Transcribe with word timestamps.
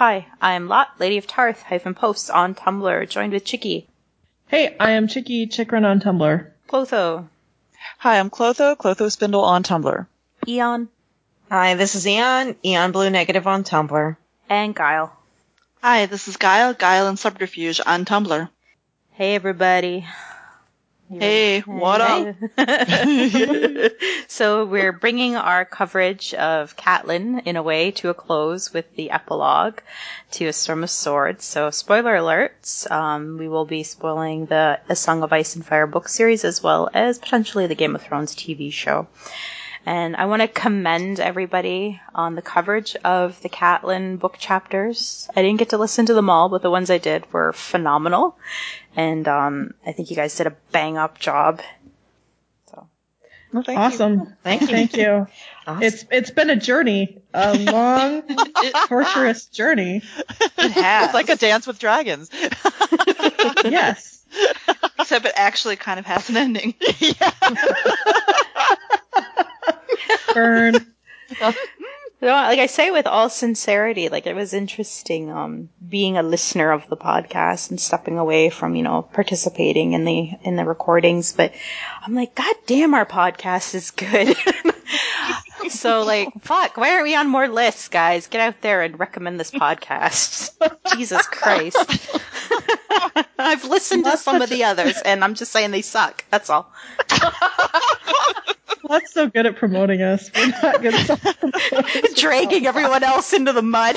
Hi, 0.00 0.24
I'm 0.40 0.66
Lot, 0.66 0.98
Lady 0.98 1.18
of 1.18 1.26
Tarth, 1.26 1.62
hyphen 1.62 1.94
posts 1.94 2.30
on 2.30 2.54
Tumblr, 2.54 3.06
joined 3.10 3.34
with 3.34 3.44
Chicky, 3.44 3.86
Hey, 4.46 4.74
I 4.80 4.92
am 4.92 5.08
Chicky 5.08 5.46
Chickrun 5.46 5.84
on 5.84 6.00
Tumblr. 6.00 6.46
Clotho, 6.66 7.28
Hi, 7.98 8.18
I'm 8.18 8.30
Clotho, 8.30 8.76
Clotho 8.76 9.10
Spindle 9.10 9.44
on 9.44 9.62
Tumblr. 9.62 10.06
Eon, 10.48 10.88
Hi, 11.50 11.74
this 11.74 11.94
is 11.94 12.06
Eon, 12.06 12.56
Eon 12.64 12.92
Blue 12.92 13.10
Negative 13.10 13.46
on 13.46 13.62
Tumblr. 13.62 14.16
and 14.48 14.74
Guile. 14.74 15.14
Hi, 15.82 16.06
this 16.06 16.28
is 16.28 16.38
Guile, 16.38 16.72
Guile 16.72 17.06
and 17.06 17.18
Subterfuge 17.18 17.82
on 17.84 18.06
Tumblr. 18.06 18.48
Hey 19.10 19.34
everybody. 19.34 20.06
Hey, 21.12 21.60
what 21.62 22.00
up? 22.00 22.36
so 24.28 24.64
we're 24.64 24.92
bringing 24.92 25.34
our 25.34 25.64
coverage 25.64 26.34
of 26.34 26.76
Catelyn 26.76 27.42
in 27.46 27.56
a 27.56 27.64
way 27.64 27.90
to 27.92 28.10
a 28.10 28.14
close 28.14 28.72
with 28.72 28.94
the 28.94 29.10
epilogue 29.10 29.80
to 30.32 30.46
A 30.46 30.52
Storm 30.52 30.84
of 30.84 30.90
Swords. 30.90 31.44
So 31.44 31.70
spoiler 31.70 32.14
alerts, 32.14 32.88
um, 32.92 33.38
we 33.38 33.48
will 33.48 33.64
be 33.64 33.82
spoiling 33.82 34.46
the 34.46 34.78
A 34.88 34.94
Song 34.94 35.24
of 35.24 35.32
Ice 35.32 35.56
and 35.56 35.66
Fire 35.66 35.88
book 35.88 36.08
series 36.08 36.44
as 36.44 36.62
well 36.62 36.88
as 36.94 37.18
potentially 37.18 37.66
the 37.66 37.74
Game 37.74 37.96
of 37.96 38.02
Thrones 38.02 38.36
TV 38.36 38.72
show. 38.72 39.08
And 39.86 40.14
I 40.14 40.26
want 40.26 40.42
to 40.42 40.48
commend 40.48 41.20
everybody 41.20 42.00
on 42.14 42.34
the 42.34 42.42
coverage 42.42 42.96
of 42.96 43.40
the 43.40 43.48
Catelyn 43.48 44.18
book 44.18 44.36
chapters. 44.38 45.28
I 45.34 45.42
didn't 45.42 45.58
get 45.58 45.70
to 45.70 45.78
listen 45.78 46.06
to 46.06 46.14
them 46.14 46.28
all, 46.28 46.50
but 46.50 46.60
the 46.62 46.70
ones 46.70 46.90
I 46.90 46.98
did 46.98 47.32
were 47.32 47.52
phenomenal. 47.54 48.36
And 48.96 49.26
um, 49.28 49.74
I 49.86 49.92
think 49.92 50.10
you 50.10 50.16
guys 50.16 50.36
did 50.36 50.46
a 50.46 50.56
bang 50.72 50.98
up 50.98 51.18
job. 51.18 51.60
So 52.70 52.88
Well, 53.52 53.62
thank 53.62 53.78
awesome. 53.78 54.36
Thank 54.42 54.62
you. 54.62 54.66
Thank 54.66 54.96
you. 54.96 55.26
Awesome. 55.66 55.82
It's 55.82 56.04
it's 56.10 56.30
been 56.30 56.50
a 56.50 56.56
journey, 56.56 57.18
a 57.32 57.56
long, 57.56 58.22
torturous 58.88 59.46
journey. 59.46 60.02
It 60.58 60.70
has. 60.72 61.06
It's 61.06 61.14
like 61.14 61.28
a 61.28 61.36
dance 61.36 61.66
with 61.66 61.78
dragons. 61.78 62.30
Yes. 63.64 64.24
Except 64.98 65.26
it 65.26 65.32
actually 65.34 65.76
kind 65.76 65.98
of 65.98 66.06
has 66.06 66.28
an 66.30 66.36
ending. 66.36 66.74
Burn. 70.34 70.74
Like 72.22 72.58
I 72.58 72.66
say 72.66 72.90
with 72.90 73.06
all 73.06 73.30
sincerity, 73.30 74.08
like 74.10 74.26
it 74.26 74.36
was 74.36 74.52
interesting 74.52 75.30
um, 75.30 75.70
being 75.88 76.18
a 76.18 76.22
listener 76.22 76.70
of 76.70 76.86
the 76.88 76.96
podcast 76.96 77.70
and 77.70 77.80
stepping 77.80 78.18
away 78.18 78.50
from 78.50 78.74
you 78.76 78.82
know 78.82 79.02
participating 79.02 79.94
in 79.94 80.04
the 80.04 80.32
in 80.42 80.56
the 80.56 80.64
recordings. 80.64 81.32
But 81.32 81.52
I'm 82.04 82.14
like, 82.14 82.34
God 82.34 82.54
damn, 82.66 82.94
our 82.94 83.06
podcast 83.06 83.74
is 83.74 83.90
good. 83.90 84.36
so 85.70 86.02
like, 86.02 86.28
fuck, 86.42 86.76
why 86.76 86.90
aren't 86.90 87.04
we 87.04 87.14
on 87.14 87.28
more 87.28 87.48
lists, 87.48 87.88
guys? 87.88 88.26
Get 88.26 88.40
out 88.40 88.60
there 88.60 88.82
and 88.82 88.98
recommend 88.98 89.40
this 89.40 89.50
podcast. 89.50 90.52
Jesus 90.96 91.26
Christ. 91.26 92.20
I've 93.38 93.64
listened 93.64 94.04
to 94.04 94.16
some 94.16 94.36
of 94.36 94.48
such 94.48 94.50
the 94.50 94.64
others, 94.64 95.00
and 95.04 95.22
I'm 95.24 95.34
just 95.34 95.52
saying 95.52 95.70
they 95.70 95.82
suck. 95.82 96.24
That's 96.30 96.50
all. 96.50 96.72
Not 98.88 99.06
so 99.08 99.28
good 99.28 99.46
at 99.46 99.56
promoting 99.56 100.02
us. 100.02 100.30
We're 100.34 100.48
not 100.48 100.82
good 100.82 100.94
at. 101.10 102.16
Dragging 102.16 102.66
everyone 102.66 103.04
else 103.04 103.32
into 103.32 103.52
the 103.52 103.62
mud. 103.62 103.96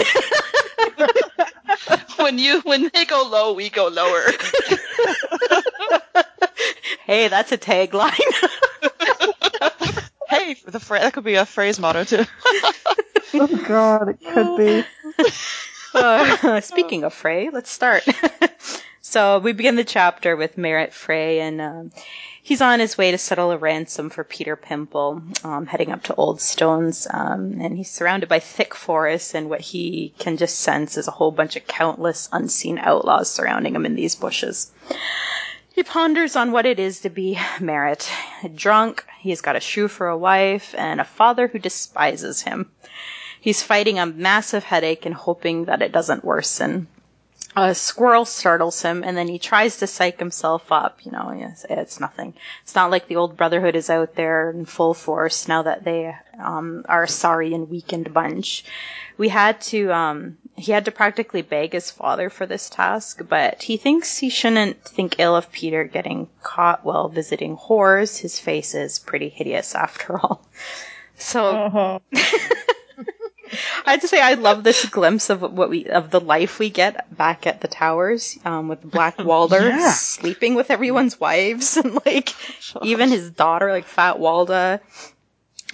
when 2.17 2.37
you 2.37 2.61
when 2.61 2.91
they 2.93 3.05
go 3.05 3.27
low, 3.27 3.53
we 3.53 3.69
go 3.71 3.87
lower. 3.87 4.23
hey, 7.05 7.27
that's 7.27 7.51
a 7.51 7.57
tagline. 7.57 8.19
hey, 10.29 10.55
the 10.67 10.79
fra- 10.79 10.99
that 10.99 11.13
could 11.13 11.23
be 11.23 11.35
a 11.35 11.45
phrase 11.45 11.79
motto 11.79 12.03
too. 12.03 12.25
Oh 13.33 13.47
God, 13.67 14.09
it 14.09 14.19
could 14.23 14.57
be. 14.57 14.85
Uh, 15.95 16.61
speaking 16.61 17.03
of 17.03 17.13
Frey, 17.13 17.49
let's 17.51 17.71
start. 17.71 18.03
So 19.13 19.37
we 19.37 19.53
begin 19.53 19.75
the 19.75 19.83
chapter 19.83 20.35
with 20.35 20.57
Merrett 20.57 20.91
Frey, 20.91 21.39
and 21.39 21.61
um, 21.61 21.91
he's 22.41 22.61
on 22.61 22.79
his 22.79 22.97
way 22.97 23.11
to 23.11 23.19
settle 23.19 23.51
a 23.51 23.57
ransom 23.59 24.09
for 24.09 24.23
Petyr 24.23 24.59
Pimple, 24.59 25.21
um, 25.43 25.67
heading 25.67 25.91
up 25.91 26.01
to 26.05 26.15
Old 26.15 26.41
Stones, 26.41 27.05
um, 27.13 27.59
and 27.61 27.77
he's 27.77 27.91
surrounded 27.91 28.27
by 28.27 28.39
thick 28.39 28.73
forests, 28.73 29.35
and 29.35 29.51
what 29.51 29.61
he 29.61 30.15
can 30.17 30.35
just 30.37 30.61
sense 30.61 30.97
is 30.97 31.07
a 31.07 31.11
whole 31.11 31.29
bunch 31.29 31.55
of 31.55 31.67
countless 31.67 32.27
unseen 32.31 32.79
outlaws 32.79 33.29
surrounding 33.29 33.75
him 33.75 33.85
in 33.85 33.93
these 33.93 34.15
bushes. 34.15 34.71
He 35.75 35.83
ponders 35.83 36.35
on 36.35 36.51
what 36.51 36.65
it 36.65 36.79
is 36.79 37.01
to 37.01 37.11
be 37.11 37.35
Merrett. 37.59 38.09
Drunk, 38.55 39.05
he's 39.19 39.41
got 39.41 39.55
a 39.55 39.59
shoe 39.59 39.89
for 39.89 40.07
a 40.07 40.17
wife, 40.17 40.73
and 40.75 40.99
a 40.99 41.05
father 41.05 41.47
who 41.47 41.59
despises 41.59 42.41
him. 42.41 42.71
He's 43.39 43.61
fighting 43.61 43.99
a 43.99 44.07
massive 44.07 44.63
headache 44.63 45.05
and 45.05 45.13
hoping 45.13 45.65
that 45.65 45.83
it 45.83 45.91
doesn't 45.91 46.25
worsen. 46.25 46.87
A 47.55 47.75
squirrel 47.75 48.25
startles 48.25 48.81
him, 48.81 49.03
and 49.03 49.15
then 49.15 49.27
he 49.27 49.37
tries 49.37 49.77
to 49.77 49.87
psych 49.87 50.17
himself 50.17 50.71
up. 50.71 51.05
You 51.05 51.11
know, 51.11 51.29
it's, 51.35 51.65
it's 51.69 51.99
nothing. 51.99 52.33
It's 52.63 52.73
not 52.73 52.89
like 52.89 53.07
the 53.07 53.17
old 53.17 53.37
Brotherhood 53.37 53.75
is 53.75 53.89
out 53.91 54.15
there 54.15 54.49
in 54.49 54.65
full 54.65 54.93
force 54.95 55.47
now 55.47 55.61
that 55.61 55.83
they 55.83 56.15
um, 56.39 56.83
are 56.89 57.03
a 57.03 57.07
sorry 57.07 57.53
and 57.53 57.69
weakened 57.69 58.11
bunch. 58.13 58.65
We 59.17 59.29
had 59.29 59.61
to, 59.61 59.91
um, 59.93 60.37
he 60.55 60.71
had 60.71 60.85
to 60.85 60.91
practically 60.91 61.43
beg 61.43 61.73
his 61.73 61.91
father 61.91 62.31
for 62.31 62.47
this 62.47 62.69
task, 62.69 63.21
but 63.29 63.61
he 63.61 63.77
thinks 63.77 64.17
he 64.17 64.29
shouldn't 64.29 64.83
think 64.83 65.19
ill 65.19 65.35
of 65.35 65.51
Petyr 65.51 65.83
getting 65.83 66.29
caught 66.41 66.83
while 66.83 67.07
visiting 67.07 67.55
whores. 67.55 68.19
His 68.19 68.39
face 68.39 68.73
is 68.73 68.97
pretty 68.97 69.29
hideous 69.29 69.75
after 69.75 70.17
all. 70.17 70.45
So 71.15 71.45
Oh, 71.45 72.01
I 73.85 73.91
have 73.91 74.01
to 74.01 74.07
say 74.07 74.21
I 74.21 74.35
love 74.35 74.63
this 74.63 74.85
glimpse 74.89 75.29
of 75.29 75.41
what 75.41 75.69
we 75.69 75.85
of 75.87 76.09
the 76.09 76.19
life 76.21 76.59
we 76.59 76.69
get 76.69 77.15
back 77.15 77.45
at 77.47 77.61
the 77.61 77.67
towers 77.67 78.37
um, 78.45 78.67
with 78.67 78.81
Black 78.81 79.17
Walder 79.23 79.67
Yeah. 79.67 79.91
sleeping 79.91 80.55
with 80.55 80.71
everyone's 80.71 81.19
wives 81.19 81.77
and 81.83 81.99
like 82.05 82.33
even 82.81 83.09
his 83.09 83.29
daughter 83.31 83.71
like 83.71 83.85
Fat 83.85 84.17
Walda. 84.17 84.79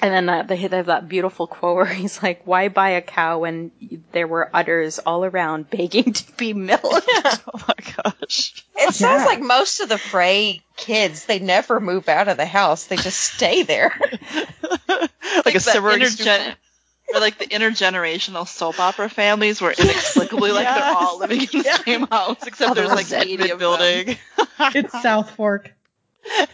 And 0.01 0.13
then 0.13 0.29
uh, 0.29 0.43
they 0.43 0.55
have 0.55 0.85
that 0.85 1.09
beautiful 1.09 1.45
quote 1.45 1.75
where 1.75 1.85
he's 1.85 2.23
like, 2.23 2.47
"Why 2.47 2.69
buy 2.69 2.91
a 2.91 3.01
cow 3.01 3.39
when 3.39 3.71
there 4.13 4.27
were 4.27 4.49
udders 4.53 4.97
all 4.99 5.25
around 5.25 5.69
begging 5.69 6.13
to 6.13 6.31
be 6.37 6.53
milked?" 6.53 6.85
oh 6.87 7.65
my 7.67 7.93
gosh. 8.03 8.63
It 8.77 8.93
sounds 8.93 9.25
like 9.25 9.41
most 9.41 9.81
of 9.81 9.89
the 9.89 9.97
Frey 9.97 10.61
kids, 10.77 11.25
they 11.25 11.39
never 11.39 11.81
move 11.81 12.07
out 12.07 12.29
of 12.29 12.37
the 12.37 12.45
house. 12.45 12.85
They 12.85 12.95
just 12.95 13.19
stay 13.19 13.63
there. 13.63 13.93
like 13.99 15.55
a 15.55 15.59
that 15.59 15.61
simmering 15.61 15.99
intergen- 15.99 16.55
or 17.13 17.19
like 17.19 17.37
the 17.37 17.45
intergenerational 17.45 18.47
soap 18.47 18.79
opera 18.79 19.09
families 19.09 19.61
where 19.61 19.71
inexplicably 19.71 20.51
like 20.51 20.67
they're 20.67 20.95
all 20.95 21.19
living 21.19 21.41
in 21.41 21.47
the 21.51 21.81
same 21.85 22.07
house 22.07 22.45
except 22.47 22.75
there's 22.75 22.89
like 22.89 23.11
80 23.11 23.49
of 23.51 23.59
building. 23.59 24.17
it's 24.59 25.01
South 25.01 25.31
Fork. 25.31 25.71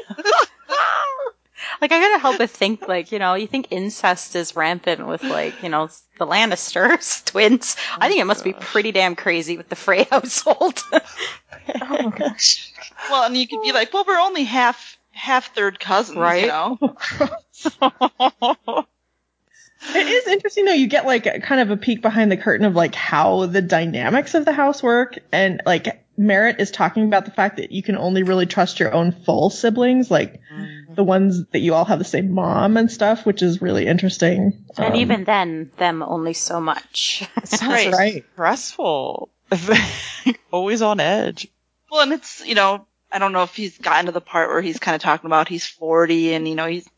Like 1.81 1.91
I 1.91 1.99
gotta 1.99 2.19
help 2.19 2.38
but 2.38 2.49
think, 2.49 2.88
like 2.88 3.11
you 3.11 3.19
know, 3.19 3.33
you 3.33 3.47
think 3.47 3.67
incest 3.71 4.35
is 4.35 4.55
rampant 4.55 5.05
with 5.07 5.23
like 5.23 5.61
you 5.63 5.69
know 5.69 5.89
the 6.19 6.25
Lannisters 6.25 7.23
twins. 7.25 7.75
Oh 7.94 7.97
I 8.01 8.07
think 8.07 8.21
it 8.21 8.25
must 8.25 8.44
be 8.44 8.53
pretty 8.53 8.91
damn 8.91 9.15
crazy 9.15 9.57
with 9.57 9.68
the 9.69 9.75
Frey 9.75 10.03
household. 10.03 10.80
Oh 11.81 12.09
gosh. 12.12 12.71
Well, 13.09 13.24
and 13.24 13.35
you 13.35 13.47
could 13.47 13.62
be 13.62 13.71
like, 13.71 13.94
well, 13.94 14.06
we're 14.07 14.19
only 14.19 14.44
half 14.44 14.97
half 15.12 15.53
third 15.56 15.80
cousins, 15.80 16.18
Right. 16.18 16.44
you 16.44 16.47
know. 16.50 16.77
It 19.95 20.07
is 20.07 20.27
interesting 20.27 20.65
though. 20.65 20.74
You 20.74 20.88
get 20.88 21.06
like 21.06 21.25
a, 21.25 21.39
kind 21.39 21.62
of 21.62 21.71
a 21.71 21.77
peek 21.77 22.01
behind 22.01 22.31
the 22.31 22.38
curtain 22.38 22.65
of 22.65 22.75
like 22.75 22.95
how 22.95 23.45
the 23.45 23.62
dynamics 23.62 24.33
of 24.33 24.45
the 24.45 24.53
house 24.53 24.81
work, 24.83 25.18
and 25.31 25.62
like 25.65 26.03
Merrett 26.18 26.59
is 26.59 26.71
talking 26.71 27.03
about 27.06 27.25
the 27.25 27.31
fact 27.31 27.57
that 27.57 27.71
you 27.71 27.83
can 27.83 27.97
only 27.97 28.24
really 28.24 28.45
trust 28.45 28.80
your 28.80 28.94
own 28.94 29.12
full 29.12 29.50
siblings, 29.50 30.09
like 30.12 30.39
the 30.95 31.03
ones 31.03 31.44
that 31.51 31.59
you 31.59 31.74
all 31.74 31.83
have 31.86 32.00
the 32.00 32.06
same 32.06 32.31
mom 32.31 32.77
and 32.77 32.89
stuff, 32.89 33.25
which 33.25 33.42
is 33.42 33.62
really 33.62 33.86
interesting. 33.86 34.63
and 34.77 34.94
Um, 34.94 34.95
even 34.95 35.24
then, 35.25 35.71
them 35.77 36.01
only 36.01 36.33
so 36.33 36.62
much. 36.62 37.27
Sounds 37.44 37.71
Right. 37.71 37.92
right. 37.94 38.25
stressful. 38.33 39.30
Always 40.51 40.81
on 40.81 41.00
edge. 41.00 41.47
Well, 41.92 42.01
and 42.01 42.13
it's 42.13 42.45
you 42.45 42.56
know, 42.56 42.86
I 43.12 43.19
don't 43.19 43.31
know 43.33 43.44
if 43.44 43.56
he's 43.56 43.77
gotten 43.77 44.06
to 44.07 44.12
the 44.12 44.21
part 44.21 44.50
where 44.50 44.62
he's 44.62 44.80
kind 44.80 44.95
of 44.95 45.01
talking 45.01 45.27
about 45.27 45.47
he's 45.47 45.65
40 45.68 46.33
and 46.33 46.47
you 46.47 46.56
know 46.56 46.65
he's 46.65 46.83
his, 46.83 46.92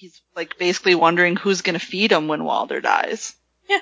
he's 0.00 0.20
like 0.34 0.58
basically 0.58 0.94
wondering 0.94 1.36
who's 1.36 1.60
gonna 1.62 1.78
feed 1.78 2.10
him 2.12 2.26
when 2.28 2.44
Walder 2.44 2.80
dies. 2.80 3.34
Yeah. 3.68 3.78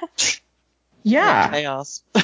Yeah. 1.05 1.51
chaos. 1.51 2.03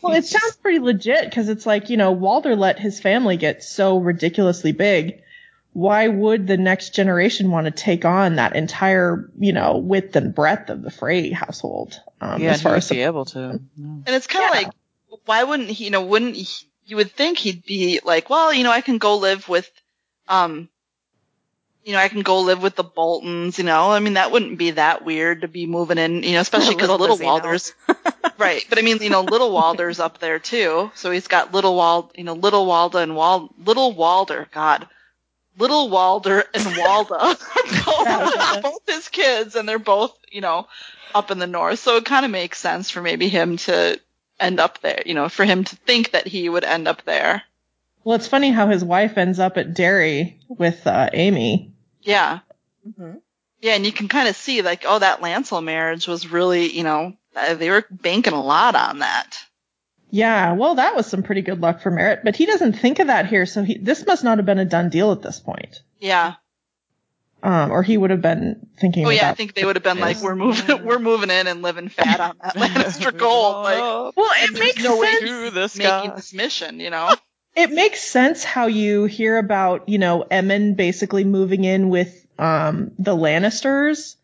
Well, 0.00 0.14
it 0.14 0.24
sounds 0.24 0.56
pretty 0.56 0.78
legit 0.78 1.24
because 1.24 1.48
it's 1.48 1.66
like, 1.66 1.90
you 1.90 1.96
know, 1.96 2.12
Walder 2.12 2.54
let 2.56 2.78
his 2.78 3.00
family 3.00 3.36
get 3.36 3.62
so 3.64 3.98
ridiculously 3.98 4.72
big. 4.72 5.22
Why 5.72 6.08
would 6.08 6.46
the 6.46 6.56
next 6.56 6.94
generation 6.94 7.50
want 7.50 7.66
to 7.66 7.70
take 7.72 8.04
on 8.04 8.36
that 8.36 8.56
entire, 8.56 9.28
you 9.38 9.52
know, 9.52 9.76
width 9.76 10.16
and 10.16 10.34
breadth 10.34 10.70
of 10.70 10.82
the 10.82 10.90
Frey 10.90 11.30
household? 11.30 12.00
Um, 12.20 12.40
yeah, 12.42 12.52
as 12.52 12.62
far 12.62 12.74
he'd 12.74 12.78
as 12.78 12.88
be 12.88 13.02
able 13.02 13.24
to. 13.26 13.60
And 13.76 14.04
it's 14.06 14.26
kind 14.28 14.44
of 14.44 14.54
Yeah. 14.54 14.66
like, 14.66 14.72
why 15.26 15.42
wouldn't 15.42 15.68
he, 15.68 15.84
you 15.84 15.90
know, 15.90 16.02
wouldn't 16.06 16.36
he, 16.36 16.46
you 16.86 16.96
would 16.96 17.10
think 17.12 17.38
he'd 17.38 17.64
be 17.64 18.00
like, 18.04 18.30
well, 18.30 18.54
you 18.54 18.64
know, 18.64 18.72
I 18.72 18.80
can 18.80 18.98
go 18.98 19.16
live 19.18 19.48
with, 19.48 19.68
um, 20.28 20.68
you 21.86 21.92
know, 21.92 21.98
I 21.98 22.08
can 22.08 22.22
go 22.22 22.40
live 22.40 22.60
with 22.62 22.74
the 22.74 22.82
Boltons, 22.82 23.58
you 23.58 23.64
know, 23.64 23.92
I 23.92 24.00
mean, 24.00 24.14
that 24.14 24.32
wouldn't 24.32 24.58
be 24.58 24.72
that 24.72 25.04
weird 25.04 25.42
to 25.42 25.48
be 25.48 25.66
moving 25.66 25.98
in, 25.98 26.24
you 26.24 26.32
know, 26.32 26.40
especially 26.40 26.74
because 26.74 26.88
Little 26.88 26.98
Little 26.98 27.16
does 27.16 27.20
he 27.20 27.26
know. 27.26 27.32
Walder's, 27.32 27.74
right. 28.38 28.66
But 28.68 28.78
I 28.78 28.82
mean, 28.82 28.98
you 29.00 29.08
know, 29.08 29.20
Little 29.20 29.52
Walder's 29.52 30.00
up 30.00 30.18
there 30.18 30.40
too. 30.40 30.90
So 30.96 31.12
he's 31.12 31.28
got 31.28 31.54
Little 31.54 31.76
Wald, 31.76 32.10
you 32.16 32.24
know, 32.24 32.32
Little 32.34 32.66
Walda 32.66 33.02
and 33.02 33.14
Wald, 33.14 33.54
Little 33.64 33.92
Walder, 33.92 34.48
God. 34.52 34.88
Little 35.58 35.88
Walder 35.88 36.44
and 36.52 36.64
Walda 36.64 37.12
are 37.12 37.36
both, 38.56 38.62
both 38.62 38.82
his 38.88 39.08
kids 39.08 39.54
and 39.54 39.68
they're 39.68 39.78
both, 39.78 40.18
you 40.30 40.40
know, 40.40 40.66
up 41.14 41.30
in 41.30 41.38
the 41.38 41.46
north. 41.46 41.78
So 41.78 41.96
it 41.96 42.04
kind 42.04 42.24
of 42.24 42.32
makes 42.32 42.58
sense 42.58 42.90
for 42.90 43.00
maybe 43.00 43.28
him 43.28 43.56
to 43.58 44.00
end 44.40 44.58
up 44.58 44.80
there, 44.80 45.02
you 45.06 45.14
know, 45.14 45.28
for 45.28 45.44
him 45.44 45.62
to 45.62 45.76
think 45.76 46.10
that 46.10 46.26
he 46.26 46.48
would 46.48 46.64
end 46.64 46.88
up 46.88 47.02
there. 47.04 47.44
well, 48.02 48.16
it's 48.16 48.26
funny 48.26 48.50
how 48.50 48.66
his 48.66 48.84
wife 48.84 49.16
ends 49.16 49.38
up 49.38 49.56
at 49.56 49.72
Darry 49.72 50.40
with 50.48 50.84
uh, 50.84 51.08
Ami. 51.14 51.72
Yeah. 52.06 52.40
Mhm. 52.88 53.20
Yeah, 53.60 53.74
and 53.74 53.84
you 53.84 53.92
can 53.92 54.08
kind 54.08 54.28
of 54.28 54.36
see 54.36 54.62
like, 54.62 54.84
oh, 54.86 54.98
that 54.98 55.20
Lancel 55.20 55.62
marriage 55.62 56.06
was 56.06 56.30
really, 56.30 56.70
you 56.70 56.84
know, 56.84 57.14
uh, 57.34 57.54
they 57.54 57.70
were 57.70 57.84
banking 57.90 58.32
a 58.32 58.42
lot 58.42 58.74
on 58.74 59.00
that. 59.00 59.38
Yeah, 60.10 60.52
well, 60.52 60.76
that 60.76 60.94
was 60.94 61.06
some 61.06 61.22
pretty 61.22 61.42
good 61.42 61.60
luck 61.60 61.80
for 61.80 61.90
Merrett, 61.90 62.22
but 62.22 62.36
he 62.36 62.46
doesn't 62.46 62.74
think 62.74 63.00
of 63.00 63.08
that 63.08 63.26
here, 63.26 63.44
so 63.44 63.64
he, 63.64 63.76
this 63.76 64.06
must 64.06 64.22
not 64.22 64.38
have 64.38 64.46
been 64.46 64.58
a 64.58 64.64
done 64.64 64.88
deal 64.88 65.10
at 65.12 65.20
this 65.20 65.40
point. 65.40 65.80
Yeah. 65.98 66.34
Um, 67.42 67.70
or 67.70 67.82
he 67.82 67.96
would 67.96 68.10
have 68.10 68.22
been 68.22 68.66
thinking 68.80 69.06
Oh 69.06 69.10
yeah, 69.10 69.30
I 69.30 69.34
think 69.34 69.54
they 69.54 69.64
would 69.64 69.76
have 69.76 69.82
been 69.82 70.00
like, 70.00 70.20
we're 70.22 70.36
moving, 70.36 70.84
we're 70.84 70.98
moving 70.98 71.30
in 71.30 71.46
and 71.46 71.62
living 71.62 71.88
fat 71.88 72.20
on 72.20 72.36
that 72.42 72.54
Lannister 72.56 73.16
gold, 73.16 73.64
like 73.64 73.78
well, 74.16 74.30
it 74.36 74.58
makes 74.58 74.82
no 74.82 74.98
way 74.98 75.12
sense. 75.12 75.20
through 75.20 75.50
this 75.50 75.76
making 75.76 76.10
guy. 76.10 76.16
this 76.16 76.32
mission, 76.32 76.80
you 76.80 76.90
know. 76.90 77.14
It 77.56 77.72
makes 77.72 78.02
sense 78.02 78.44
how 78.44 78.66
you 78.66 79.06
hear 79.06 79.38
about, 79.38 79.88
you 79.88 79.98
know, 79.98 80.24
Emmon 80.30 80.76
basically 80.76 81.24
moving 81.24 81.64
in 81.64 81.88
with 81.88 82.24
um 82.38 82.90
the 82.98 83.16
Lannisters 83.16 84.16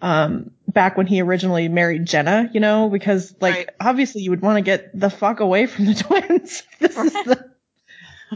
um 0.00 0.50
back 0.66 0.96
when 0.96 1.06
he 1.06 1.20
originally 1.20 1.68
married 1.68 2.06
Genna, 2.06 2.52
you 2.54 2.60
know, 2.60 2.88
because 2.88 3.34
like 3.40 3.54
Right. 3.54 3.68
obviously 3.80 4.22
you 4.22 4.30
would 4.30 4.40
want 4.40 4.56
to 4.56 4.62
get 4.62 4.98
the 4.98 5.10
fuck 5.10 5.40
away 5.40 5.66
from 5.66 5.84
the 5.84 5.94
twins. 6.02 6.62
if 6.80 6.94
this 6.94 6.96
is 6.96 7.12
the, 7.12 7.50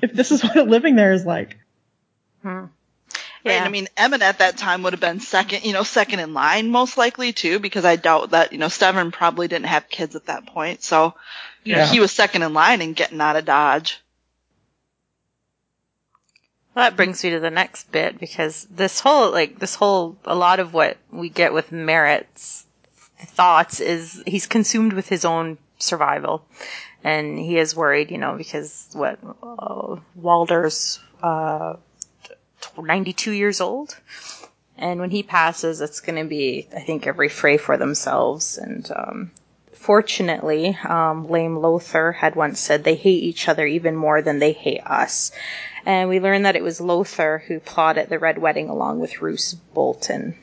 if 0.03 0.13
this 0.13 0.31
is 0.31 0.43
what 0.45 0.69
living 0.69 0.95
there 0.95 1.13
is 1.13 1.25
like. 1.25 1.59
Hmm. 2.43 2.49
Right, 2.49 2.69
Yeah. 3.45 3.53
and 3.53 3.65
I 3.65 3.69
mean, 3.71 3.89
Emmett 3.97 4.23
at 4.23 4.39
that 4.41 4.57
time 4.59 4.83
would 4.83 4.93
have 4.93 5.01
been 5.01 5.21
second, 5.21 5.65
you 5.65 5.73
know, 5.73 5.83
second 5.85 6.21
in 6.21 6.35
line 6.35 6.71
most 6.71 6.99
likely 6.99 7.33
too, 7.33 7.59
because 7.61 7.85
I 7.85 7.97
doubt 7.97 8.31
that, 8.33 8.53
you 8.53 8.59
know, 8.59 8.67
Stevin 8.67 9.11
probably 9.13 9.49
didn't 9.49 9.67
have 9.67 9.89
kids 9.89 10.15
at 10.17 10.27
that 10.27 10.47
point. 10.47 10.83
So, 10.83 11.15
you 11.65 11.75
know, 11.77 11.87
he 11.87 11.99
was 12.01 12.13
second 12.13 12.43
in 12.43 12.53
line 12.53 12.83
and 12.83 12.95
getting 12.95 13.21
out 13.21 13.37
of 13.37 13.45
Dodge. 13.47 13.99
That 16.75 16.97
brings 16.97 17.25
me 17.25 17.31
to 17.31 17.41
the 17.41 17.51
next 17.51 17.91
bit 17.91 18.19
because 18.19 18.67
this 18.71 19.01
whole, 19.01 19.33
like, 19.33 19.59
this 19.59 19.75
whole, 19.75 20.17
a 20.25 20.35
lot 20.35 20.61
of 20.61 20.73
what 20.73 20.97
we 21.11 21.29
get 21.29 21.53
with 21.53 21.73
Merrett's 21.73 22.67
thoughts 23.19 23.81
is 23.81 24.23
he's 24.27 24.47
consumed 24.47 24.93
with 24.93 25.09
his 25.09 25.25
own 25.25 25.59
survival. 25.79 26.45
And 27.03 27.39
he 27.39 27.59
is 27.59 27.75
worried, 27.75 28.11
you 28.11 28.19
know, 28.19 28.37
because 28.37 28.89
what, 28.93 29.19
uh, 29.43 29.97
Walder's, 30.15 31.01
uh, 31.23 31.77
92 32.77 33.33
years 33.33 33.61
old. 33.61 33.97
And 34.77 35.01
when 35.01 35.11
he 35.11 35.23
passes, 35.23 35.81
it's 35.81 36.01
going 36.01 36.23
to 36.23 36.29
be, 36.29 36.69
I 36.75 36.81
think, 36.81 37.07
every 37.07 37.29
fray 37.29 37.57
for 37.57 37.77
themselves. 37.77 38.59
And, 38.59 38.89
um, 38.95 39.31
fortunately, 39.79 40.77
um, 40.85 41.29
Lame 41.29 41.57
Lothar 41.57 42.13
had 42.13 42.35
once 42.35 42.61
said 42.61 42.85
they 42.85 42.95
hate 42.95 43.23
each 43.23 43.49
other 43.49 43.67
even 43.67 43.97
more 43.97 44.21
than 44.21 44.39
they 44.39 44.53
hate 44.53 44.83
us. 44.85 45.33
And 45.87 46.09
we 46.09 46.21
learned 46.21 46.45
that 46.45 46.57
it 46.57 46.63
was 46.63 46.81
Lothar 46.81 47.39
who 47.47 47.61
plotted 47.61 48.09
the 48.09 48.19
Red 48.19 48.39
Wedding 48.39 48.69
along 48.69 49.01
with 49.01 49.23
Roose 49.23 49.55
Bolton. 49.55 50.37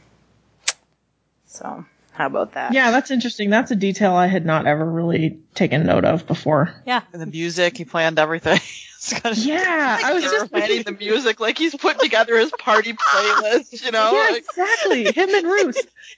So, 1.46 1.86
how 2.16 2.28
about 2.28 2.54
that? 2.54 2.74
Yeah, 2.74 2.92
that's 2.92 3.12
interesting. 3.12 3.50
That's 3.50 3.72
a 3.72 3.76
detail 3.76 4.14
I 4.14 4.28
had 4.28 4.46
not 4.46 4.66
ever 4.66 4.86
really 4.86 5.40
taken 5.54 5.86
note 5.86 6.06
of 6.06 6.26
before. 6.26 6.74
Yeah. 6.86 7.02
And 7.14 7.22
the 7.22 7.26
music, 7.26 7.78
he 7.78 7.86
planned 7.86 8.20
everything. 8.20 8.60
It's 8.98 9.14
kinda- 9.14 9.38
Yeah, 9.40 10.00
I 10.04 10.14
was 10.14 10.24
He's 10.24 10.32
just 10.32 10.52
planning 10.52 10.82
the 10.82 10.94
music, 10.94 11.40
like 11.40 11.60
he's 11.60 11.76
put 11.76 12.00
together 12.00 12.40
his 12.40 12.50
party 12.58 12.94
playlist, 12.94 13.86
you 13.86 13.92
know? 13.92 14.12
Yeah, 14.14 14.30
like, 14.32 14.38
exactly. 14.50 15.04
Him 15.16 15.30
and 15.36 15.46
Roose. 15.46 15.76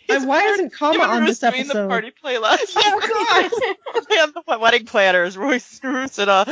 He's 0.07 0.15
And 0.15 0.25
why 0.27 0.43
isn't 0.43 0.71
Kama 0.71 1.03
on 1.03 1.19
Ruth 1.21 1.27
this 1.27 1.39
doing 1.39 1.55
episode? 1.55 1.83
the 1.83 1.87
party 1.89 2.13
playlist. 2.23 2.73
Oh 2.77 3.49
god. 3.99 4.05
and 4.19 4.33
the 4.33 4.57
wedding 4.57 4.85
planners, 4.85 5.35
Royce 5.35 5.81
Roos 5.83 6.17
and 6.17 6.29
uh, 6.29 6.45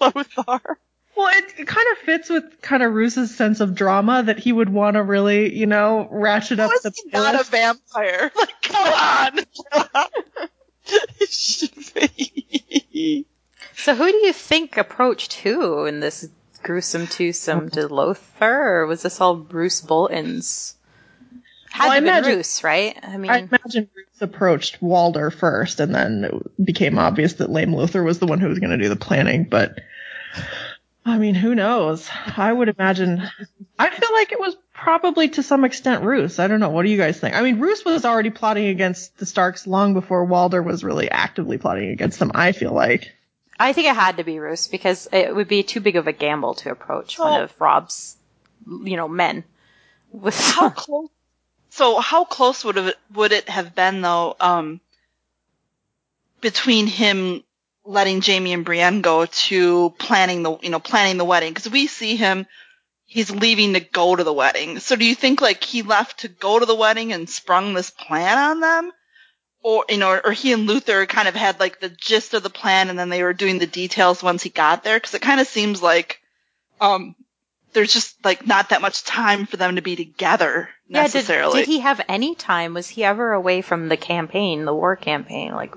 Lothar. 0.00 0.78
Well, 1.20 1.28
it, 1.36 1.52
it 1.58 1.66
kind 1.66 1.86
of 1.92 1.98
fits 1.98 2.30
with 2.30 2.62
kind 2.62 2.82
of 2.82 2.94
Roose's 2.94 3.36
sense 3.36 3.60
of 3.60 3.74
drama 3.74 4.22
that 4.22 4.38
he 4.38 4.52
would 4.52 4.70
want 4.70 4.94
to 4.94 5.02
really, 5.02 5.54
you 5.54 5.66
know, 5.66 6.08
ratchet 6.10 6.58
up 6.58 6.70
the 6.82 6.92
he 6.96 7.10
not 7.10 7.38
a 7.38 7.44
vampire? 7.44 8.32
Like, 8.40 8.62
come 8.62 8.92
on. 8.94 9.38
it 11.20 11.28
should 11.28 11.74
be. 11.94 13.26
So, 13.76 13.94
who 13.94 14.10
do 14.10 14.16
you 14.16 14.32
think 14.32 14.78
approached 14.78 15.34
who 15.34 15.84
in 15.84 16.00
this 16.00 16.26
gruesome 16.62 17.06
twosome? 17.06 17.68
Did 17.68 17.90
Lothar, 17.90 18.80
or 18.80 18.86
was 18.86 19.02
this 19.02 19.20
all 19.20 19.36
Bruce 19.36 19.82
Bolton's? 19.82 20.74
Had 21.70 21.84
Well, 21.84 21.92
I 21.92 21.96
to 21.96 22.02
be 22.02 22.08
imagine- 22.08 22.32
Bruce, 22.32 22.64
right? 22.64 22.96
I 23.02 23.16
mean, 23.18 23.30
I 23.30 23.38
imagine 23.40 23.90
Bruce 23.92 24.22
approached 24.22 24.80
Walder 24.80 25.30
first, 25.30 25.80
and 25.80 25.94
then 25.94 26.24
it 26.24 26.64
became 26.64 26.98
obvious 26.98 27.34
that 27.34 27.50
Lame 27.50 27.76
Luther 27.76 28.02
was 28.02 28.18
the 28.20 28.26
one 28.26 28.40
who 28.40 28.48
was 28.48 28.58
going 28.58 28.70
to 28.70 28.82
do 28.82 28.88
the 28.88 28.96
planning. 28.96 29.44
But 29.44 29.80
I 31.10 31.18
mean, 31.18 31.34
who 31.34 31.54
knows? 31.54 32.08
I 32.36 32.52
would 32.52 32.68
imagine. 32.68 33.22
I 33.78 33.90
feel 33.90 34.12
like 34.12 34.32
it 34.32 34.38
was 34.38 34.56
probably 34.72 35.28
to 35.30 35.42
some 35.42 35.64
extent 35.64 36.04
Roose. 36.04 36.38
I 36.38 36.46
don't 36.46 36.60
know. 36.60 36.70
What 36.70 36.84
do 36.84 36.90
you 36.90 36.96
guys 36.96 37.18
think? 37.18 37.34
I 37.34 37.42
mean, 37.42 37.58
Roose 37.58 37.84
was 37.84 38.04
already 38.04 38.30
plotting 38.30 38.68
against 38.68 39.16
the 39.18 39.26
Starks 39.26 39.66
long 39.66 39.92
before 39.92 40.24
Walder 40.24 40.62
was 40.62 40.84
really 40.84 41.10
actively 41.10 41.58
plotting 41.58 41.90
against 41.90 42.18
them. 42.18 42.30
I 42.34 42.52
feel 42.52 42.72
like. 42.72 43.12
I 43.58 43.72
think 43.72 43.88
it 43.88 43.94
had 43.94 44.18
to 44.18 44.24
be 44.24 44.38
Roose 44.38 44.68
because 44.68 45.08
it 45.12 45.34
would 45.34 45.48
be 45.48 45.64
too 45.64 45.80
big 45.80 45.96
of 45.96 46.06
a 46.06 46.12
gamble 46.12 46.54
to 46.54 46.70
approach 46.70 47.18
one 47.18 47.42
of 47.42 47.52
Robb's, 47.58 48.16
you 48.66 48.96
know, 48.96 49.08
men. 49.08 49.44
With 50.12 50.38
How 50.38 50.70
close? 50.70 51.08
So 51.70 51.98
how 52.00 52.24
close 52.24 52.64
would 52.64 52.76
it 52.76 52.96
would 53.12 53.32
it 53.32 53.48
have 53.48 53.74
been 53.74 54.00
though? 54.00 54.36
Um, 54.40 54.80
between 56.40 56.86
him 56.86 57.42
letting 57.84 58.22
Jaime 58.22 58.52
and 58.52 58.64
Brienne 58.64 59.00
go 59.00 59.26
to 59.26 59.90
planning 59.98 60.42
the 60.42 60.58
you 60.62 60.70
know 60.70 60.80
planning 60.80 61.16
the 61.16 61.24
wedding 61.24 61.52
because 61.52 61.70
we 61.70 61.86
see 61.86 62.16
him 62.16 62.46
he's 63.10 63.30
leaving 63.30 63.74
to 63.74 63.80
go 63.80 64.14
to 64.14 64.22
the 64.22 64.32
wedding. 64.32 64.78
So 64.78 64.94
do 64.94 65.04
you 65.04 65.16
think 65.16 65.40
like 65.40 65.64
he 65.64 65.82
left 65.82 66.20
to 66.20 66.28
go 66.28 66.60
to 66.60 66.64
the 66.64 66.76
wedding 66.76 67.12
and 67.12 67.28
sprung 67.28 67.74
this 67.74 67.90
plan 67.90 68.38
on 68.38 68.60
them? 68.60 68.92
Or, 69.62 69.84
you 69.88 69.98
know, 69.98 70.20
or 70.24 70.30
he 70.30 70.52
and 70.52 70.66
Luther 70.66 71.06
kind 71.06 71.26
of 71.26 71.34
had 71.34 71.58
like 71.58 71.80
the 71.80 71.88
gist 71.88 72.34
of 72.34 72.44
the 72.44 72.50
plan 72.50 72.88
and 72.88 72.96
then 72.96 73.08
they 73.08 73.24
were 73.24 73.34
doing 73.34 73.58
the 73.58 73.66
details 73.66 74.22
once 74.22 74.44
he 74.44 74.48
got 74.48 74.84
there. 74.84 74.98
Cause 75.00 75.12
it 75.12 75.22
kind 75.22 75.40
of 75.40 75.48
seems 75.48 75.82
like, 75.82 76.20
um, 76.80 77.16
there's 77.72 77.92
just 77.92 78.24
like 78.24 78.46
not 78.46 78.68
that 78.68 78.80
much 78.80 79.02
time 79.02 79.44
for 79.44 79.56
them 79.56 79.74
to 79.74 79.82
be 79.82 79.96
together 79.96 80.68
yeah, 80.88 81.02
did, 81.02 81.14
necessarily. 81.14 81.60
did 81.60 81.68
he 81.68 81.80
have 81.80 82.00
any 82.08 82.36
time? 82.36 82.74
Was 82.74 82.88
he 82.88 83.02
ever 83.02 83.32
away 83.32 83.60
from 83.60 83.88
the 83.88 83.96
campaign, 83.96 84.64
the 84.64 84.74
war 84.74 84.94
campaign, 84.94 85.52
like 85.52 85.74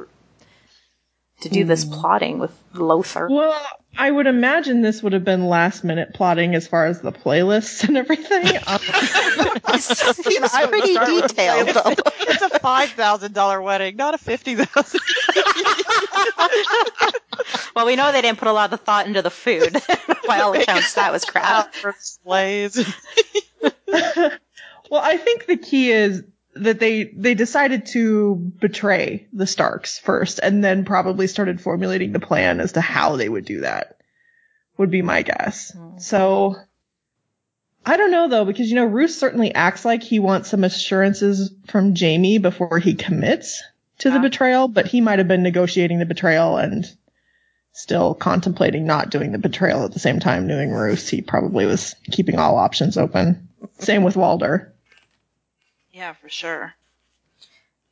to 1.41 1.49
do 1.49 1.65
this 1.65 1.83
plotting 1.85 2.39
with 2.39 2.51
Lothar? 2.73 3.27
Well, 3.29 3.59
I 3.97 4.09
would 4.09 4.27
imagine 4.27 4.81
this 4.81 5.03
would 5.03 5.13
have 5.13 5.23
been 5.23 5.47
last 5.47 5.83
minute 5.83 6.13
plotting 6.13 6.55
as 6.55 6.67
far 6.67 6.85
as 6.85 7.01
the 7.01 7.11
playlists 7.11 7.87
and 7.87 7.97
everything. 7.97 8.59
Um, 8.67 8.79
Seems 9.79 10.53
I 10.53 10.65
would 10.65 10.69
pretty 10.69 10.93
detailed, 10.93 11.67
the 11.69 11.73
though. 11.73 12.11
It's 12.33 12.41
a 12.41 12.59
five 12.59 12.89
thousand 12.91 13.33
dollar 13.33 13.61
wedding, 13.61 13.95
not 13.97 14.13
a 14.13 14.17
fifty 14.17 14.55
thousand. 14.55 15.01
Well, 17.75 17.85
we 17.85 17.95
know 17.95 18.11
they 18.11 18.21
didn't 18.21 18.37
put 18.39 18.47
a 18.47 18.53
lot 18.53 18.71
of 18.71 18.81
thought 18.81 19.07
into 19.07 19.21
the 19.21 19.29
food. 19.29 19.73
By 20.27 20.39
all 20.39 20.53
accounts, 20.53 20.93
that 20.93 21.11
was 21.11 21.25
crap. 21.25 21.73
for 21.73 21.91
displays. 21.91 22.77
well, 23.91 25.01
I 25.01 25.17
think 25.17 25.47
the 25.47 25.57
key 25.57 25.91
is 25.91 26.23
that 26.55 26.79
they 26.79 27.05
they 27.05 27.33
decided 27.33 27.87
to 27.87 28.35
betray 28.59 29.27
the 29.33 29.47
Starks 29.47 29.99
first, 29.99 30.39
and 30.41 30.63
then 30.63 30.85
probably 30.85 31.27
started 31.27 31.61
formulating 31.61 32.11
the 32.11 32.19
plan 32.19 32.59
as 32.59 32.73
to 32.73 32.81
how 32.81 33.15
they 33.15 33.29
would 33.29 33.45
do 33.45 33.61
that. 33.61 33.97
Would 34.77 34.91
be 34.91 35.01
my 35.01 35.21
guess. 35.21 35.71
Hmm. 35.71 35.97
So 35.97 36.55
I 37.85 37.97
don't 37.97 38.11
know 38.11 38.27
though, 38.27 38.45
because 38.45 38.69
you 38.69 38.75
know 38.75 38.85
Roose 38.85 39.17
certainly 39.17 39.53
acts 39.53 39.85
like 39.85 40.03
he 40.03 40.19
wants 40.19 40.49
some 40.49 40.63
assurances 40.63 41.51
from 41.67 41.95
Jaime 41.95 42.37
before 42.37 42.79
he 42.79 42.95
commits. 42.95 43.61
to 43.99 44.09
the 44.11 44.19
betrayal, 44.19 44.67
but 44.67 44.87
he 44.87 45.01
might 45.01 45.19
have 45.19 45.27
been 45.27 45.43
negotiating 45.43 45.99
the 45.99 46.05
betrayal 46.05 46.57
and 46.57 46.85
still 47.71 48.13
contemplating 48.13 48.85
not 48.85 49.09
doing 49.09 49.31
the 49.31 49.37
betrayal 49.37 49.85
at 49.85 49.93
the 49.93 49.99
same 49.99 50.19
time 50.19 50.47
Knowing 50.47 50.71
Roose. 50.71 51.07
He 51.07 51.21
probably 51.21 51.65
was 51.65 51.95
keeping 52.11 52.37
all 52.37 52.57
options 52.57 52.97
open. 52.97 53.47
Same 53.79 54.03
with 54.03 54.15
Walder. 54.15 54.72
Yeah, 55.93 56.13
for 56.13 56.27
sure. 56.27 56.73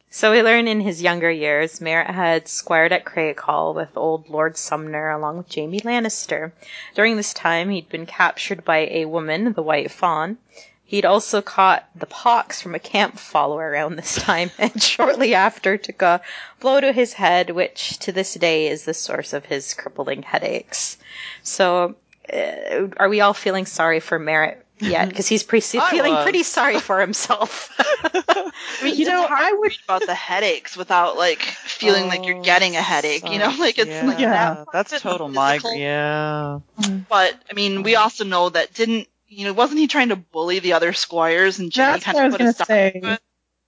So 0.09 0.31
we 0.31 0.41
learn 0.41 0.67
in 0.67 0.81
his 0.81 1.03
younger 1.03 1.29
years, 1.29 1.79
Merrett 1.79 2.09
had 2.09 2.47
squired 2.47 2.91
at 2.91 3.05
Crakehall 3.05 3.75
with 3.75 3.95
old 3.95 4.27
Lord 4.27 4.57
Sumner 4.57 5.11
along 5.11 5.37
with 5.37 5.53
Jaime 5.53 5.79
Lannister. 5.81 6.51
During 6.95 7.15
this 7.15 7.31
time, 7.31 7.69
he'd 7.69 7.89
been 7.89 8.07
captured 8.07 8.65
by 8.65 8.87
a 8.89 9.05
woman, 9.05 9.53
the 9.53 9.61
White 9.61 9.91
Fawn. 9.91 10.39
He'd 10.83 11.05
also 11.05 11.43
caught 11.43 11.87
the 11.95 12.07
pox 12.07 12.59
from 12.59 12.73
a 12.73 12.79
camp 12.79 13.19
follower 13.19 13.69
around 13.69 13.97
this 13.97 14.15
time, 14.15 14.49
and 14.57 14.81
shortly 14.81 15.35
after 15.35 15.77
took 15.77 16.01
a 16.01 16.21
blow 16.59 16.81
to 16.81 16.91
his 16.91 17.13
head, 17.13 17.51
which 17.51 17.99
to 17.99 18.11
this 18.11 18.33
day 18.33 18.67
is 18.67 18.83
the 18.83 18.95
source 18.95 19.31
of 19.31 19.45
his 19.45 19.75
crippling 19.75 20.23
headaches. 20.23 20.97
So, 21.43 21.95
uh, 22.33 22.87
are 22.97 23.09
we 23.09 23.21
all 23.21 23.35
feeling 23.35 23.67
sorry 23.67 23.99
for 23.99 24.19
Merrett 24.19 24.57
yet? 24.81 25.05
Mm. 25.05 25.09
Because 25.09 25.27
he's 25.27 25.43
pre- 25.43 25.61
feeling 25.61 26.13
was. 26.13 26.23
pretty 26.23 26.43
sorry 26.43 26.79
for 26.79 26.99
himself. 26.99 27.69
I 27.79 28.51
mean, 28.83 28.95
You 28.95 29.05
know, 29.05 29.25
I 29.29 29.53
would. 29.53 29.73
about 29.85 30.05
the 30.05 30.15
headaches 30.15 30.75
without 30.75 31.17
like 31.17 31.41
feeling 31.41 32.07
like 32.07 32.25
you're 32.25 32.37
oh, 32.37 32.43
getting 32.43 32.75
a 32.75 32.81
headache. 32.81 33.29
You 33.29 33.39
know, 33.39 33.53
like 33.59 33.77
it's 33.77 33.89
yeah, 33.89 34.05
like 34.05 34.17
that. 34.17 34.67
That's 34.73 34.93
It's 34.93 35.01
total 35.01 35.29
migraine. 35.29 35.79
Yeah. 35.79 36.59
Mm. 36.79 37.05
But 37.09 37.35
I 37.49 37.53
mean, 37.53 37.83
we 37.83 37.95
also 37.95 38.23
know 38.23 38.49
that 38.49 38.73
didn't 38.73 39.07
you 39.27 39.45
know 39.45 39.53
wasn't 39.53 39.79
he 39.79 39.87
trying 39.87 40.09
to 40.09 40.15
bully 40.15 40.59
the 40.59 40.73
other 40.73 40.93
squires 40.93 41.59
and 41.59 41.73
Jaime 41.73 41.91
That's 41.93 42.03
kind 42.05 42.15
what 42.15 42.23
I 42.23 42.25
of 42.25 42.31
was 42.31 42.33
put 42.33 42.41
a 42.41 42.43
gonna 42.43 42.53
stop 42.53 42.67
say. 42.67 42.99
to 43.01 43.13
it? 43.13 43.21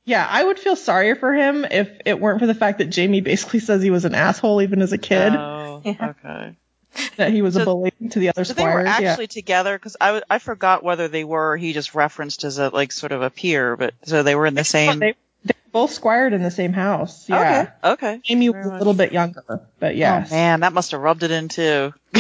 Yeah, 0.05 0.27
I 0.29 0.43
would 0.43 0.59
feel 0.59 0.75
sorry 0.75 1.15
for 1.15 1.33
him 1.33 1.63
if 1.63 1.89
it 2.05 2.19
weren't 2.19 2.39
for 2.41 2.45
the 2.47 2.53
fact 2.55 2.79
that 2.79 2.93
Jaime 2.93 3.21
basically 3.21 3.61
says 3.61 3.81
he 3.81 3.89
was 3.89 4.03
an 4.03 4.13
asshole 4.15 4.61
even 4.61 4.81
as 4.81 4.91
a 4.91 4.97
kid, 4.97 5.33
Oh, 5.33 5.81
Yeah. 5.85 6.13
okay. 6.25 6.57
that 7.17 7.31
he 7.31 7.41
was 7.41 7.55
a 7.55 7.65
bully 7.65 7.91
to 8.11 8.19
the 8.19 8.29
other 8.29 8.43
So 8.45 8.53
they 8.53 8.63
were 8.63 8.81
squires. 8.85 8.99
yeah. 9.01 9.09
actually 9.11 9.27
together 9.27 9.77
because 9.77 9.97
I, 9.99 10.07
w- 10.07 10.23
I 10.29 10.39
forgot 10.39 10.83
whether 10.83 11.07
they 11.07 11.23
were. 11.23 11.57
He 11.57 11.73
just 11.73 11.95
referenced 11.95 12.43
as 12.43 12.59
a 12.59 12.69
like 12.69 12.91
sort 12.91 13.11
of 13.11 13.21
a 13.21 13.29
peer, 13.29 13.75
but 13.75 13.93
so 14.03 14.23
they 14.23 14.35
were 14.35 14.45
in 14.45 14.53
the 14.55 14.63
same. 14.63 14.99
They, 14.99 15.15
they 15.45 15.53
both 15.71 15.91
squired 15.91 16.33
in 16.33 16.41
the 16.43 16.51
same 16.51 16.73
house. 16.73 17.27
Yeah. 17.29 17.69
Okay. 17.83 17.93
Okay. 18.15 18.21
Jaime 18.27 18.49
was 18.49 18.53
Very 18.63 18.75
a 18.75 18.77
little 18.77 18.93
bit 18.93 19.11
younger, 19.11 19.61
but 19.79 19.95
yeah. 19.95 20.23
Oh 20.27 20.29
man, 20.33 20.59
that 20.61 20.73
must 20.73 20.91
have 20.91 21.01
rubbed 21.01 21.23
it 21.23 21.31
in 21.31 21.47
too. 21.49 21.93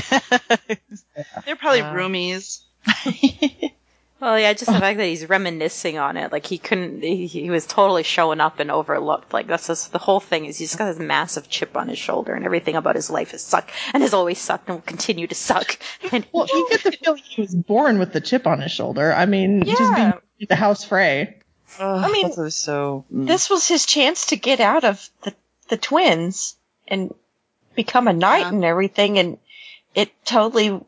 They're 1.45 1.55
probably 1.57 1.81
Wow. 1.81 1.93
roomies. 1.95 2.61
Well, 4.23 4.39
yeah, 4.39 4.53
just 4.53 4.71
the 4.71 4.79
fact 4.79 4.99
that 4.99 5.05
he's 5.05 5.27
reminiscing 5.27 5.97
on 5.97 6.15
it, 6.15 6.31
like 6.31 6.45
he 6.45 6.57
couldn't, 6.57 7.01
he, 7.03 7.27
he 7.27 7.49
was 7.49 7.65
totally 7.65 8.03
showing 8.03 8.39
up 8.39 8.61
and 8.61 8.71
overlooked. 8.71 9.33
Like 9.33 9.47
that's 9.47 9.67
just, 9.67 9.91
the 9.91 9.97
whole 9.99 10.21
thing 10.21 10.45
is 10.45 10.57
he's 10.57 10.77
got 10.77 10.85
this 10.85 10.97
massive 10.99 11.49
chip 11.49 11.75
on 11.75 11.89
his 11.89 11.97
shoulder, 11.99 12.33
and 12.33 12.45
everything 12.45 12.75
about 12.77 12.95
his 12.95 13.09
life 13.09 13.31
has 13.31 13.41
sucked 13.41 13.71
and 13.93 14.01
has 14.01 14.13
always 14.13 14.39
sucked 14.39 14.69
and 14.69 14.77
will 14.77 14.81
continue 14.83 15.27
to 15.27 15.35
suck. 15.35 15.77
And 16.13 16.25
Well, 16.31 16.47
you 16.47 16.67
get 16.69 16.83
the 16.83 16.91
feeling 16.93 17.21
he 17.25 17.41
was 17.41 17.53
born 17.53 17.99
with 17.99 18.13
the 18.13 18.21
chip 18.21 18.47
on 18.47 18.61
his 18.61 18.71
shoulder. 18.71 19.11
I 19.11 19.25
mean, 19.25 19.63
just 19.65 19.81
Yeah. 19.81 20.13
being 20.37 20.47
the 20.47 20.55
House 20.55 20.85
Frey. 20.85 21.39
I 21.79 22.09
mean, 22.09 22.29
that 22.29 22.37
was 22.37 22.55
so. 22.55 23.03
mm. 23.13 23.27
This 23.27 23.49
was 23.49 23.67
his 23.67 23.85
chance 23.85 24.27
to 24.27 24.37
get 24.37 24.61
out 24.61 24.85
of 24.85 25.09
the, 25.23 25.33
the 25.67 25.77
twins 25.77 26.55
and 26.87 27.13
become 27.75 28.07
a 28.07 28.13
knight 28.13 28.41
Yeah. 28.41 28.49
and 28.49 28.63
everything, 28.63 29.19
and 29.19 29.37
it 29.95 30.11
totally 30.23 30.79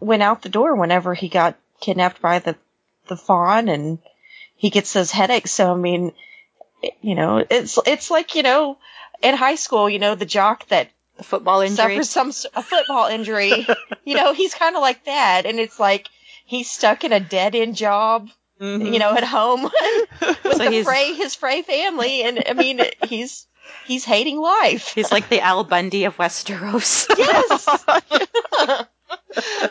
went 0.00 0.22
out 0.22 0.42
the 0.42 0.48
door 0.48 0.74
whenever 0.76 1.14
he 1.14 1.28
got 1.28 1.56
kidnapped 1.82 2.22
by 2.22 2.38
the 2.38 2.56
the 3.08 3.16
fawn 3.16 3.68
and 3.68 3.98
he 4.56 4.70
gets 4.70 4.92
those 4.94 5.10
headaches. 5.10 5.50
So 5.50 5.70
I 5.72 5.76
mean, 5.76 6.12
it- 6.82 6.94
you 7.02 7.14
know, 7.14 7.44
it's 7.50 7.78
it's 7.86 8.10
like 8.10 8.34
you 8.36 8.42
know, 8.42 8.78
in 9.22 9.34
high 9.36 9.56
school, 9.56 9.90
you 9.90 9.98
know, 9.98 10.14
the 10.14 10.24
jock 10.24 10.66
that 10.68 10.88
the 11.18 11.24
football 11.24 11.60
injury. 11.60 11.76
suffers 12.02 12.08
some 12.10 12.32
a 12.54 12.62
football 12.62 13.08
injury. 13.08 13.66
you 14.04 14.16
know, 14.16 14.32
he's 14.32 14.54
kind 14.54 14.76
of 14.76 14.80
like 14.82 15.04
that, 15.04 15.44
and 15.46 15.60
it's 15.60 15.78
like 15.78 16.08
he's 16.46 16.70
stuck 16.70 17.04
in 17.04 17.12
a 17.12 17.20
dead 17.20 17.54
end 17.54 17.76
job. 17.76 18.28
Mhm. 18.60 18.92
You 18.92 18.98
know, 19.00 19.12
at 19.14 19.24
home 19.24 19.62
with 20.22 20.38
So 20.56 20.70
the 20.70 20.82
Frey, 20.84 21.14
his 21.14 21.34
Frey 21.34 21.62
family, 21.62 22.22
and 22.22 22.42
I 22.48 22.52
mean, 22.52 22.80
he's 23.08 23.46
he's 23.86 24.04
hating 24.04 24.38
life. 24.40 24.92
He's 24.94 25.10
like 25.10 25.28
the 25.28 25.40
Al 25.40 25.64
Bundy 25.64 26.04
of 26.04 26.16
Westeros. 26.16 27.06
Yes. 27.18 28.86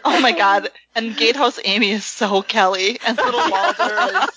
Oh 0.03 0.19
my 0.21 0.31
god! 0.31 0.69
And 0.95 1.15
Gatehouse 1.15 1.59
Ami 1.59 1.91
is 1.91 2.05
so 2.05 2.41
Kelly, 2.41 2.99
and 3.05 3.17
little 3.17 3.51
Walder 3.51 3.93
is. 4.13 4.29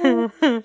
oh 0.00 0.62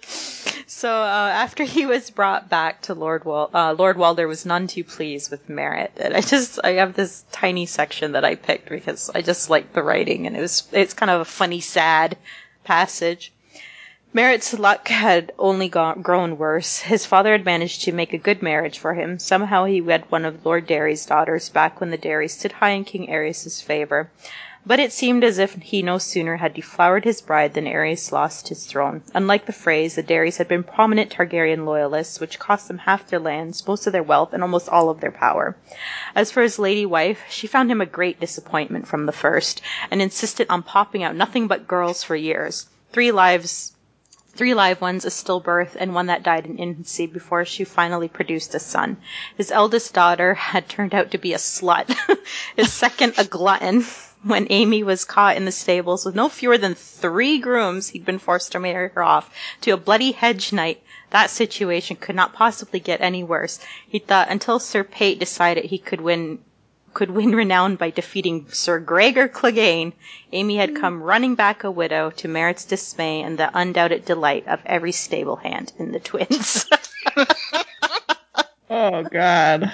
so 0.84 0.90
uh, 0.90 1.32
after 1.34 1.64
he 1.64 1.86
was 1.86 2.10
brought 2.10 2.50
back 2.50 2.82
to 2.82 2.94
Lord 2.94 3.24
Wal- 3.26 3.50
uh, 3.54 3.74
Lord 3.78 3.98
Walder 3.98 4.28
was 4.28 4.46
none 4.46 4.68
too 4.68 4.84
pleased 4.84 5.32
with 5.32 5.48
Merrett, 5.48 5.92
and 5.98 6.14
I 6.14 6.22
just 6.22 6.60
I 6.64 6.72
have 6.74 6.94
this 6.94 7.24
tiny 7.32 7.66
section 7.66 8.14
that 8.14 8.26
I 8.26 8.36
picked 8.36 8.70
because 8.70 9.10
I 9.14 9.22
just 9.22 9.50
liked 9.50 9.74
the 9.74 9.84
writing, 9.84 10.28
and 10.28 10.36
it 10.36 10.42
was 10.42 10.68
it's 10.72 10.94
kind 10.94 11.10
of 11.10 11.22
a 11.22 11.26
funny, 11.26 11.62
sad 11.62 12.18
passage. 12.64 13.32
Merrett's 14.16 14.54
luck 14.54 14.90
had 14.90 15.32
only 15.40 15.68
grown 15.68 16.38
worse. 16.38 16.82
His 16.82 17.04
father 17.04 17.32
had 17.32 17.46
managed 17.46 17.82
to 17.82 17.92
make 17.92 18.14
a 18.14 18.20
good 18.20 18.44
marriage 18.44 18.78
for 18.78 18.94
him. 18.94 19.18
Somehow 19.18 19.66
he 19.66 19.82
wed 19.82 20.04
one 20.10 20.24
of 20.24 20.46
Lord 20.46 20.68
Darry's 20.68 21.04
daughters 21.08 21.50
back 21.50 21.80
when 21.80 21.90
the 21.90 21.98
Darry 21.98 22.28
stood 22.28 22.52
high 22.52 22.70
in 22.70 22.86
King 22.86 23.10
Aerys' 23.10 23.60
favor. 23.64 24.12
But 24.68 24.80
it 24.80 24.94
seemed 24.94 25.24
as 25.24 25.40
if 25.40 25.56
he 25.56 25.82
no 25.82 25.98
sooner 25.98 26.36
had 26.36 26.54
deflowered 26.54 27.06
his 27.06 27.24
bride 27.24 27.56
than 27.56 27.66
Aerys 27.66 28.12
lost 28.12 28.50
his 28.50 28.68
throne. 28.68 29.02
Unlike 29.16 29.48
the 29.48 29.52
Freys, 29.52 29.96
the 29.96 30.04
Darrys 30.04 30.38
had 30.38 30.48
been 30.48 30.64
prominent 30.64 31.10
Targaryen 31.10 31.66
loyalists, 31.66 32.20
which 32.20 32.38
cost 32.38 32.68
them 32.68 32.78
half 32.78 33.08
their 33.08 33.20
lands, 33.20 33.68
most 33.68 33.88
of 33.88 33.94
their 33.94 34.04
wealth, 34.04 34.32
and 34.32 34.44
almost 34.44 34.70
all 34.70 34.92
of 34.92 35.02
their 35.02 35.10
power. 35.10 35.58
As 36.14 36.30
for 36.30 36.44
his 36.44 36.60
lady 36.60 36.86
wife, 36.86 37.24
she 37.30 37.48
found 37.48 37.72
him 37.72 37.82
a 37.82 37.88
great 37.88 38.20
disappointment 38.20 38.88
from 38.88 39.08
the 39.08 39.12
first, 39.12 39.60
and 39.90 40.04
insisted 40.04 40.46
on 40.52 40.62
popping 40.62 41.02
out 41.02 41.16
nothing 41.16 41.48
but 41.48 41.68
girls 41.68 42.04
for 42.04 42.16
years. 42.16 42.68
Three 42.92 43.12
lives 43.12 43.73
three 44.36 44.54
live 44.56 44.82
ones, 44.82 45.06
a 45.06 45.10
stillbirth, 45.10 45.76
and 45.76 45.94
one 45.94 46.08
that 46.08 46.24
died 46.24 46.46
in 46.46 46.58
infancy 46.58 47.06
before 47.06 47.46
she 47.46 47.64
finally 47.64 48.08
produced 48.08 48.56
a 48.56 48.60
son. 48.60 48.98
His 49.38 49.52
eldest 49.52 49.94
daughter 49.94 50.34
had 50.34 50.68
turned 50.68 50.96
out 50.96 51.12
to 51.12 51.18
be 51.20 51.34
a 51.34 51.38
slut, 51.38 51.96
his 52.56 52.74
second 52.74 53.14
a 53.18 53.26
glutton. 53.26 53.86
When 54.24 54.48
Ami 54.50 54.84
was 54.84 55.04
caught 55.06 55.36
in 55.36 55.46
the 55.46 55.52
stables 55.52 56.06
with 56.06 56.16
no 56.16 56.30
fewer 56.30 56.58
than 56.58 56.76
three 56.76 57.40
grooms, 57.40 57.90
he'd 57.90 58.06
been 58.06 58.20
forced 58.20 58.54
to 58.54 58.60
marry 58.60 58.90
her 58.90 59.04
off 59.04 59.30
to 59.62 59.72
a 59.72 59.78
bloody 59.78 60.14
hedge 60.14 60.54
knight. 60.54 60.82
That 61.10 61.30
situation 61.30 61.98
could 61.98 62.16
not 62.16 62.34
possibly 62.34 62.80
get 62.80 63.02
any 63.02 63.24
worse. 63.24 63.60
He 63.88 64.00
thought 64.00 64.30
until 64.30 64.60
Sir 64.60 64.84
Pate 64.84 65.20
decided 65.20 65.66
he 65.66 65.78
could 65.78 66.02
win 66.02 66.40
could 66.94 67.12
win 67.12 67.36
renown 67.36 67.76
by 67.76 67.90
defeating 67.90 68.48
Sir 68.50 68.80
Gregor 68.80 69.28
Clegane, 69.28 69.94
Ami 70.32 70.58
had 70.58 70.76
come 70.76 71.02
running 71.04 71.36
back 71.36 71.64
a 71.64 71.72
widow 71.72 72.10
to 72.12 72.28
Merrett's 72.28 72.66
dismay 72.66 73.22
and 73.22 73.38
the 73.38 73.50
undoubted 73.58 74.06
delight 74.06 74.48
of 74.48 74.60
every 74.66 74.92
stable 74.92 75.36
hand 75.38 75.72
in 75.80 75.92
the 75.92 76.00
twins. 76.00 76.66
Oh 78.70 79.04
God. 79.04 79.72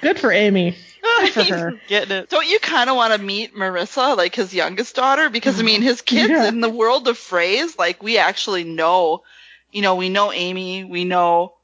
Good 0.00 0.18
for 0.20 0.32
Ami. 0.32 0.76
Good 1.20 1.32
for 1.32 1.42
her. 1.56 1.72
Getting 1.88 2.16
it. 2.18 2.30
Don't 2.30 2.46
you 2.48 2.60
kind 2.60 2.88
of 2.88 2.94
want 2.96 3.12
to 3.14 3.18
meet 3.20 3.54
Marissa, 3.54 4.16
like 4.16 4.34
his 4.36 4.54
youngest 4.54 4.94
daughter? 4.94 5.28
Because 5.28 5.58
I 5.58 5.62
mean, 5.64 5.82
his 5.82 6.00
kids 6.02 6.30
Yeah. 6.30 6.46
in 6.48 6.60
the 6.60 6.68
world 6.70 7.08
of 7.08 7.18
phrase, 7.18 7.76
like 7.78 8.02
we 8.02 8.18
actually 8.18 8.62
know, 8.64 9.24
you 9.72 9.82
know, 9.82 9.96
we 9.96 10.08
know 10.08 10.28
Ami, 10.30 10.84
we 10.84 11.04
know. 11.04 11.54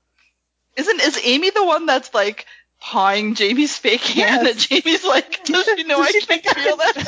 Isn't 0.76 1.00
is 1.00 1.16
Ami 1.24 1.50
the 1.50 1.64
one 1.64 1.86
that's 1.86 2.12
like 2.12 2.46
pawing 2.86 3.34
Jaime's 3.34 3.76
fake 3.76 4.00
hand? 4.02 4.46
Yes. 4.46 4.70
And 4.70 4.84
Jaime's 4.84 5.04
like, 5.04 5.44
does 5.44 5.64
she 5.64 5.82
know 5.84 6.00
I 6.00 6.12
can't 6.12 6.44
feel 6.44 6.76
that? 6.76 7.06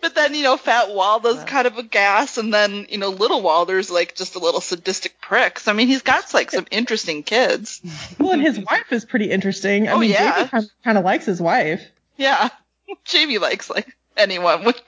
but 0.00 0.14
then 0.14 0.34
you 0.34 0.42
know, 0.42 0.56
Fat 0.56 0.90
Walda's 0.90 1.44
kind 1.44 1.66
of 1.66 1.76
a 1.78 1.82
gas, 1.82 2.38
and 2.38 2.52
then 2.52 2.86
you 2.88 2.98
know, 2.98 3.10
Little 3.10 3.42
Walder's 3.42 3.90
like 3.90 4.14
just 4.14 4.34
a 4.34 4.38
little 4.38 4.60
sadistic 4.60 5.20
prick. 5.20 5.58
So 5.58 5.70
I 5.70 5.74
mean, 5.74 5.86
he's 5.88 6.02
got 6.02 6.32
like 6.32 6.50
some 6.50 6.66
interesting 6.70 7.22
kids. 7.22 7.80
Well, 8.18 8.32
and 8.32 8.42
his 8.42 8.58
wife 8.58 8.90
is 8.92 9.04
pretty 9.04 9.30
interesting. 9.30 9.88
I 9.88 9.92
Oh, 9.92 9.98
mean, 9.98 10.10
yeah. 10.10 10.46
Jaime 10.46 10.68
kind 10.84 10.98
of 10.98 11.04
likes 11.04 11.26
his 11.26 11.40
wife. 11.40 11.82
Yeah, 12.16 12.48
Jaime 13.06 13.38
likes 13.38 13.68
like 13.68 13.94
anyone 14.16 14.64
with 14.64 14.80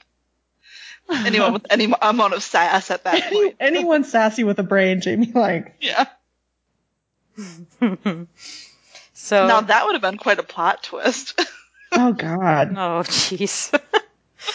anyone 1.10 1.52
with 1.54 1.66
any 1.70 1.92
amount 2.02 2.34
of 2.34 2.42
sass 2.42 2.90
at 2.90 3.04
that 3.04 3.22
point. 3.32 3.56
anyone 3.60 4.04
sassy 4.04 4.44
with 4.44 4.58
a 4.58 4.62
brain, 4.62 5.00
Jaime 5.02 5.30
likes. 5.32 5.70
Yeah. 5.80 6.06
So, 9.18 9.46
Now 9.46 9.60
that 9.60 9.84
would 9.84 9.94
have 9.94 10.02
been 10.02 10.16
quite 10.16 10.38
a 10.38 10.44
plot 10.44 10.84
twist. 10.84 11.38
Oh 11.92 12.12
God. 12.12 12.70
oh 12.76 13.02
jeez. 13.02 13.72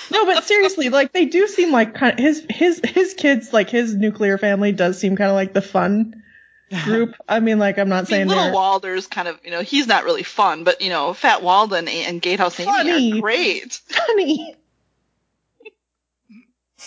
No, 0.09 0.25
but 0.25 0.45
seriously, 0.45 0.89
like 0.89 1.11
they 1.11 1.25
do 1.25 1.47
seem 1.47 1.71
like 1.71 1.93
kind 1.95 2.13
of 2.13 2.19
his 2.19 2.45
his 2.49 2.81
his 2.83 3.13
kids, 3.13 3.51
like 3.51 3.69
his 3.69 3.93
nuclear 3.93 4.37
family, 4.37 4.71
does 4.71 4.97
seem 4.97 5.17
kind 5.17 5.29
of 5.29 5.35
like 5.35 5.53
the 5.53 5.61
fun 5.61 6.23
group. 6.83 7.13
I 7.27 7.41
mean, 7.41 7.59
like 7.59 7.77
I'm 7.77 7.89
not 7.89 7.95
I 7.95 7.99
mean, 7.99 8.05
saying 8.05 8.27
Little 8.27 8.53
Walder's 8.53 9.07
kind 9.07 9.27
of, 9.27 9.37
you 9.43 9.51
know, 9.51 9.61
he's 9.61 9.85
not 9.85 10.05
really 10.05 10.23
fun, 10.23 10.63
but 10.63 10.81
you 10.81 10.89
know, 10.89 11.13
Fat 11.13 11.43
Walden 11.43 11.87
and 11.87 12.21
Gatehouse 12.21 12.59
Ami 12.59 13.17
are 13.17 13.21
great. 13.21 13.73
funny. 13.73 14.55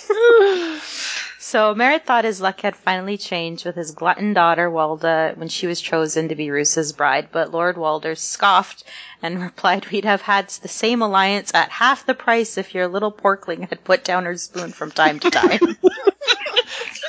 So 1.46 1.76
Merrett 1.76 2.04
thought 2.04 2.24
his 2.24 2.40
luck 2.40 2.62
had 2.62 2.74
finally 2.74 3.16
changed 3.16 3.64
with 3.66 3.76
his 3.76 3.92
glutton 3.92 4.32
daughter 4.32 4.68
Walda 4.68 5.32
when 5.36 5.46
she 5.46 5.68
was 5.68 5.80
chosen 5.80 6.28
to 6.30 6.34
be 6.34 6.50
Roose's 6.50 6.92
bride, 6.92 7.28
but 7.30 7.52
Lord 7.52 7.78
Walder 7.78 8.16
scoffed 8.16 8.82
and 9.22 9.40
replied 9.50 9.86
we'd 9.92 10.06
have 10.06 10.22
had 10.22 10.48
the 10.48 10.66
same 10.66 11.02
alliance 11.02 11.54
at 11.54 11.70
half 11.70 12.04
the 12.04 12.14
price 12.14 12.58
if 12.58 12.74
your 12.74 12.88
little 12.88 13.12
porkling 13.12 13.68
had 13.68 13.84
put 13.84 14.02
down 14.02 14.24
her 14.24 14.36
spoon 14.36 14.72
from 14.72 14.90
time 14.90 15.20
to 15.20 15.30
time. 15.30 15.60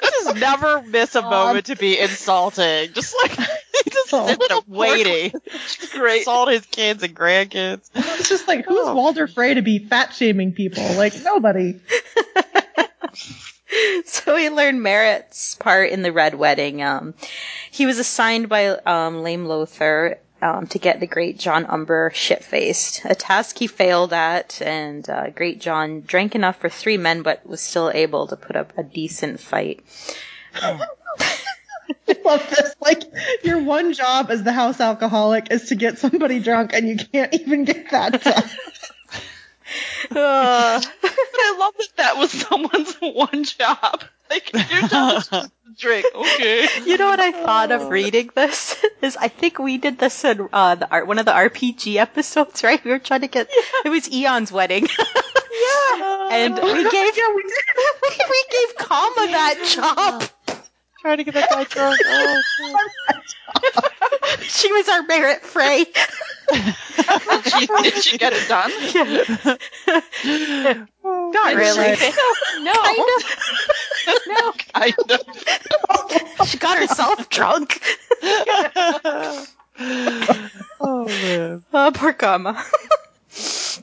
Just 0.03 0.35
never 0.35 0.83
miss 0.83 1.15
a 1.15 1.23
moment 1.23 1.65
to 1.65 1.75
be 1.75 1.97
insulting. 1.99 2.93
Just 2.93 3.15
like 3.23 3.31
he 3.83 3.89
just 3.89 4.13
Oh. 4.13 4.27
sits 4.27 4.47
there 4.47 4.59
waiting. 4.67 5.31
Great. 5.93 6.19
Insult 6.19 6.49
his 6.51 6.65
kids 6.67 7.01
and 7.01 7.15
grandkids. 7.15 7.89
It's 7.95 8.29
just 8.29 8.47
like 8.47 8.65
who's 8.65 8.77
Oh. 8.87 8.93
Walder 8.93 9.25
Frey 9.25 9.55
to 9.55 9.63
be 9.63 9.79
fat 9.79 10.13
shaming 10.13 10.53
people? 10.53 10.83
Like 10.93 11.13
nobody. 11.23 11.79
so 14.05 14.35
he 14.35 14.49
learned 14.49 14.81
Merrett's 14.81 15.55
part 15.55 15.89
in 15.91 16.01
the 16.01 16.11
Red 16.11 16.35
Wedding. 16.35 16.81
Um, 16.81 17.13
he 17.71 17.85
was 17.85 17.99
assigned 17.99 18.49
by 18.49 18.69
um, 18.69 19.23
Lame 19.23 19.45
Lothar 19.45 20.19
um, 20.41 20.67
to 20.67 20.79
get 20.79 20.99
the 20.99 21.07
Greatjon 21.07 21.71
Umber 21.71 22.11
shit-faced, 22.13 23.01
a 23.05 23.15
task 23.15 23.57
he 23.57 23.67
failed 23.67 24.13
at, 24.13 24.61
and 24.61 25.09
uh, 25.09 25.27
Greatjon 25.27 26.05
drank 26.05 26.35
enough 26.35 26.57
for 26.57 26.69
three 26.69 26.97
men, 26.97 27.23
but 27.23 27.45
was 27.45 27.61
still 27.61 27.89
able 27.89 28.27
to 28.27 28.35
put 28.35 28.55
up 28.55 28.73
a 28.77 28.83
decent 28.83 29.39
fight. 29.39 29.83
I 30.55 30.87
love 32.23 32.49
this. 32.49 32.75
Like 32.79 33.03
your 33.43 33.61
one 33.63 33.93
job 33.93 34.29
as 34.29 34.43
the 34.43 34.53
house 34.53 34.79
alcoholic 34.79 35.51
is 35.51 35.69
to 35.69 35.75
get 35.75 35.97
somebody 35.97 36.39
drunk, 36.39 36.73
and 36.73 36.87
you 36.87 36.97
can't 36.97 37.33
even 37.33 37.65
get 37.65 37.89
that 37.91 38.21
done. 38.23 38.43
Uh, 40.09 40.81
I 41.19 41.55
love 41.59 41.73
that 41.77 41.97
that 41.97 42.17
was 42.17 42.31
someone's 42.31 42.95
one 42.99 43.43
job. 43.43 44.03
Like, 44.29 44.51
your 44.53 44.87
job 44.87 45.17
is 45.17 45.27
just 45.27 45.49
to 45.49 45.51
drink. 45.77 46.05
Okay. 46.13 46.67
you 46.85 46.97
know 46.97 47.07
what 47.07 47.19
I 47.19 47.31
thought 47.31 47.71
of 47.71 47.89
reading 47.89 48.29
this 48.35 48.75
is 49.01 49.15
I 49.15 49.29
think 49.29 49.57
we 49.59 49.77
did 49.77 49.97
this 49.99 50.25
in 50.25 50.49
uh, 50.51 50.75
the 50.75 50.89
art 50.89 51.07
one 51.07 51.19
of 51.19 51.25
the 51.25 51.31
RPG 51.31 51.95
episodes, 51.95 52.63
right? 52.63 52.83
We 52.83 52.91
were 52.91 52.99
trying 52.99 53.21
to 53.21 53.27
get 53.27 53.47
it 53.85 53.89
was 53.89 54.11
Eon's 54.11 54.51
wedding. 54.51 54.87
yeah. 54.87 56.27
And 56.31 56.55
we 56.55 56.89
gave 56.89 57.13
we 57.15 58.45
gave 58.51 58.75
Kama 58.77 59.27
that 59.31 59.63
job. 59.65 60.29
Trying 61.01 61.17
to 61.17 61.23
get 61.23 61.33
that 61.35 61.49
guy 61.49 61.63
drunk. 61.65 61.99
Oh, 63.55 63.81
She 64.41 64.71
was 64.71 64.87
our 64.89 65.03
Merrett 65.03 65.41
Frey. 65.41 65.85
Did 65.85 65.95
she, 67.45 67.67
did 67.67 68.03
she 68.03 68.17
get 68.17 68.33
it 68.33 68.47
done? 68.47 68.71
Not 70.73 70.89
oh, 71.03 71.55
really. 71.55 71.95
No. 72.61 72.73
No. 74.27 74.51
Kind 74.73 74.95
of. 75.09 75.21
She 76.47 76.57
got 76.57 76.77
herself 76.77 77.29
drunk. 77.29 77.81
oh 80.79 81.05
man. 81.05 81.63
Oh, 81.73 81.91
poor 81.93 82.13
Kama. 82.13 82.63
so 83.29 83.81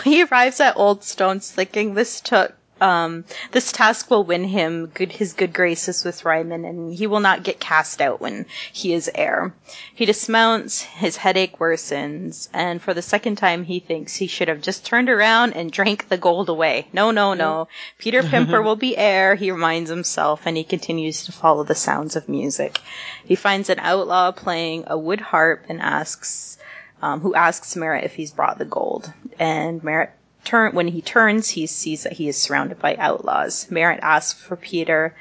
he 0.00 0.22
arrives 0.24 0.60
at 0.60 0.76
Old 0.76 1.04
Stones 1.04 1.50
thinking 1.50 1.94
this 1.94 2.20
took 2.20 2.52
um, 2.80 3.24
this 3.52 3.70
task 3.70 4.10
will 4.10 4.24
win 4.24 4.44
him 4.44 4.86
good 4.86 5.12
his 5.12 5.32
good 5.32 5.52
graces 5.52 6.04
with 6.04 6.24
Ryman, 6.24 6.64
and 6.64 6.92
he 6.92 7.06
will 7.06 7.20
not 7.20 7.44
get 7.44 7.60
cast 7.60 8.00
out 8.00 8.20
when 8.20 8.46
he 8.72 8.92
is 8.92 9.10
heir. 9.14 9.54
He 9.94 10.04
dismounts, 10.04 10.82
his 10.82 11.16
headache 11.16 11.58
worsens, 11.58 12.48
and 12.52 12.82
for 12.82 12.92
the 12.92 13.02
second 13.02 13.36
time 13.36 13.64
he 13.64 13.78
thinks 13.80 14.16
he 14.16 14.26
should 14.26 14.48
have 14.48 14.60
just 14.60 14.84
turned 14.84 15.08
around 15.08 15.52
and 15.52 15.70
drank 15.70 16.08
the 16.08 16.18
gold 16.18 16.48
away. 16.48 16.88
No, 16.92 17.10
no, 17.10 17.34
no. 17.34 17.68
Petyr 17.98 18.22
Pimper 18.28 18.62
will 18.62 18.76
be 18.76 18.96
heir, 18.96 19.34
he 19.36 19.50
reminds 19.50 19.90
himself, 19.90 20.42
and 20.44 20.56
he 20.56 20.64
continues 20.64 21.24
to 21.24 21.32
follow 21.32 21.62
the 21.62 21.74
sounds 21.74 22.16
of 22.16 22.28
music. 22.28 22.80
He 23.24 23.36
finds 23.36 23.70
an 23.70 23.78
outlaw 23.78 24.32
playing 24.32 24.84
a 24.88 24.98
wood 24.98 25.20
harp 25.20 25.64
and 25.68 25.80
asks 25.80 26.58
um, 27.02 27.20
who 27.20 27.34
asks 27.34 27.74
Merrett 27.74 28.04
if 28.04 28.14
he's 28.14 28.32
brought 28.32 28.58
the 28.58 28.64
gold. 28.64 29.12
And 29.38 29.84
Merritt 29.84 30.12
turn 30.44 30.74
when 30.74 30.88
he 30.88 31.02
turns, 31.02 31.50
he 31.50 31.66
sees 31.66 32.04
that 32.04 32.12
he 32.12 32.28
is 32.28 32.40
surrounded 32.40 32.78
by 32.78 32.94
outlaws. 32.96 33.66
Merrett 33.70 34.00
asks 34.00 34.40
for 34.40 34.56
Petyr, 34.56 35.12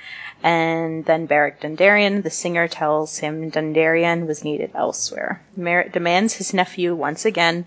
and 0.43 1.05
then 1.05 1.25
Beric 1.25 1.61
Dondarrion, 1.61 2.21
the 2.21 2.29
singer, 2.29 2.67
tells 2.67 3.17
him 3.17 3.49
Dondarrion 3.49 4.27
was 4.27 4.43
needed 4.43 4.71
elsewhere. 4.75 5.41
Merrett 5.57 5.93
demands 5.93 6.33
his 6.33 6.53
nephew 6.53 6.93
once 6.93 7.25
again, 7.25 7.65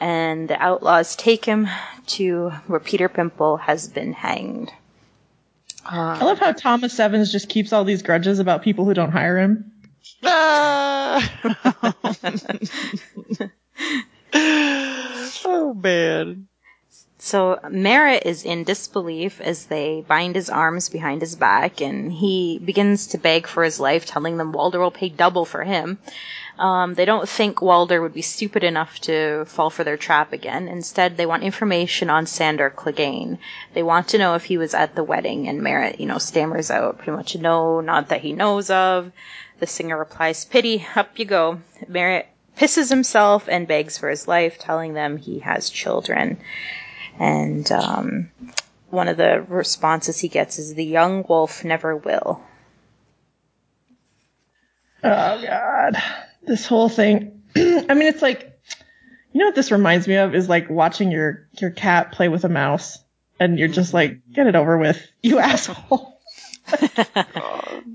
and 0.00 0.48
the 0.48 0.62
outlaws 0.62 1.16
take 1.16 1.44
him 1.44 1.68
to 2.06 2.50
where 2.66 2.80
Petyr 2.80 3.12
Pimple 3.12 3.56
has 3.56 3.88
been 3.88 4.12
hanged. 4.12 4.72
I 5.84 6.24
love 6.24 6.38
how 6.38 6.52
Tom 6.52 6.84
o' 6.84 6.88
Sevens 6.88 7.32
just 7.32 7.48
keeps 7.48 7.72
all 7.72 7.84
these 7.84 8.02
grudges 8.02 8.38
about 8.38 8.62
people 8.62 8.84
who 8.84 8.94
don't 8.94 9.10
hire 9.10 9.38
him. 9.38 9.72
Ah. 10.22 11.28
oh 15.44 15.74
man. 15.74 16.46
So 17.24 17.60
Merrett 17.62 18.26
is 18.26 18.44
in 18.44 18.64
disbelief 18.64 19.40
as 19.40 19.66
they 19.66 20.04
bind 20.08 20.34
his 20.34 20.50
arms 20.50 20.88
behind 20.88 21.20
his 21.20 21.36
back, 21.36 21.80
and 21.80 22.12
he 22.12 22.58
begins 22.58 23.06
to 23.06 23.18
beg 23.18 23.46
for 23.46 23.62
his 23.62 23.78
life, 23.78 24.04
telling 24.04 24.38
them 24.38 24.50
Walder 24.50 24.80
will 24.80 24.90
pay 24.90 25.08
double 25.08 25.44
for 25.44 25.62
him. 25.62 25.98
Um, 26.58 26.94
they 26.94 27.04
don't 27.04 27.28
think 27.28 27.62
Walder 27.62 28.02
would 28.02 28.12
be 28.12 28.22
stupid 28.22 28.64
enough 28.64 28.98
to 29.02 29.44
fall 29.44 29.70
for 29.70 29.84
their 29.84 29.96
trap 29.96 30.32
again. 30.32 30.66
Instead, 30.66 31.16
they 31.16 31.24
want 31.24 31.44
information 31.44 32.10
on 32.10 32.26
Sandor 32.26 32.70
Clegane. 32.70 33.38
They 33.72 33.84
want 33.84 34.08
to 34.08 34.18
know 34.18 34.34
if 34.34 34.42
he 34.42 34.58
was 34.58 34.74
at 34.74 34.96
the 34.96 35.04
wedding, 35.04 35.46
and 35.48 35.60
Merrett, 35.60 36.00
you 36.00 36.06
know, 36.06 36.18
stammers 36.18 36.72
out 36.72 36.98
pretty 36.98 37.12
much 37.12 37.36
no, 37.36 37.80
not 37.80 38.08
that 38.08 38.22
he 38.22 38.32
knows 38.32 38.68
of. 38.68 39.12
The 39.60 39.68
singer 39.68 39.96
replies, 39.96 40.44
"Pity, 40.44 40.84
up 40.96 41.16
you 41.16 41.24
go." 41.24 41.60
Merrett 41.88 42.26
pisses 42.58 42.90
himself 42.90 43.48
and 43.48 43.68
begs 43.68 43.96
for 43.96 44.10
his 44.10 44.26
life, 44.26 44.58
telling 44.58 44.94
them 44.94 45.18
he 45.18 45.38
has 45.38 45.70
children. 45.70 46.38
And 47.18 47.70
um, 47.70 48.30
one 48.90 49.08
of 49.08 49.16
the 49.16 49.44
responses 49.48 50.18
he 50.18 50.28
gets 50.28 50.58
is, 50.58 50.74
"The 50.74 50.84
young 50.84 51.24
wolf 51.28 51.64
never 51.64 51.96
will." 51.96 52.42
Oh 55.04 55.42
god. 55.42 55.96
This 56.42 56.66
whole 56.66 56.88
thing. 56.88 57.42
I 57.56 57.94
mean, 57.94 58.08
it's 58.08 58.22
like, 58.22 58.58
you 59.32 59.40
know 59.40 59.46
what 59.46 59.54
this 59.54 59.72
reminds 59.72 60.06
me 60.08 60.16
of 60.16 60.34
is 60.34 60.48
like 60.48 60.70
watching 60.70 61.10
your 61.10 61.48
your 61.60 61.70
cat 61.70 62.12
play 62.12 62.28
with 62.28 62.44
a 62.44 62.48
mouse, 62.48 62.98
and 63.38 63.58
you're 63.58 63.68
just 63.68 63.94
like, 63.94 64.20
get 64.32 64.46
it 64.46 64.54
over 64.54 64.78
with, 64.78 65.00
you 65.22 65.38
asshole. 65.40 66.11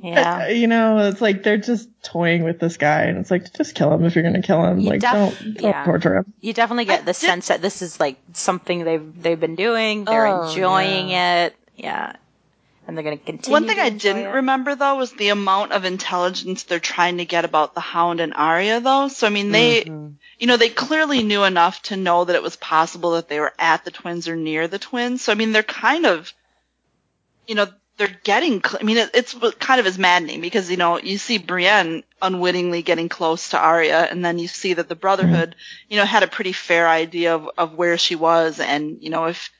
Yeah. 0.02 0.50
you 0.50 0.68
know, 0.68 1.00
it's 1.08 1.22
like 1.22 1.44
they're 1.44 1.58
just 1.58 1.90
toying 2.04 2.44
with 2.44 2.60
this 2.60 2.78
guy, 2.78 3.04
and 3.04 3.18
it's 3.18 3.32
like, 3.32 3.52
just 3.54 3.76
kill 3.76 3.92
him 3.94 4.06
if 4.06 4.16
you're 4.16 4.24
gonna 4.24 4.42
kill 4.42 4.64
him. 4.64 4.80
You 4.80 4.90
like, 4.92 5.02
def- 5.02 5.12
don't, 5.14 5.54
don't 5.56 5.64
yeah. 5.64 5.86
torture 5.86 6.18
him. 6.18 6.34
You 6.40 6.54
definitely 6.54 6.86
get 6.86 7.06
the 7.06 7.14
sense 7.14 7.48
that 7.48 7.62
this 7.62 7.82
is 7.82 8.00
like 8.00 8.18
something 8.34 8.84
they've 8.84 9.22
they've 9.22 9.40
been 9.40 9.56
doing. 9.56 10.06
They're 10.06 10.28
Oh, 10.28 10.50
enjoying 10.50 11.10
it. 11.10 11.56
Yeah. 11.76 12.14
And 12.88 12.96
they're 12.96 13.04
going 13.04 13.18
to 13.20 13.24
continue. 13.26 13.52
One 13.52 13.68
thing 13.68 13.76
to 13.76 13.82
I 13.82 13.90
didn't 13.90 14.28
it. 14.28 14.36
remember 14.36 14.76
though 14.76 14.96
was 14.96 15.12
the 15.12 15.30
amount 15.30 15.74
of 15.74 15.84
intelligence 15.84 16.64
they're 16.64 16.80
trying 16.80 17.18
to 17.18 17.26
get 17.26 17.44
about 17.44 17.74
the 17.74 17.82
Hound 17.82 18.22
and 18.22 18.34
Arya 18.34 18.80
though. 18.80 19.10
So 19.10 19.28
I 19.28 19.30
mean 19.30 19.52
they, 19.52 19.82
mm-hmm. 19.82 20.14
you 20.40 20.48
know, 20.48 20.56
they 20.56 20.70
clearly 20.70 21.22
knew 21.24 21.44
enough 21.44 21.82
to 21.84 21.98
know 21.98 22.24
that 22.24 22.36
it 22.36 22.44
was 22.44 22.56
possible 22.56 23.12
that 23.12 23.28
they 23.28 23.42
were 23.42 23.54
at 23.60 23.84
the 23.84 23.92
twins 23.92 24.30
or 24.30 24.38
near 24.38 24.70
the 24.70 24.80
twins. 24.80 25.22
So 25.22 25.34
I 25.34 25.36
mean 25.36 25.52
they're 25.52 25.64
kind 25.64 26.06
of, 26.06 26.32
you 27.46 27.56
know, 27.56 27.68
they're 27.98 28.16
getting. 28.24 28.64
Cl- 28.64 28.80
I 28.80 28.84
mean 28.84 28.98
it, 28.98 29.12
it's 29.14 29.36
kind 29.60 29.80
of 29.80 29.88
is 29.88 29.98
maddening 29.98 30.42
because 30.42 30.70
you 30.70 30.78
know 30.78 31.00
you 31.00 31.18
see 31.18 31.38
Brienne 31.38 32.04
unwittingly 32.22 32.82
getting 32.82 33.10
close 33.10 33.50
to 33.50 33.60
Arya, 33.60 34.08
and 34.10 34.24
then 34.24 34.40
you 34.40 34.48
see 34.48 34.74
that 34.76 34.88
the 34.88 34.96
Brotherhood, 34.96 35.56
you 35.90 35.98
know, 35.98 36.06
had 36.06 36.24
a 36.24 36.28
pretty 36.28 36.54
fair 36.54 36.88
idea 36.88 37.36
of 37.36 37.50
of 37.58 37.74
where 37.74 37.98
she 37.98 38.16
was, 38.16 38.60
and 38.60 39.02
you 39.02 39.10
know 39.10 39.26
if 39.26 39.52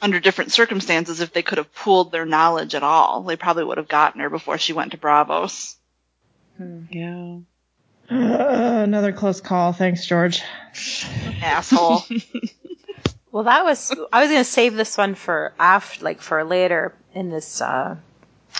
under 0.00 0.20
different 0.20 0.52
circumstances, 0.52 1.20
if 1.20 1.32
they 1.32 1.42
could 1.42 1.58
have 1.58 1.74
pooled 1.74 2.12
their 2.12 2.26
knowledge 2.26 2.74
at 2.74 2.82
all, 2.82 3.22
they 3.22 3.36
probably 3.36 3.64
would 3.64 3.78
have 3.78 3.88
gotten 3.88 4.20
her 4.20 4.30
before 4.30 4.58
she 4.58 4.72
went 4.72 4.92
to 4.92 4.98
Braavos. 4.98 5.74
Yeah. 6.90 7.38
Uh, 8.10 8.14
another 8.84 9.12
close 9.12 9.40
call. 9.40 9.72
Thanks, 9.72 10.06
George. 10.06 10.42
Asshole. 11.42 12.02
Well, 13.30 13.44
that 13.44 13.64
was 13.64 13.92
I 14.12 14.20
was 14.22 14.30
going 14.30 14.40
to 14.40 14.44
save 14.50 14.74
this 14.74 14.96
one 14.96 15.14
for 15.14 15.52
after 15.58 16.04
like 16.04 16.20
for 16.20 16.42
later 16.44 16.94
in 17.14 17.30
this 17.30 17.60
uh 17.60 17.96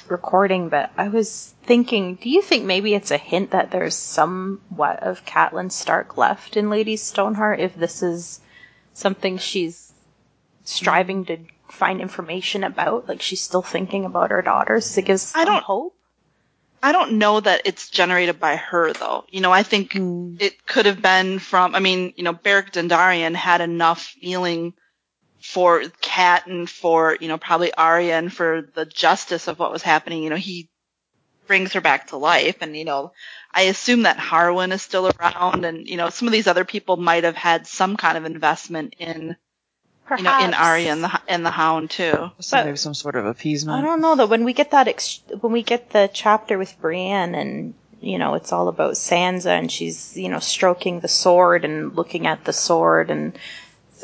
recording, 0.08 0.68
but 0.68 0.90
I 0.96 1.08
was 1.08 1.54
thinking, 1.64 2.16
do 2.16 2.28
you 2.28 2.42
think 2.42 2.64
maybe 2.64 2.94
it's 2.94 3.10
a 3.10 3.16
hint 3.18 3.50
that 3.52 3.70
there's 3.70 3.94
somewhat 3.96 5.02
of 5.02 5.24
Catelyn 5.24 5.70
Stark 5.72 6.16
left 6.16 6.56
in 6.56 6.70
Lady 6.70 6.96
Stoneheart 6.96 7.60
if 7.60 7.74
this 7.74 8.02
is 8.02 8.40
something 8.92 9.38
she's 9.38 9.92
striving 10.64 11.24
to 11.26 11.38
find 11.68 12.00
information 12.00 12.62
about? 12.64 13.08
Like 13.08 13.22
she's 13.22 13.40
still 13.40 13.62
thinking 13.62 14.04
about 14.04 14.30
her 14.30 14.42
daughters. 14.42 14.96
It 14.98 15.06
gives 15.06 15.34
I 15.34 15.44
some 15.44 15.54
don't- 15.54 15.64
hope. 15.64 15.94
I 16.82 16.92
don't 16.92 17.18
know 17.18 17.40
that 17.40 17.62
it's 17.64 17.90
generated 17.90 18.38
by 18.40 18.56
her 18.56 18.92
though. 18.92 19.24
You 19.30 19.40
know, 19.40 19.52
I 19.52 19.62
think 19.62 19.92
Hmm. 19.92 20.36
it 20.38 20.64
could 20.66 20.86
have 20.86 21.02
been 21.02 21.38
from, 21.38 21.74
I 21.74 21.80
mean, 21.80 22.14
you 22.16 22.24
know, 22.24 22.32
Beric 22.32 22.72
Dondarrion 22.72 23.34
had 23.34 23.60
enough 23.60 24.02
feeling 24.20 24.74
for 25.42 25.84
Kat 26.02 26.46
and 26.46 26.68
for, 26.70 27.18
you 27.20 27.28
know, 27.28 27.38
probably 27.38 27.72
Arya 27.74 28.18
and 28.18 28.32
for 28.32 28.62
the 28.74 28.86
justice 28.86 29.48
of 29.48 29.58
what 29.58 29.72
was 29.72 29.82
happening. 29.82 30.22
You 30.24 30.30
know, 30.30 30.36
he 30.36 30.70
brings 31.46 31.72
her 31.74 31.80
back 31.80 32.08
to 32.08 32.16
life 32.18 32.58
and, 32.62 32.76
you 32.76 32.84
know, 32.84 33.12
I 33.52 33.62
assume 33.62 34.02
that 34.02 34.18
Harwin 34.18 34.72
is 34.72 34.82
still 34.82 35.10
around 35.20 35.64
and, 35.64 35.88
you 35.88 35.96
know, 35.96 36.10
some 36.10 36.28
of 36.28 36.32
these 36.32 36.46
other 36.48 36.64
people 36.64 36.96
might 36.96 37.24
have 37.24 37.36
had 37.36 37.66
some 37.66 37.96
kind 37.96 38.18
of 38.18 38.24
investment 38.26 38.94
in, 38.98 39.36
you 40.16 40.22
know, 40.22 40.38
in 40.38 40.50
Perhaps. 40.50 40.56
Arya 40.58 40.92
and 40.92 41.04
the, 41.04 41.20
and 41.28 41.44
the 41.46 41.50
Hound 41.50 41.90
too. 41.90 42.30
So 42.40 42.56
But- 42.56 42.66
maybe 42.66 42.76
some 42.76 42.94
sort 42.94 43.16
of 43.16 43.26
appeasement. 43.26 43.78
I 43.78 43.82
don't 43.82 44.00
know 44.00 44.16
though. 44.16 44.26
When 44.26 44.44
we 44.44 44.52
get 44.52 44.70
that, 44.70 44.88
ex- 44.88 45.20
when 45.40 45.52
we 45.52 45.62
get 45.62 45.90
the 45.90 46.08
chapter 46.12 46.56
with 46.58 46.80
Brienne, 46.80 47.34
and 47.34 47.74
you 48.00 48.18
know, 48.18 48.34
it's 48.34 48.52
all 48.52 48.68
about 48.68 48.94
Sansa, 48.94 49.46
and 49.58 49.70
she's 49.70 50.16
you 50.16 50.28
know 50.28 50.38
stroking 50.38 51.00
the 51.00 51.08
sword 51.08 51.64
and 51.64 51.94
looking 51.96 52.26
at 52.26 52.44
the 52.44 52.52
sword 52.52 53.10
and 53.10 53.38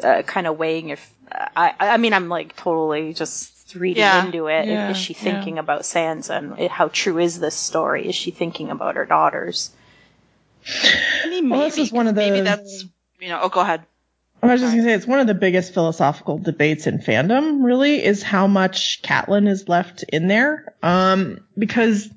uh, 0.03 0.23
kind 0.23 0.47
of 0.47 0.59
weighing 0.59 0.91
if. 0.91 1.11
I 1.57 1.75
I 1.81 1.97
mean, 1.97 2.13
I'm 2.13 2.29
like 2.29 2.55
totally 2.57 3.15
just 3.15 3.75
reading 3.75 4.01
Yeah. 4.03 4.25
into 4.27 4.47
it. 4.47 4.67
Yeah, 4.69 4.91
is 4.91 4.97
she 4.97 5.15
yeah. 5.15 5.21
thinking 5.21 5.59
about 5.59 5.83
Sansa 5.83 6.37
and 6.39 6.59
it- 6.61 6.71
how 6.71 6.89
true 6.89 7.19
is 7.19 7.41
this 7.41 7.55
story? 7.57 8.07
Is 8.09 8.15
she 8.15 8.31
thinking 8.31 8.71
about 8.71 8.95
her 8.97 9.07
daughters? 9.07 9.71
I 10.67 11.29
mean, 11.29 11.49
Well, 11.49 11.61
maybe, 11.61 11.71
this 11.71 11.79
is 11.79 11.93
one 11.93 12.07
of 12.07 12.15
'cause 12.15 12.19
maybe 12.25 12.41
that's, 12.41 12.85
you 13.21 13.29
know, 13.29 13.41
oh, 13.43 13.49
go 13.49 13.61
ahead. 13.61 13.83
I 14.49 14.53
was 14.53 14.61
just 14.61 14.73
gonna 14.73 14.85
say 14.85 14.93
it's 14.95 15.07
one 15.07 15.21
of 15.21 15.27
the 15.27 15.35
biggest 15.35 15.75
philosophical 15.75 16.39
debates 16.39 16.87
in 16.87 16.99
fandom. 16.99 17.65
Really, 17.65 18.05
is 18.05 18.23
how 18.23 18.47
much 18.47 19.03
Catelyn 19.03 19.49
is 19.49 19.69
left 19.69 20.03
in 20.05 20.29
there. 20.29 20.75
Um, 20.83 21.41
because 21.57 22.09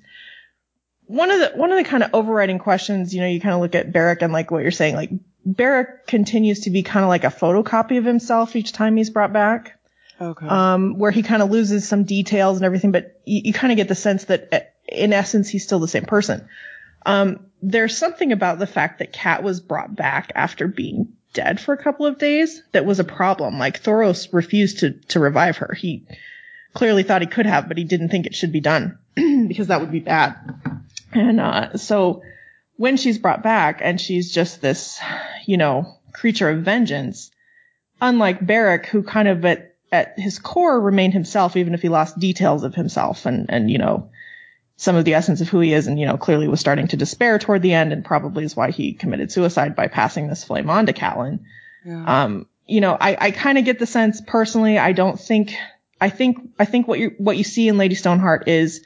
one 1.05 1.31
of 1.31 1.39
the 1.39 1.57
one 1.57 1.71
of 1.71 1.77
the 1.77 1.89
kind 1.89 2.03
of 2.03 2.09
overriding 2.13 2.59
questions, 2.59 3.13
you 3.13 3.21
know, 3.21 3.27
you 3.27 3.39
kind 3.39 3.55
of 3.55 3.61
look 3.61 3.75
at 3.75 3.91
Beric 3.91 4.21
and 4.21 4.33
like 4.33 4.51
what 4.51 4.61
you're 4.61 4.71
saying, 4.71 4.95
like 4.95 5.11
Beric 5.45 6.07
continues 6.07 6.61
to 6.61 6.69
be 6.69 6.83
kind 6.83 7.03
of 7.03 7.09
like 7.09 7.23
a 7.23 7.27
photocopy 7.27 7.97
of 7.97 8.05
himself 8.05 8.55
each 8.55 8.73
time 8.73 8.97
he's 8.97 9.09
brought 9.09 9.31
back 9.31 9.79
Okay. 10.19 10.47
um, 10.47 10.97
where 10.97 11.11
he 11.11 11.23
kind 11.23 11.41
of 11.41 11.49
loses 11.49 11.87
some 11.87 12.03
details 12.03 12.57
and 12.57 12.65
everything, 12.65 12.91
but 12.91 13.21
you, 13.25 13.41
you 13.45 13.53
kind 13.53 13.71
of 13.71 13.77
get 13.77 13.87
the 13.87 13.95
sense 13.95 14.25
that 14.25 14.49
uh, 14.51 14.59
in 14.87 15.13
essence 15.13 15.47
he's 15.47 15.63
still 15.63 15.79
the 15.79 15.87
same 15.87 16.05
person. 16.05 16.47
Um, 17.05 17.45
there's 17.61 17.97
something 17.97 18.31
about 18.33 18.59
the 18.59 18.67
fact 18.67 18.99
that 18.99 19.13
Kat 19.13 19.43
was 19.43 19.61
brought 19.61 19.95
back 19.95 20.31
after 20.35 20.67
being 20.67 21.13
dead 21.33 21.59
for 21.59 21.73
a 21.73 21.83
couple 21.83 22.05
of 22.05 22.17
days 22.17 22.61
that 22.71 22.85
was 22.85 22.99
a 22.99 23.03
problem. 23.03 23.59
Like 23.59 23.81
Thoros 23.81 24.33
refused 24.33 24.79
to 24.79 24.91
to 25.09 25.19
revive 25.19 25.57
her. 25.57 25.73
He 25.73 26.05
clearly 26.73 27.03
thought 27.03 27.21
he 27.21 27.27
could 27.27 27.45
have, 27.45 27.67
but 27.67 27.77
he 27.77 27.83
didn't 27.83 28.09
think 28.09 28.25
it 28.25 28.35
should 28.35 28.51
be 28.51 28.59
done 28.59 28.97
because 29.15 29.67
that 29.67 29.81
would 29.81 29.91
be 29.91 29.99
bad. 29.99 30.35
And 31.11 31.39
uh, 31.39 31.77
so 31.77 32.21
when 32.75 32.97
she's 32.97 33.17
brought 33.17 33.43
back 33.43 33.79
and 33.81 33.99
she's 33.99 34.31
just 34.31 34.61
this, 34.61 34.99
you 35.45 35.57
know, 35.57 35.97
creature 36.13 36.49
of 36.49 36.63
vengeance, 36.63 37.31
unlike 37.99 38.45
Beric, 38.45 38.85
who 38.85 39.03
kind 39.03 39.27
of 39.27 39.43
at 39.45 39.75
at 39.91 40.19
his 40.19 40.37
core 40.39 40.79
remained 40.79 41.13
himself, 41.13 41.55
even 41.55 41.73
if 41.73 41.81
he 41.81 41.89
lost 41.89 42.19
details 42.19 42.63
of 42.63 42.75
himself 42.75 43.25
and 43.25 43.45
and 43.49 43.71
you 43.71 43.77
know 43.77 44.09
some 44.77 44.95
of 44.95 45.05
the 45.05 45.15
essence 45.15 45.41
of 45.41 45.49
who 45.49 45.59
he 45.59 45.73
is, 45.73 45.87
and 45.87 45.99
you 45.99 46.05
know 46.05 46.17
clearly 46.17 46.47
was 46.47 46.59
starting 46.59 46.87
to 46.87 46.97
despair 46.97 47.39
toward 47.39 47.61
the 47.61 47.73
end, 47.73 47.91
and 47.91 48.05
probably 48.05 48.45
is 48.45 48.55
why 48.55 48.71
he 48.71 48.93
committed 48.93 49.31
suicide 49.31 49.75
by 49.75 49.87
passing 49.87 50.27
this 50.27 50.43
flame 50.43 50.69
on 50.69 50.85
to 50.85 50.93
Catelyn. 50.93 51.39
yeah. 51.83 52.23
Um, 52.23 52.47
you 52.67 52.81
know, 52.81 52.97
I, 52.99 53.17
I 53.19 53.31
kind 53.31 53.57
of 53.57 53.65
get 53.65 53.79
the 53.79 53.85
sense 53.85 54.21
personally. 54.21 54.77
I 54.77 54.91
don't 54.91 55.19
think. 55.19 55.55
I 55.99 56.09
think. 56.09 56.37
I 56.59 56.65
think 56.65 56.87
what 56.87 56.99
you 56.99 57.15
what 57.17 57.37
you 57.37 57.43
see 57.43 57.67
in 57.67 57.77
Lady 57.77 57.95
Stoneheart 57.95 58.47
is 58.47 58.85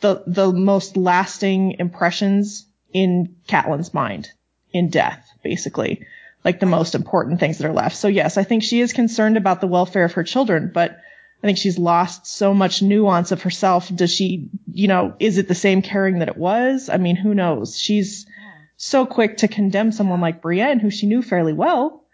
the 0.00 0.22
the 0.26 0.52
most 0.52 0.96
lasting 0.96 1.76
impressions 1.78 2.66
in 2.92 3.36
Catelyn's 3.48 3.94
mind 3.94 4.30
in 4.72 4.90
death, 4.90 5.26
basically, 5.42 6.06
like 6.44 6.60
the 6.60 6.66
most 6.66 6.94
important 6.94 7.40
things 7.40 7.58
that 7.58 7.66
are 7.66 7.72
left. 7.72 7.96
So 7.96 8.08
yes, 8.08 8.36
I 8.36 8.44
think 8.44 8.62
she 8.62 8.80
is 8.80 8.92
concerned 8.92 9.36
about 9.36 9.60
the 9.60 9.66
welfare 9.66 10.04
of 10.04 10.12
her 10.12 10.24
children, 10.24 10.70
but 10.74 10.98
I 11.42 11.46
think 11.46 11.58
she's 11.58 11.78
lost 11.78 12.26
so 12.26 12.54
much 12.54 12.82
nuance 12.82 13.32
of 13.32 13.42
herself. 13.42 13.92
Does 13.94 14.14
she, 14.14 14.48
you 14.72 14.86
know, 14.86 15.14
is 15.18 15.38
it 15.38 15.48
the 15.48 15.54
same 15.56 15.82
caring 15.82 16.20
that 16.20 16.28
it 16.28 16.36
was? 16.36 16.88
I 16.88 16.98
mean, 16.98 17.16
who 17.16 17.34
knows? 17.34 17.76
She's 17.76 18.26
so 18.76 19.06
quick 19.06 19.38
to 19.38 19.48
condemn 19.48 19.90
someone 19.90 20.20
like 20.20 20.40
Brienne, 20.40 20.78
who 20.78 20.90
she 20.90 21.06
knew 21.06 21.20
fairly 21.20 21.52
well. 21.52 22.04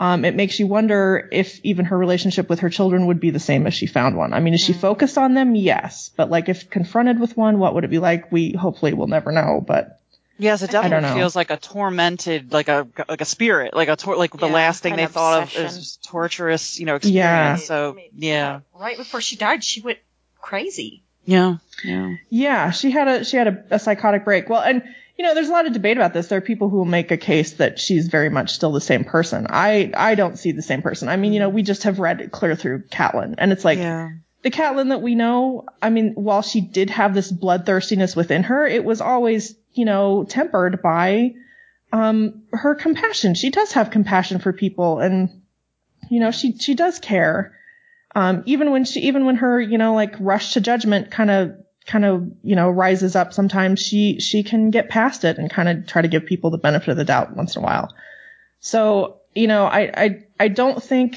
Um, 0.00 0.24
it 0.24 0.36
makes 0.36 0.60
you 0.60 0.68
wonder 0.68 1.28
if 1.32 1.58
even 1.64 1.86
her 1.86 1.98
relationship 1.98 2.48
with 2.48 2.60
her 2.60 2.70
children 2.70 3.06
would 3.06 3.18
be 3.18 3.30
the 3.30 3.40
same 3.40 3.66
if 3.66 3.74
she 3.74 3.86
found 3.86 4.16
one. 4.16 4.32
I 4.32 4.38
mean, 4.38 4.54
is 4.54 4.60
she 4.60 4.72
focused 4.72 5.18
on 5.18 5.34
them? 5.34 5.56
Yes. 5.56 6.10
But 6.16 6.30
like 6.30 6.48
if 6.48 6.70
confronted 6.70 7.18
with 7.18 7.36
one, 7.36 7.58
what 7.58 7.74
would 7.74 7.84
it 7.84 7.90
be 7.90 7.98
like? 7.98 8.30
We 8.30 8.52
hopefully 8.52 8.94
will 8.94 9.08
never 9.08 9.32
know, 9.32 9.60
but 9.66 10.00
Yes, 10.38 10.62
it 10.62 10.70
definitely 10.70 11.10
feels 11.18 11.34
like 11.34 11.50
a 11.50 11.56
tormented, 11.56 12.52
like 12.52 12.68
a 12.68 12.86
like 13.08 13.20
a 13.20 13.24
spirit, 13.24 13.74
like 13.74 13.88
a 13.88 13.96
tor- 13.96 14.16
like 14.16 14.32
the 14.36 14.46
last 14.46 14.82
thing 14.82 14.92
an 14.92 14.98
they 14.98 15.06
thought 15.06 15.42
obsession. 15.42 15.66
of 15.66 15.72
is 15.72 15.98
torturous, 16.04 16.78
you 16.78 16.86
know, 16.86 16.94
experience. 16.94 17.60
Yeah. 17.62 17.66
So 17.66 17.90
I 17.90 17.94
mean, 17.94 18.10
yeah, 18.16 18.60
Right 18.78 18.96
before 18.96 19.20
she 19.20 19.36
died, 19.36 19.64
she 19.64 19.80
went 19.80 19.98
crazy. 20.40 21.02
yeah, 21.24 21.56
yeah. 21.84 22.14
Yeah, 22.30 22.70
she 22.70 22.90
had 22.90 23.08
a 23.08 23.24
she 23.24 23.36
had 23.36 23.48
a, 23.48 23.64
a 23.72 23.78
psychotic 23.78 24.24
break. 24.24 24.48
Well, 24.48 24.62
and 24.62 24.82
you 25.18 25.24
know, 25.24 25.34
there's 25.34 25.48
a 25.48 25.52
lot 25.52 25.66
of 25.66 25.72
debate 25.72 25.96
about 25.96 26.14
this. 26.14 26.28
There 26.28 26.38
are 26.38 26.40
people 26.40 26.68
who 26.68 26.76
will 26.76 26.84
make 26.84 27.10
a 27.10 27.16
case 27.16 27.54
that 27.54 27.80
she's 27.80 28.06
very 28.06 28.28
much 28.30 28.52
still 28.52 28.70
the 28.70 28.80
same 28.80 29.02
person. 29.02 29.48
I 29.50 29.90
I 29.96 30.14
don't 30.14 30.38
see 30.38 30.52
the 30.52 30.62
same 30.62 30.82
person. 30.82 31.08
I 31.08 31.16
mean, 31.16 31.32
you 31.32 31.40
know, 31.40 31.48
we 31.48 31.64
just 31.64 31.82
have 31.82 31.98
read 31.98 32.20
it 32.20 32.30
clear 32.30 32.54
through 32.54 32.84
Catelyn, 32.84 33.34
and 33.38 33.50
it's 33.50 33.64
like 33.64 33.78
yeah. 33.78 34.10
the 34.42 34.52
Catelyn 34.52 34.90
that 34.90 35.02
we 35.02 35.16
know. 35.16 35.66
I 35.82 35.90
mean, 35.90 36.12
while 36.14 36.42
she 36.42 36.60
did 36.60 36.90
have 36.90 37.14
this 37.14 37.32
bloodthirstiness 37.32 38.14
within 38.14 38.44
her, 38.44 38.64
it 38.64 38.84
was 38.84 39.00
always 39.00 39.56
you 39.78 39.84
know 39.84 40.24
tempered 40.24 40.82
by 40.82 41.34
um 41.92 42.42
her 42.52 42.74
compassion. 42.74 43.34
She 43.34 43.50
does 43.50 43.72
have 43.72 43.90
compassion 43.90 44.40
for 44.40 44.52
people, 44.52 44.98
and 44.98 45.42
you 46.10 46.20
know, 46.20 46.30
she 46.30 46.56
she 46.58 46.74
does 46.74 46.98
care. 46.98 47.54
Um, 48.14 48.42
even 48.46 48.70
when 48.70 48.84
she, 48.84 49.00
even 49.00 49.26
when 49.26 49.36
her, 49.36 49.60
you 49.60 49.78
know, 49.78 49.94
like 49.94 50.14
rush 50.18 50.54
to 50.54 50.60
judgment 50.60 51.10
kind 51.10 51.30
of, 51.30 51.52
kind 51.86 52.04
of, 52.04 52.30
you 52.42 52.56
know, 52.56 52.70
rises 52.70 53.14
up 53.14 53.32
sometimes, 53.32 53.80
she, 53.80 54.18
she 54.18 54.42
can 54.42 54.70
get 54.70 54.88
past 54.88 55.24
it 55.24 55.38
and 55.38 55.50
kind 55.50 55.68
of 55.68 55.86
try 55.86 56.02
to 56.02 56.08
give 56.08 56.26
people 56.26 56.50
the 56.50 56.58
benefit 56.58 56.88
of 56.88 56.96
the 56.96 57.04
doubt 57.04 57.36
once 57.36 57.54
in 57.54 57.62
a 57.62 57.64
while. 57.64 57.94
So, 58.60 59.20
you 59.34 59.46
know, 59.46 59.66
I, 59.66 59.80
I, 59.94 60.24
I 60.40 60.48
don't 60.48 60.82
think 60.82 61.16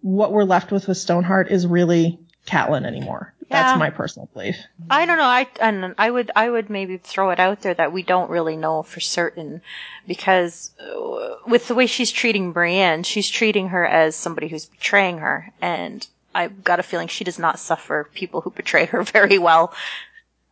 what 0.00 0.32
we're 0.32 0.44
left 0.44 0.70
with 0.70 0.88
with 0.88 0.98
Stoneheart 0.98 1.50
is 1.50 1.66
really 1.66 2.18
Catelyn 2.46 2.84
anymore. 2.84 3.33
Yeah. 3.50 3.62
That's 3.62 3.78
my 3.78 3.90
personal 3.90 4.28
belief. 4.32 4.56
I 4.90 5.06
don't 5.06 5.18
know. 5.18 5.24
I 5.24 5.46
and 5.60 5.94
I 5.98 6.10
would 6.10 6.30
I 6.34 6.48
would 6.48 6.70
maybe 6.70 6.96
throw 6.96 7.30
it 7.30 7.38
out 7.40 7.60
there 7.62 7.74
that 7.74 7.92
we 7.92 8.02
don't 8.02 8.30
really 8.30 8.56
know 8.56 8.82
for 8.82 9.00
certain 9.00 9.60
because 10.06 10.70
uh, 10.80 11.36
with 11.46 11.68
the 11.68 11.74
way 11.74 11.86
she's 11.86 12.10
treating 12.10 12.52
Brienne, 12.52 13.02
she's 13.02 13.28
treating 13.28 13.68
her 13.68 13.86
as 13.86 14.16
somebody 14.16 14.48
who's 14.48 14.66
betraying 14.66 15.18
her, 15.18 15.52
and 15.60 16.06
I've 16.34 16.64
got 16.64 16.80
a 16.80 16.82
feeling 16.82 17.08
she 17.08 17.24
does 17.24 17.38
not 17.38 17.58
suffer 17.58 18.08
people 18.14 18.40
who 18.40 18.50
betray 18.50 18.86
her 18.86 19.02
very 19.12 19.38
well 19.38 19.74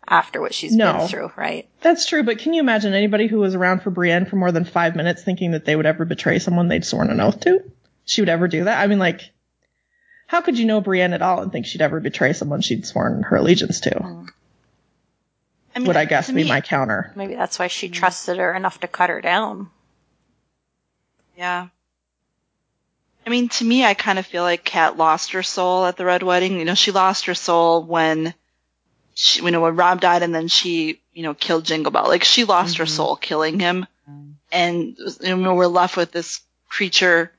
after 0.07 0.40
what 0.40 0.52
she's 0.52 0.74
No. 0.74 0.98
been 0.98 1.09
through, 1.09 1.33
right? 1.37 1.68
That's 1.81 2.07
true, 2.07 2.22
but 2.24 2.38
can 2.38 2.52
you 2.55 2.61
imagine 2.61 2.92
anybody 2.92 3.26
who 3.28 3.38
was 3.38 3.55
around 3.55 3.83
for 3.83 3.90
Brienne 3.90 4.26
for 4.26 4.37
more 4.37 4.52
than 4.52 4.64
five 4.64 4.96
minutes 4.96 5.22
thinking 5.22 5.52
that 5.52 5.64
they 5.64 5.76
would 5.76 5.87
ever 5.87 6.05
betray 6.05 6.38
someone 6.40 6.68
they'd 6.68 6.85
sworn 6.85 7.09
an 7.11 7.20
oath 7.20 7.40
to? 7.40 7.62
She 8.05 8.20
would 8.20 8.28
ever 8.28 8.48
do 8.48 8.64
that? 8.64 8.83
I 8.83 8.88
mean, 8.88 8.98
like, 8.98 9.31
how 10.33 10.40
could 10.40 10.59
you 10.59 10.64
know 10.64 10.81
Brienne 10.81 11.12
at 11.12 11.21
all 11.21 11.42
and 11.42 11.53
think 11.53 11.66
she'd 11.66 11.83
ever 11.83 12.01
betray 12.01 12.33
someone 12.33 12.62
she'd 12.62 12.87
sworn 12.87 13.23
her 13.23 13.37
allegiance 13.37 13.81
to? 13.81 13.90
Mm. 13.90 14.29
I 15.75 15.79
mean, 15.79 15.87
Would 15.88 15.99
I 15.99 16.07
guess 16.07 16.29
to 16.29 16.33
be 16.33 16.45
me- 16.45 16.49
my 16.49 16.62
counter? 16.62 17.12
Maybe 17.14 17.35
that's 17.35 17.59
why 17.59 17.66
she 17.66 17.90
mm. 17.90 17.92
trusted 17.92 18.38
her 18.38 18.55
enough 18.55 18.81
to 18.81 18.88
cut 18.88 19.11
her 19.11 19.21
down. 19.21 19.68
Yeah. 21.37 21.68
I 23.27 23.31
mean, 23.31 23.51
to 23.51 23.64
me, 23.64 23.85
I 23.85 23.92
kind 23.92 24.18
of 24.18 24.25
feel 24.25 24.42
like 24.42 24.64
Kat 24.64 24.97
lost 24.97 25.33
her 25.33 25.42
soul 25.42 25.85
at 25.85 25.99
the 25.99 26.07
Red 26.07 26.23
Wedding. 26.23 26.59
You 26.59 26.64
know, 26.64 26.75
she 26.75 26.92
lost 26.92 27.27
her 27.27 27.35
soul 27.35 27.83
when, 27.83 28.33
she, 29.12 29.42
you 29.45 29.51
know, 29.51 29.61
when 29.61 29.77
Robb 29.77 30.01
died 30.01 30.23
and 30.23 30.35
then 30.35 30.49
she, 30.49 30.99
you 31.12 31.25
know, 31.25 31.35
killed 31.35 31.66
Jingle 31.66 31.92
Bell. 31.92 32.09
Like, 32.09 32.25
she 32.25 32.45
lost 32.45 32.79
her 32.79 32.85
mm-hmm. 32.85 32.90
soul 32.90 33.16
killing 33.16 33.61
him. 33.61 33.87
Mm. 34.11 34.33
And, 34.51 34.97
you 35.21 35.37
know, 35.37 35.55
we're 35.55 35.66
left 35.66 35.99
with 35.99 36.11
this 36.11 36.40
creature. 36.71 37.33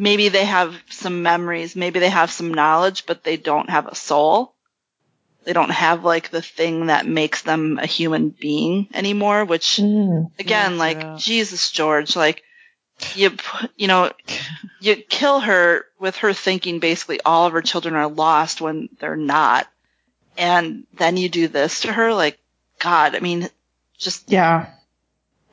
Maybe 0.00 0.30
they 0.30 0.46
have 0.46 0.74
some 0.88 1.22
memories, 1.22 1.76
maybe 1.76 1.98
they 1.98 2.08
have 2.08 2.30
some 2.30 2.54
knowledge, 2.54 3.04
but 3.04 3.22
they 3.22 3.36
don't 3.36 3.68
have 3.68 3.86
a 3.86 3.94
soul. 3.94 4.54
They 5.44 5.52
don't 5.52 5.70
have, 5.70 6.04
like, 6.04 6.30
the 6.30 6.40
thing 6.40 6.86
that 6.86 7.06
makes 7.06 7.42
them 7.42 7.78
a 7.78 7.84
human 7.84 8.30
being 8.30 8.88
anymore, 8.94 9.44
which, 9.44 9.78
Mm. 9.78 10.30
again, 10.38 10.72
Yeah, 10.72 10.78
like 10.78 10.98
yeah. 11.02 11.16
Jesus, 11.18 11.70
George, 11.70 12.16
like 12.16 12.42
you, 13.14 13.36
you 13.76 13.88
know, 13.88 14.10
you 14.80 14.96
kill 14.96 15.40
her 15.40 15.84
with 15.98 16.16
her 16.16 16.32
thinking 16.32 16.78
basically 16.78 17.20
all 17.22 17.46
of 17.46 17.52
her 17.52 17.62
children 17.62 17.94
are 17.94 18.08
lost 18.08 18.62
when 18.62 18.88
they're 19.00 19.16
not, 19.16 19.66
and 20.38 20.86
then 20.94 21.18
you 21.18 21.28
do 21.28 21.46
this 21.46 21.80
to 21.82 21.92
her, 21.92 22.14
like 22.14 22.38
God. 22.78 23.14
I 23.14 23.20
mean, 23.20 23.50
just 23.98 24.30
Yeah. 24.32 24.66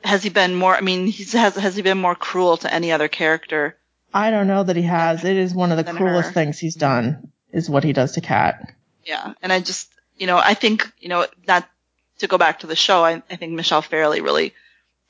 has 0.04 0.22
he 0.22 0.30
been 0.30 0.54
more? 0.54 0.74
I 0.74 0.80
mean, 0.80 1.06
he's 1.06 1.32
has 1.32 1.54
has 1.54 1.76
he 1.76 1.82
been 1.82 2.00
more 2.00 2.14
cruel 2.14 2.56
to 2.58 2.72
any 2.72 2.92
other 2.92 3.08
character? 3.08 3.76
I 4.12 4.30
don't 4.30 4.46
know 4.46 4.62
that 4.62 4.76
he 4.76 4.82
has. 4.82 5.24
It 5.24 5.36
is 5.36 5.54
one 5.54 5.70
of 5.70 5.76
the 5.76 5.92
cruelest 5.92 6.28
her. 6.28 6.34
things 6.34 6.58
he's 6.58 6.74
done, 6.74 7.32
is 7.52 7.68
what 7.68 7.84
he 7.84 7.92
does 7.92 8.12
to 8.12 8.20
Kat. 8.20 8.72
Yeah, 9.04 9.34
and 9.42 9.52
I 9.52 9.60
just, 9.60 9.90
you 10.16 10.26
know, 10.26 10.38
I 10.38 10.54
think, 10.54 10.90
you 10.98 11.08
know, 11.08 11.26
that 11.46 11.68
to 12.18 12.26
go 12.26 12.38
back 12.38 12.60
to 12.60 12.66
the 12.66 12.76
show, 12.76 13.04
I, 13.04 13.22
I 13.30 13.36
think 13.36 13.52
Michelle 13.52 13.82
Fairley 13.82 14.20
really, 14.20 14.54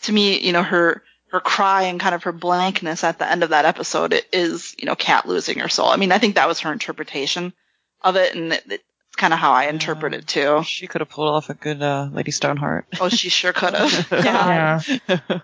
to 0.03 0.13
me, 0.13 0.39
you 0.41 0.53
know, 0.53 0.63
her 0.63 1.03
her 1.31 1.41
cry 1.41 1.83
and 1.83 2.01
kind 2.01 2.15
of 2.15 2.23
her 2.23 2.33
blankness 2.33 3.05
at 3.05 3.19
the 3.19 3.31
end 3.31 3.43
of 3.43 3.51
that 3.51 3.67
episode 3.67 4.15
it 4.15 4.27
is, 4.33 4.75
you 4.79 4.87
know, 4.87 4.95
Kat 4.95 5.29
losing 5.29 5.59
her 5.59 5.69
soul. 5.69 5.89
I 5.89 5.97
mean, 5.97 6.11
I 6.11 6.19
think 6.19 6.37
that 6.37 6.49
was 6.49 6.61
her 6.61 6.73
interpretation 6.73 7.53
of 8.01 8.17
it, 8.17 8.35
and 8.35 8.53
it, 8.53 8.83
kind 9.19 9.33
of 9.35 9.39
how 9.39 9.53
I 9.53 9.65
interpret 9.67 10.15
it 10.15 10.27
too. 10.27 10.63
She 10.65 10.87
could 10.87 11.01
have 11.03 11.11
pulled 11.11 11.29
off 11.29 11.51
a 11.51 11.55
good 11.55 11.83
uh, 11.83 12.09
Lady 12.13 12.31
Stoneheart. 12.31 12.87
Oh, 13.01 13.09
she 13.11 13.29
sure 13.29 13.53
could 13.53 13.75
have. 13.75 14.09
Yeah. 14.25 14.81
Yeah. 15.09 15.41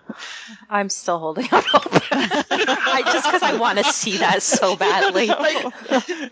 I'm 0.69 0.89
still 0.89 1.19
holding 1.19 1.47
out 1.51 1.63
hope. 1.65 2.01
I 2.11 3.01
just 3.05 3.25
because 3.27 3.43
I 3.43 3.57
want 3.57 3.77
to 3.77 3.83
see 3.85 4.17
that 4.17 4.41
so 4.41 4.75
badly. 4.75 5.27
like 5.27 5.61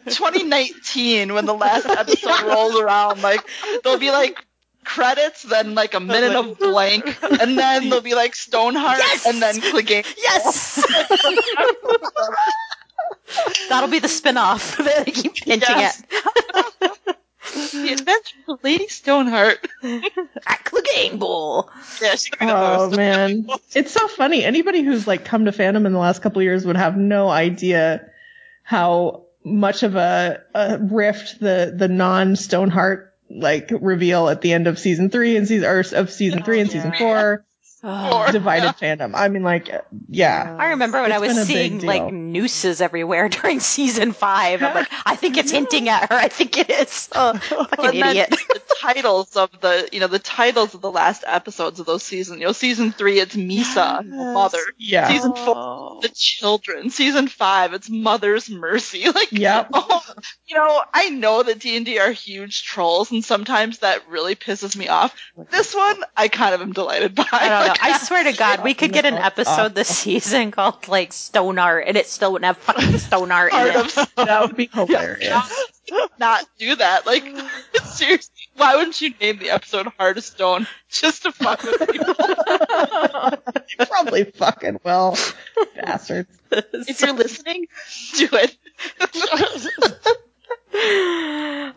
2019 0.09 1.33
when 1.33 1.45
the 1.45 1.53
last 1.53 1.85
episode 1.85 2.41
rolls 2.47 2.75
around 2.79 3.21
like 3.21 3.41
there'll 3.83 3.99
be 3.99 4.11
like 4.11 4.43
credits 4.85 5.43
then 5.43 5.75
like 5.75 5.93
a 5.93 5.99
minute 5.99 6.35
of 6.35 6.57
blank 6.59 7.17
and 7.23 7.57
then 7.57 7.89
there'll 7.89 8.01
be 8.03 8.15
like 8.15 8.35
stoneheart 8.35 8.97
Yes! 8.99 9.25
and 9.25 9.41
then 9.41 9.61
clicking 9.61 10.03
Yes. 10.17 10.83
That'll 13.69 13.89
be 13.89 13.99
the 13.99 14.07
spin-off. 14.09 14.77
they 14.77 15.05
keep 15.11 15.37
hinting 15.37 15.69
Yes. 15.69 16.03
The 17.53 17.93
adventures 17.93 18.43
of 18.47 18.63
lady 18.63 18.87
stoneheart 18.87 19.67
at 19.83 20.03
at 20.47 20.65
the 20.71 20.89
game 20.95 21.19
bowl. 21.19 21.69
yeah 22.01 22.15
she 22.15 22.29
could 22.29 22.39
be 22.39 22.45
the 22.45 22.53
Oh 22.55 22.89
man, 22.89 23.47
it's 23.73 23.91
so 23.91 24.07
funny. 24.07 24.43
Anybody 24.43 24.81
who's 24.81 25.07
like 25.07 25.25
come 25.25 25.45
to 25.45 25.51
fandom 25.51 25.85
in 25.85 25.93
the 25.93 25.99
last 25.99 26.21
couple 26.21 26.39
of 26.39 26.43
years 26.43 26.65
would 26.65 26.77
have 26.77 26.97
no 26.97 27.29
idea 27.29 28.09
how 28.63 29.25
much 29.43 29.83
of 29.83 29.95
a, 29.95 30.41
a 30.55 30.77
rift 30.79 31.39
the 31.39 31.73
the 31.75 31.87
non 31.87 32.35
Stoneheart 32.35 33.13
like 33.29 33.71
reveal 33.71 34.29
at 34.29 34.41
the 34.41 34.53
end 34.53 34.67
of 34.67 34.79
season 34.79 35.09
three 35.09 35.35
and 35.35 35.47
season 35.47 35.67
or 35.67 35.83
of 35.93 36.11
season 36.11 36.43
three 36.43 36.59
and 36.59 36.69
season 36.71 36.93
four 36.97 37.45
Oh. 37.83 38.31
divided 38.31 38.69
fandom. 38.77 39.11
I 39.13 39.27
mean, 39.27 39.43
like, 39.43 39.69
yeah, 40.07 40.55
I 40.59 40.69
remember 40.69 41.01
when 41.01 41.11
It's 41.11 41.17
I 41.17 41.19
was 41.19 41.29
been 41.33 41.37
a 41.37 41.45
big 41.45 41.47
seeing 41.47 41.81
like 41.81 42.13
nooses 42.13 42.79
everywhere 42.81 43.27
during 43.41 43.59
season 43.59 44.13
five. 44.13 44.63
I'm 44.63 44.73
like, 44.73 44.87
I 45.05 45.15
think 45.15 45.37
it's 45.37 45.51
hinting 45.57 45.89
at 45.89 46.09
her. 46.09 46.15
I 46.17 46.27
think 46.29 46.57
it 46.57 46.69
is. 46.69 47.09
Oh, 47.15 47.33
fucking 47.37 48.01
And 48.01 48.09
idiot. 48.09 48.29
the 48.29 48.61
titles 48.81 49.35
of 49.35 49.49
the 49.61 49.87
you 49.91 49.99
know 49.99 50.07
the 50.07 50.19
titles 50.19 50.73
of 50.73 50.81
the 50.81 50.91
last 50.91 51.23
episodes 51.27 51.79
of 51.79 51.85
those 51.85 52.03
seasons 52.03 52.39
you 52.39 52.45
know 52.45 52.51
season 52.51 52.91
three 52.91 53.19
it's 53.19 53.35
Mhysa 53.35 53.99
and 53.99 54.11
the 54.11 54.15
mother 54.33 54.57
yeah, 54.77 55.07
season 55.09 55.33
four 55.35 55.53
Oh. 55.55 55.99
the 56.01 56.09
children. 56.09 56.89
Season 56.89 57.27
five, 57.27 57.73
it's 57.73 57.89
Mother's 57.89 58.49
Mercy. 58.49 59.09
Like, 59.09 59.31
Yep. 59.31 59.69
oh, 59.73 60.01
you 60.47 60.55
know, 60.55 60.81
I 60.93 61.09
know 61.09 61.43
that 61.43 61.59
D 61.59 61.75
and 61.77 61.85
D 61.85 61.99
are 61.99 62.11
huge 62.11 62.63
trolls, 62.63 63.11
and 63.11 63.23
sometimes 63.23 63.79
that 63.79 64.07
really 64.09 64.35
pisses 64.35 64.75
me 64.75 64.87
off. 64.87 65.15
This 65.51 65.75
one, 65.75 66.03
I 66.17 66.27
kind 66.29 66.55
of 66.55 66.61
am 66.61 66.73
delighted 66.73 67.13
by. 67.15 67.25
I 67.81 67.89
know. 67.89 67.93
I 67.95 67.97
swear 67.99 68.23
to 68.25 68.33
God, 68.33 68.63
we 68.63 68.73
could 68.73 68.91
get 68.93 69.05
an 69.05 69.15
Oh, 69.15 69.21
episode 69.21 69.75
this 69.75 69.87
season 69.87 70.51
called 70.51 70.87
like 70.87 71.13
Stoneheart, 71.13 71.85
and 71.87 71.97
it 71.97 72.07
still 72.07 72.31
wouldn't 72.33 72.45
have 72.45 72.57
fucking 72.57 72.97
Stoneheart 72.99 73.53
in 73.53 73.67
it. 73.67 73.75
of 73.75 73.95
that 74.15 74.41
would 74.47 74.55
be 74.55 74.69
hilarious. 74.73 75.65
not 76.19 76.45
do 76.57 76.75
that. 76.75 77.05
Like, 77.05 77.23
seriously, 77.85 78.33
why 78.55 78.75
wouldn't 78.75 78.99
you 79.01 79.13
name 79.19 79.37
the 79.39 79.49
episode 79.49 79.87
Heart 79.97 80.17
of 80.17 80.23
Stone 80.23 80.67
just 80.89 81.23
to 81.23 81.31
fuck 81.31 81.63
with 81.63 81.79
people? 81.89 82.15
You 83.79 83.85
Probably 83.85 84.23
fucking 84.25 84.79
will, 84.83 85.17
bastards. 85.75 86.29
if 86.51 87.01
you're 87.01 87.13
listening, 87.13 87.67
do 88.15 88.27
it. 88.33 88.55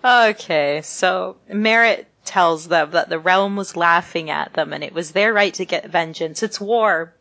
okay, 0.04 0.80
so 0.82 1.37
Merrett 1.50 2.06
tells 2.27 2.69
them 2.69 2.91
that 2.91 3.09
the 3.09 3.19
realm 3.19 3.57
was 3.57 3.77
laughing 3.77 4.29
at 4.31 4.53
them 4.53 4.73
and 4.73 4.85
it 4.85 4.93
was 4.93 5.12
their 5.12 5.33
right 5.33 5.55
to 5.55 5.65
get 5.65 5.87
vengeance. 5.87 6.43
It's 6.43 6.61
war. 6.61 7.12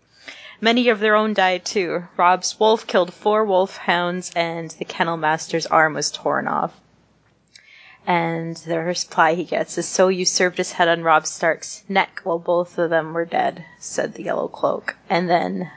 Many 0.59 0.89
of 0.89 0.99
their 0.99 1.15
own 1.15 1.33
died 1.33 1.65
too. 1.65 2.07
Robb's 2.17 2.59
wolf 2.59 2.87
killed 2.87 3.13
four 3.13 3.45
wolf 3.45 3.77
hounds 3.77 4.31
and 4.35 4.71
the 4.71 4.85
kennel 4.85 5.17
master's 5.17 5.65
arm 5.67 5.93
was 5.93 6.11
torn 6.11 6.47
off. 6.47 6.73
And 8.07 8.55
the 8.57 8.79
reply 8.79 9.33
he 9.33 9.43
gets 9.43 9.77
is, 9.77 9.87
So 9.87 10.09
you 10.09 10.25
served 10.25 10.57
his 10.57 10.73
head 10.73 10.87
on 10.87 11.03
Robb 11.03 11.25
Stark's 11.25 11.83
neck 11.89 12.21
while 12.23 12.39
both 12.39 12.77
of 12.77 12.89
them 12.89 13.13
were 13.13 13.25
dead, 13.25 13.65
said 13.79 14.13
the 14.13 14.23
yellow 14.23 14.47
cloak. 14.47 14.95
And 15.09 15.29
then, 15.29 15.71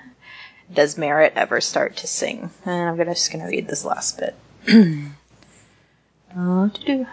does 0.73 0.97
Merrett 0.97 1.33
ever 1.37 1.61
start 1.61 1.97
to 1.99 2.07
sing? 2.07 2.51
And 2.67 2.89
I'm 2.89 2.97
gonna, 2.97 3.15
just 3.15 3.33
gonna 3.33 3.49
read 3.49 3.67
this 3.69 3.85
last 3.85 4.19
bit. 4.19 4.35
Uh, 6.37 6.69
to-do. 6.69 7.07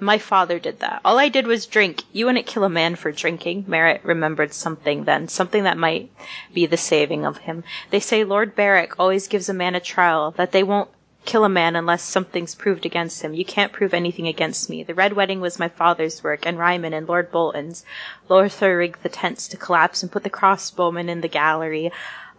My 0.00 0.18
father 0.18 0.58
did 0.58 0.78
that. 0.80 1.00
All 1.04 1.18
I 1.18 1.28
did 1.28 1.46
was 1.46 1.66
drink. 1.66 2.04
You 2.12 2.26
wouldn't 2.26 2.46
kill 2.46 2.62
a 2.62 2.68
man 2.68 2.94
for 2.94 3.10
drinking. 3.10 3.64
Merrett 3.64 4.04
remembered 4.04 4.52
something 4.52 5.04
then, 5.04 5.26
something 5.26 5.64
that 5.64 5.76
might 5.76 6.10
be 6.54 6.66
the 6.66 6.76
saving 6.76 7.26
of 7.26 7.38
him. 7.38 7.64
They 7.90 7.98
say 8.00 8.22
Lord 8.22 8.54
Beric 8.54 9.00
always 9.00 9.26
gives 9.26 9.48
a 9.48 9.54
man 9.54 9.74
a 9.74 9.80
trial, 9.80 10.30
that 10.32 10.52
they 10.52 10.62
won't 10.62 10.88
kill 11.24 11.44
a 11.44 11.48
man 11.48 11.76
unless 11.76 12.02
something's 12.02 12.54
proved 12.54 12.86
against 12.86 13.22
him. 13.22 13.34
You 13.34 13.44
can't 13.44 13.72
prove 13.72 13.92
anything 13.92 14.28
against 14.28 14.70
me. 14.70 14.82
The 14.82 14.94
Red 14.94 15.14
Wedding 15.14 15.40
was 15.40 15.58
my 15.58 15.68
father's 15.68 16.22
work, 16.22 16.46
and 16.46 16.58
Ryman 16.58 16.94
and 16.94 17.08
Lord 17.08 17.32
Bolton's. 17.32 17.84
Lothar 18.28 18.78
rigged 18.78 19.02
the 19.02 19.08
tents 19.08 19.48
to 19.48 19.56
collapse 19.56 20.02
and 20.02 20.12
put 20.12 20.22
the 20.22 20.30
crossbowmen 20.30 21.08
in 21.08 21.20
the 21.20 21.28
gallery 21.28 21.90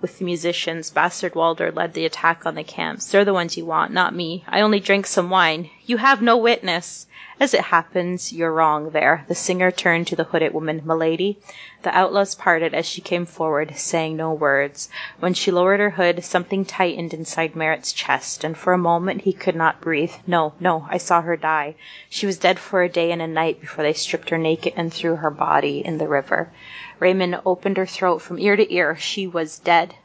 with 0.01 0.17
the 0.17 0.25
musicians. 0.25 0.89
Bastard 0.89 1.35
Walder 1.35 1.71
led 1.71 1.93
the 1.93 2.05
attack 2.05 2.45
on 2.45 2.55
the 2.55 2.63
camps. 2.63 3.11
They're 3.11 3.25
the 3.25 3.33
ones 3.33 3.57
you 3.57 3.65
want, 3.65 3.91
not 3.91 4.15
me. 4.15 4.45
I 4.47 4.61
only 4.61 4.79
drank 4.79 5.05
some 5.05 5.29
wine. 5.29 5.69
You 5.89 5.97
have 5.97 6.21
no 6.21 6.37
witness. 6.37 7.07
As 7.39 7.55
it 7.55 7.61
happens, 7.73 8.31
you're 8.31 8.53
wrong 8.53 8.91
there. 8.91 9.25
The 9.27 9.33
singer 9.33 9.71
turned 9.71 10.05
to 10.05 10.15
the 10.15 10.25
hooded 10.25 10.53
woman, 10.53 10.83
Milady. 10.85 11.39
The 11.81 11.97
outlaws 11.97 12.35
parted 12.35 12.75
as 12.75 12.85
she 12.85 13.01
came 13.01 13.25
forward, 13.25 13.75
saying 13.75 14.15
no 14.15 14.31
words. 14.31 14.89
When 15.19 15.33
she 15.33 15.49
lowered 15.49 15.79
her 15.79 15.89
hood, 15.89 16.23
something 16.23 16.63
tightened 16.63 17.11
inside 17.11 17.55
Merrett's 17.55 17.91
chest, 17.91 18.43
and 18.43 18.55
for 18.55 18.71
a 18.71 18.77
moment 18.77 19.23
he 19.23 19.33
could 19.33 19.55
not 19.55 19.81
breathe. 19.81 20.13
No, 20.27 20.53
no, 20.59 20.85
I 20.91 20.99
saw 20.99 21.21
her 21.21 21.35
die. 21.35 21.73
She 22.07 22.27
was 22.27 22.37
dead 22.37 22.59
for 22.59 22.83
a 22.83 22.87
day 22.87 23.11
and 23.11 23.19
a 23.23 23.25
night 23.25 23.59
before 23.59 23.83
they 23.83 23.93
stripped 23.93 24.29
her 24.29 24.37
naked 24.37 24.73
and 24.75 24.93
threw 24.93 25.15
her 25.15 25.31
body 25.31 25.83
in 25.83 25.97
the 25.97 26.07
river. 26.07 26.51
Raymund 26.99 27.41
opened 27.47 27.77
her 27.77 27.87
throat 27.87 28.21
from 28.21 28.37
ear 28.37 28.55
to 28.55 28.71
ear. 28.71 28.95
She 28.95 29.25
was 29.25 29.57
dead. 29.57 29.95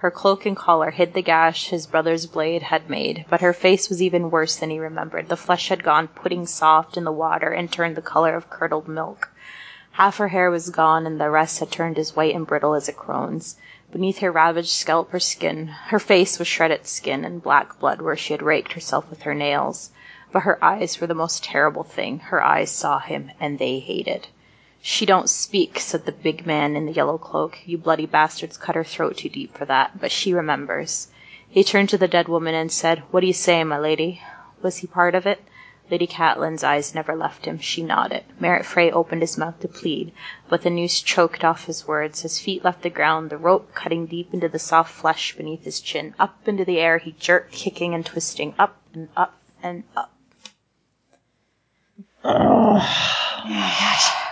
Her 0.00 0.10
cloak 0.10 0.46
and 0.46 0.56
collar 0.56 0.92
hid 0.92 1.12
the 1.12 1.20
gash 1.20 1.68
his 1.68 1.86
brother's 1.86 2.24
blade 2.24 2.62
had 2.62 2.88
made, 2.88 3.26
but 3.28 3.42
her 3.42 3.52
face 3.52 3.90
was 3.90 4.00
even 4.00 4.30
worse 4.30 4.56
than 4.56 4.70
he 4.70 4.78
remembered. 4.78 5.28
The 5.28 5.36
flesh 5.36 5.68
had 5.68 5.84
gone 5.84 6.08
pudding 6.08 6.46
soft 6.46 6.96
in 6.96 7.04
the 7.04 7.12
water 7.12 7.50
and 7.52 7.70
turned 7.70 7.96
the 7.96 8.00
color 8.00 8.34
of 8.34 8.48
curdled 8.48 8.88
milk. 8.88 9.28
Half 9.92 10.16
her 10.16 10.28
hair 10.28 10.50
was 10.50 10.70
gone, 10.70 11.06
and 11.06 11.20
the 11.20 11.28
rest 11.28 11.58
had 11.60 11.70
turned 11.70 11.98
as 11.98 12.16
white 12.16 12.34
and 12.34 12.46
brittle 12.46 12.72
as 12.72 12.88
a 12.88 12.94
crone's. 12.94 13.56
Beneath 13.92 14.20
her 14.20 14.32
ravaged 14.32 14.70
scalp, 14.70 15.10
her 15.10 15.20
skin, 15.20 15.66
her 15.66 15.98
face 15.98 16.38
was 16.38 16.48
shredded 16.48 16.86
skin 16.86 17.22
and 17.22 17.42
black 17.42 17.78
blood 17.78 18.00
where 18.00 18.16
she 18.16 18.32
had 18.32 18.40
raked 18.40 18.72
herself 18.72 19.10
with 19.10 19.24
her 19.24 19.34
nails. 19.34 19.90
But 20.32 20.44
her 20.44 20.58
eyes 20.64 20.98
were 20.98 21.08
the 21.08 21.14
most 21.14 21.44
terrible 21.44 21.84
thing. 21.84 22.20
Her 22.20 22.42
eyes 22.42 22.70
saw 22.70 23.00
him, 23.00 23.32
and 23.38 23.58
they 23.58 23.80
hated. 23.80 24.28
She 24.82 25.04
don't 25.04 25.28
speak, 25.28 25.78
said 25.78 26.06
the 26.06 26.12
big 26.12 26.46
man 26.46 26.74
in 26.74 26.86
the 26.86 26.92
yellow 26.92 27.18
cloak. 27.18 27.58
You 27.66 27.76
bloody 27.76 28.06
bastards 28.06 28.56
cut 28.56 28.74
her 28.74 28.84
throat 28.84 29.18
too 29.18 29.28
deep 29.28 29.54
for 29.54 29.66
that, 29.66 30.00
but 30.00 30.10
she 30.10 30.32
remembers. 30.32 31.08
He 31.50 31.62
turned 31.62 31.90
to 31.90 31.98
the 31.98 32.08
dead 32.08 32.28
woman 32.28 32.54
and 32.54 32.72
said, 32.72 33.00
What 33.10 33.20
do 33.20 33.26
you 33.26 33.34
say, 33.34 33.62
my 33.62 33.78
lady? 33.78 34.22
Was 34.62 34.78
he 34.78 34.86
part 34.86 35.14
of 35.14 35.26
it? 35.26 35.42
Lady 35.90 36.06
Catelyn's 36.06 36.64
eyes 36.64 36.94
never 36.94 37.14
left 37.14 37.44
him. 37.44 37.58
She 37.58 37.82
nodded. 37.82 38.24
Merrett 38.40 38.64
Frey 38.64 38.90
opened 38.90 39.20
his 39.20 39.36
mouth 39.36 39.60
to 39.60 39.68
plead, 39.68 40.14
but 40.48 40.62
the 40.62 40.70
noose 40.70 41.02
choked 41.02 41.44
off 41.44 41.66
his 41.66 41.86
words. 41.86 42.22
His 42.22 42.40
feet 42.40 42.64
left 42.64 42.80
the 42.80 42.88
ground, 42.88 43.28
the 43.28 43.36
rope 43.36 43.74
cutting 43.74 44.06
deep 44.06 44.32
into 44.32 44.48
the 44.48 44.58
soft 44.58 44.94
flesh 44.94 45.36
beneath 45.36 45.64
his 45.64 45.80
chin. 45.80 46.14
Up 46.18 46.48
into 46.48 46.64
the 46.64 46.78
air 46.78 46.96
he 46.96 47.12
jerked, 47.18 47.52
kicking 47.52 47.92
and 47.92 48.06
twisting, 48.06 48.54
up 48.58 48.80
and 48.94 49.10
up 49.14 49.34
and 49.62 49.84
up. 49.94 50.10
Oh 52.22 54.26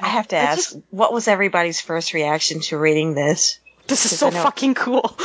I 0.00 0.08
have 0.08 0.28
to 0.28 0.36
ask, 0.36 0.74
what 0.90 1.12
was 1.12 1.28
everybody's 1.28 1.80
first 1.80 2.12
reaction 2.14 2.60
to 2.62 2.78
reading 2.78 3.14
this? 3.14 3.58
This 3.86 4.06
is 4.06 4.18
so 4.18 4.30
know- 4.30 4.42
fucking 4.42 4.74
cool. 4.74 5.14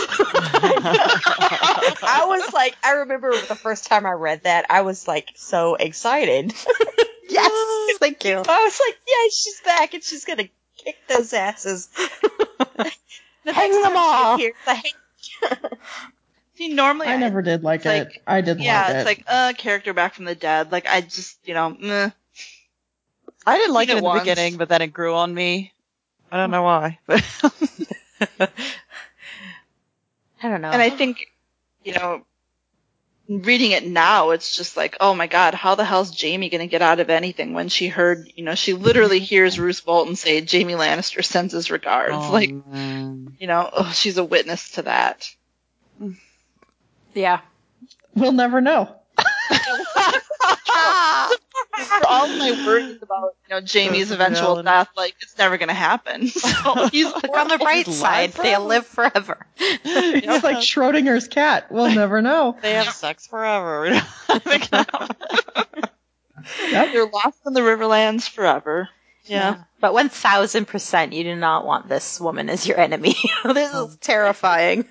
I 0.93 2.25
was 2.27 2.53
like, 2.53 2.75
I 2.83 2.91
remember 2.93 3.31
the 3.31 3.55
first 3.55 3.85
time 3.85 4.05
I 4.05 4.11
read 4.11 4.43
that, 4.43 4.65
I 4.69 4.81
was 4.81 5.07
like 5.07 5.29
so 5.35 5.75
excited. 5.75 6.53
yes, 7.29 7.97
thank 7.99 8.23
you. 8.25 8.37
I 8.37 8.63
was 8.63 8.79
like, 8.87 8.97
yeah, 9.07 9.29
she's 9.31 9.61
back 9.63 9.93
and 9.93 10.03
she's 10.03 10.25
gonna 10.25 10.49
kick 10.77 10.95
those 11.07 11.33
asses. 11.33 11.87
The 13.43 13.53
Hang 13.53 13.71
them 13.81 13.93
all. 13.95 14.35
appears, 14.35 14.53
I 14.65 14.75
hate- 14.75 14.95
See, 16.55 16.69
normally 16.69 17.07
I 17.07 17.17
never 17.17 17.41
did 17.41 17.63
like 17.63 17.81
it's 17.81 17.85
it. 17.87 17.89
like- 17.99 18.23
I 18.25 18.41
didn't 18.41 18.63
Yeah, 18.63 18.81
like 18.81 18.95
it's 18.95 19.01
it. 19.01 19.05
like 19.05 19.23
uh, 19.27 19.53
character 19.57 19.93
back 19.93 20.13
from 20.15 20.25
the 20.25 20.35
dead. 20.35 20.71
Like 20.71 20.87
I 20.87 21.01
just, 21.01 21.37
you 21.45 21.53
know, 21.53 21.75
meh. 21.79 22.09
I 23.45 23.57
didn't 23.57 23.73
like 23.73 23.89
it 23.89 23.93
it 23.93 23.97
in 23.99 24.03
the 24.03 24.19
beginning, 24.19 24.57
but 24.57 24.69
then 24.69 24.81
it 24.81 24.87
grew 24.87 25.13
on 25.13 25.33
me. 25.33 25.71
I 26.31 26.37
don't 26.37 26.51
know 26.51 26.63
why. 26.63 26.99
But 27.07 27.23
I 30.41 30.49
don't 30.49 30.61
know. 30.61 30.71
And 30.71 30.81
I 30.81 30.89
think, 30.89 31.31
you 31.83 31.93
know, 31.93 32.23
reading 33.27 33.71
it 33.71 33.85
now, 33.85 34.31
it's 34.31 34.55
just 34.55 34.77
like, 34.77 34.97
oh 34.99 35.13
my 35.13 35.27
god, 35.27 35.53
how 35.53 35.75
the 35.75 35.83
hell's 35.83 36.19
Jaime 36.19 36.49
gonna 36.49 36.67
get 36.67 36.81
out 36.81 36.99
of 36.99 37.09
anything 37.09 37.53
when 37.53 37.69
she 37.69 37.87
heard, 37.87 38.31
you 38.35 38.43
know, 38.43 38.55
she 38.55 38.73
literally 38.73 39.19
hears 39.19 39.59
Roose 39.59 39.81
Bolton 39.81 40.15
say, 40.15 40.45
Jaime 40.45 40.73
Lannister 40.73 41.23
sends 41.23 41.53
his 41.53 41.71
regards. 41.71 42.13
Oh, 42.13 42.31
like, 42.31 42.51
man. 42.67 43.35
you 43.39 43.47
know, 43.47 43.69
oh, 43.71 43.91
she's 43.93 44.17
a 44.17 44.23
witness 44.23 44.71
to 44.71 44.83
that. 44.83 45.29
Yeah. 47.13 47.41
We'll 48.13 48.31
never 48.31 48.61
know. 48.61 48.95
For 51.77 52.07
all 52.07 52.27
my 52.27 52.51
worries 52.65 53.01
about, 53.01 53.35
you 53.47 53.55
know, 53.55 53.61
Jaime's 53.65 54.11
eventual 54.11 54.57
Reality. 54.57 54.65
death, 54.65 54.89
like, 54.95 55.15
it's 55.21 55.37
never 55.37 55.57
gonna 55.57 55.73
happen. 55.73 56.27
So 56.35 56.87
he's 56.91 57.05
Look 57.05 57.37
on 57.37 57.47
the 57.47 57.57
bright 57.57 57.87
side. 57.87 58.33
They'll 58.33 58.65
live 58.65 58.85
forever. 58.85 59.45
It's 59.57 60.43
like 60.43 60.57
Schrodinger's 60.57 61.27
cat. 61.27 61.71
We'll 61.71 61.93
never 61.93 62.21
know. 62.21 62.57
They 62.61 62.73
have 62.73 62.93
sex 62.93 63.27
forever. 63.27 64.01
they're 66.71 67.05
lost 67.05 67.39
in 67.45 67.53
the 67.53 67.61
Riverlands 67.61 68.29
forever. 68.29 68.89
Yeah. 69.25 69.63
But 69.79 69.93
1000% 69.93 71.13
you 71.13 71.23
do 71.23 71.35
not 71.35 71.65
want 71.65 71.89
this 71.89 72.19
woman 72.19 72.49
as 72.49 72.67
your 72.67 72.79
enemy. 72.79 73.15
this 73.43 73.73
is 73.73 73.97
terrifying. 73.97 74.85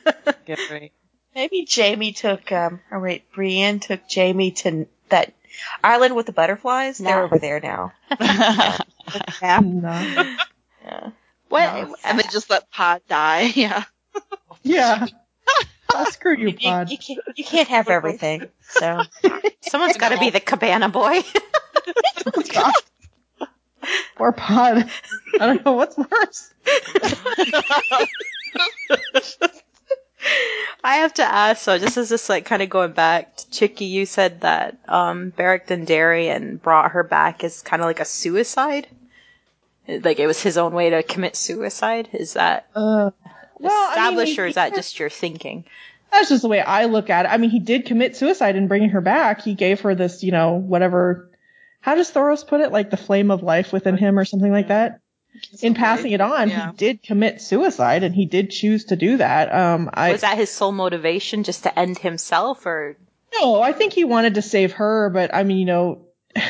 Get 0.47 0.59
right. 0.71 0.93
Maybe 1.35 1.67
Jaime 1.69 2.13
took, 2.13 2.53
um, 2.53 2.81
or 2.91 3.01
wait, 3.01 3.31
Brienne 3.33 3.81
took 3.81 4.09
Jamie 4.09 4.53
to 4.53 4.87
that 5.09 5.33
island 5.83 6.15
with 6.17 6.27
the 6.27 6.33
butterflies. 6.33 7.01
No. 7.01 7.11
They're 7.11 7.23
over 7.25 7.39
there 7.39 7.61
now. 7.61 7.93
No. 9.43 10.37
Yeah. 10.85 11.11
what? 11.49 11.89
And 12.05 12.19
they 12.19 12.23
just 12.25 12.51
let 12.51 12.71
Pod 12.71 13.03
die. 13.09 13.43
Yeah. 13.55 13.85
Yeah. 14.63 15.07
Oh, 15.97 16.05
screw 16.11 16.35
you, 16.37 16.49
You, 16.49 16.57
you, 16.59 16.69
Pod. 16.71 16.91
you 16.91 16.99
can't, 16.99 17.21
you 17.37 17.45
can't 17.45 17.69
have 17.69 17.89
everything. 17.89 18.49
So 18.63 19.03
Someone's 19.61 19.97
got 19.97 20.09
to 20.09 20.19
be 20.19 20.31
the 20.31 20.41
cabana 20.41 20.89
boy. 20.89 21.21
Or 24.19 24.33
Pod. 24.33 24.91
I 25.39 25.47
don't 25.47 25.65
know 25.65 25.73
what's 25.75 25.97
worse. 25.97 26.53
I 30.85 30.97
have 30.97 31.15
to 31.15 31.23
ask, 31.25 31.63
so 31.63 31.79
just 31.79 31.97
as 31.97 32.11
this 32.11 32.29
like 32.29 32.45
kind 32.45 32.63
of 32.63 32.69
going 32.69 32.93
back 32.93 33.37
to 33.37 33.51
Chicky, 33.51 33.87
you 33.87 34.07
said 34.07 34.43
that 34.43 34.77
um 34.87 35.31
Beric 35.31 35.67
Dondarrion 35.67 36.61
brought 36.61 36.93
her 36.93 37.03
back 37.03 37.43
as 37.43 37.63
kind 37.63 37.81
of 37.83 37.87
like 37.87 38.01
a 38.01 38.05
suicide. 38.05 38.87
Like 39.89 40.19
it 40.19 40.27
was 40.27 40.43
his 40.43 40.59
own 40.59 40.73
way 40.73 40.91
to 40.91 41.03
commit 41.03 41.37
suicide. 41.37 42.09
Is 42.13 42.35
that 42.35 42.69
Uh, 42.75 43.11
well, 43.59 43.73
I 43.91 44.11
mean, 44.11 44.29
established, 44.29 44.39
or 44.39 44.47
is 44.47 44.55
that 44.57 44.75
just 44.75 44.99
your 44.99 45.11
thinking? 45.11 45.65
That's 46.13 46.29
just 46.29 46.43
the 46.43 46.49
way 46.49 46.61
I 46.61 46.85
look 46.85 47.11
at 47.11 47.27
it. 47.27 47.29
I 47.29 47.39
mean, 47.39 47.51
he 47.51 47.59
did 47.59 47.87
commit 47.87 48.17
suicide 48.17 48.57
in 48.57 48.69
bringing 48.69 48.91
her 48.91 49.01
back. 49.01 49.43
He 49.43 49.55
gave 49.55 49.81
her 49.81 49.95
this, 49.95 50.23
you 50.23 50.33
know, 50.33 50.53
whatever. 50.53 51.31
How 51.81 51.95
does 51.97 52.11
Thoros 52.11 52.47
put 52.47 52.61
it? 52.61 52.73
Like 52.73 52.91
the 52.91 52.97
flame 52.97 53.31
of 53.31 53.43
life 53.43 53.73
within 53.73 53.97
him 53.97 54.19
or 54.19 54.25
something 54.25 54.53
like 54.53 54.69
that? 54.69 55.01
In 55.63 55.75
passing 55.75 56.13
it 56.13 56.21
on, 56.21 56.49
Yeah. 56.49 56.71
he 56.71 56.77
did 56.77 57.03
commit 57.03 57.41
suicide 57.41 58.03
and 58.03 58.15
he 58.15 58.27
did 58.27 58.51
choose 58.51 58.85
to 58.87 58.97
do 58.97 59.17
that. 59.17 59.53
Um, 59.55 59.91
I, 59.93 60.13
was 60.13 60.21
that 60.21 60.39
his 60.39 60.51
sole 60.51 60.73
motivation, 60.73 61.43
just 61.43 61.65
to 61.65 61.79
end 61.79 61.99
himself, 61.99 62.67
or 62.67 62.97
no, 63.41 63.61
I 63.61 63.73
think 63.73 63.93
he 63.93 64.05
wanted 64.05 64.35
to 64.35 64.43
save 64.43 64.73
her, 64.75 65.11
but 65.11 65.35
I 65.35 65.43
mean, 65.43 65.59
you 65.59 65.65
know, 65.65 66.07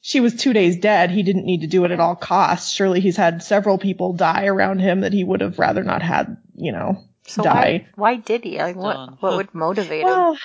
she 0.00 0.20
was 0.20 0.34
two 0.36 0.52
days 0.52 0.76
dead. 0.76 1.10
He 1.10 1.22
didn't 1.22 1.44
need 1.46 1.62
to 1.62 1.66
do 1.66 1.84
it 1.84 1.90
at 1.90 2.00
all 2.00 2.14
costs. 2.14 2.72
Surely 2.72 3.00
he's 3.00 3.16
had 3.16 3.42
several 3.42 3.78
people 3.78 4.12
die 4.12 4.46
around 4.46 4.78
him 4.78 5.00
that 5.00 5.12
he 5.12 5.24
would 5.24 5.40
have 5.40 5.58
rather 5.58 5.82
not 5.82 6.02
had, 6.02 6.36
you 6.54 6.72
know, 6.72 7.02
so 7.26 7.42
die. 7.42 7.86
why? 7.96 8.14
Why 8.14 8.16
did 8.16 8.44
he? 8.44 8.58
Like 8.58 8.76
what? 8.76 9.20
What 9.20 9.36
would 9.36 9.54
motivate 9.54 10.02
him? 10.02 10.08
Well, 10.08 10.38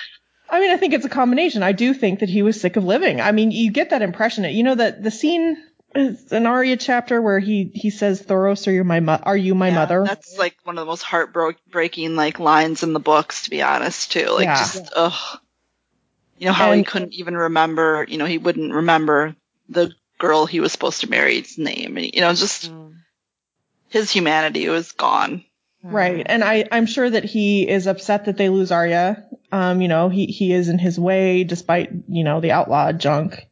I 0.50 0.60
mean, 0.60 0.70
I 0.70 0.76
think 0.76 0.92
it's 0.92 1.06
a 1.06 1.08
combination. 1.08 1.62
I 1.62 1.72
do 1.72 1.94
think 1.94 2.20
that 2.20 2.28
he 2.28 2.42
was 2.42 2.60
sick 2.60 2.76
of 2.76 2.84
living. 2.84 3.20
I 3.20 3.32
mean, 3.32 3.52
you 3.52 3.70
get 3.70 3.90
that 3.90 4.02
impression. 4.02 4.44
You 4.44 4.62
know 4.62 4.74
that 4.74 5.02
the 5.02 5.10
scene 5.10 5.52
is 5.52 5.58
an 5.94 6.46
Arya 6.46 6.76
chapter 6.76 7.20
where 7.20 7.38
he 7.38 7.70
he 7.74 7.90
says, 7.90 8.22
"Thoros, 8.22 8.66
are 8.66 8.72
you 8.72 8.84
my 8.84 9.00
mo- 9.00 9.20
are 9.22 9.36
you 9.36 9.54
my 9.54 9.68
Yeah, 9.68 9.74
mother?" 9.74 10.04
That's 10.06 10.38
like 10.38 10.56
one 10.64 10.78
of 10.78 10.82
the 10.82 10.90
most 10.90 11.02
heartbreaking 11.02 12.16
like 12.16 12.38
lines 12.38 12.82
in 12.82 12.92
the 12.92 13.00
books, 13.00 13.44
to 13.44 13.50
be 13.50 13.62
honest, 13.62 14.12
too. 14.12 14.26
Like 14.26 14.44
Yeah. 14.44 14.58
just 14.58 14.92
ugh. 14.94 15.40
You 16.38 16.46
know 16.46 16.52
how 16.52 16.72
he 16.72 16.82
couldn't 16.82 17.14
even 17.14 17.36
remember. 17.36 18.04
You 18.08 18.18
know 18.18 18.26
he 18.26 18.38
wouldn't 18.38 18.72
remember 18.72 19.36
the 19.68 19.92
girl 20.18 20.46
he 20.46 20.60
was 20.60 20.72
supposed 20.72 21.00
to 21.02 21.10
marry's 21.10 21.58
name, 21.58 21.96
and 21.96 22.14
you 22.14 22.20
know 22.20 22.32
just 22.34 22.70
Mm. 22.70 22.94
his 23.88 24.10
humanity 24.10 24.68
was 24.68 24.92
gone. 24.92 25.44
Right. 25.84 26.24
And 26.24 26.44
I, 26.44 26.66
I'm 26.70 26.86
sure 26.86 27.10
that 27.10 27.24
he 27.24 27.68
is 27.68 27.86
upset 27.86 28.26
that 28.26 28.36
they 28.36 28.48
lose 28.48 28.70
Arya. 28.70 29.26
Um, 29.50 29.82
you 29.82 29.88
know, 29.88 30.08
he, 30.08 30.26
he 30.26 30.52
is 30.52 30.68
in 30.68 30.78
his 30.78 30.98
way 30.98 31.42
despite, 31.44 31.90
you 32.08 32.22
know, 32.24 32.40
the 32.40 32.52
outlaw 32.52 32.92
junk 32.92 33.46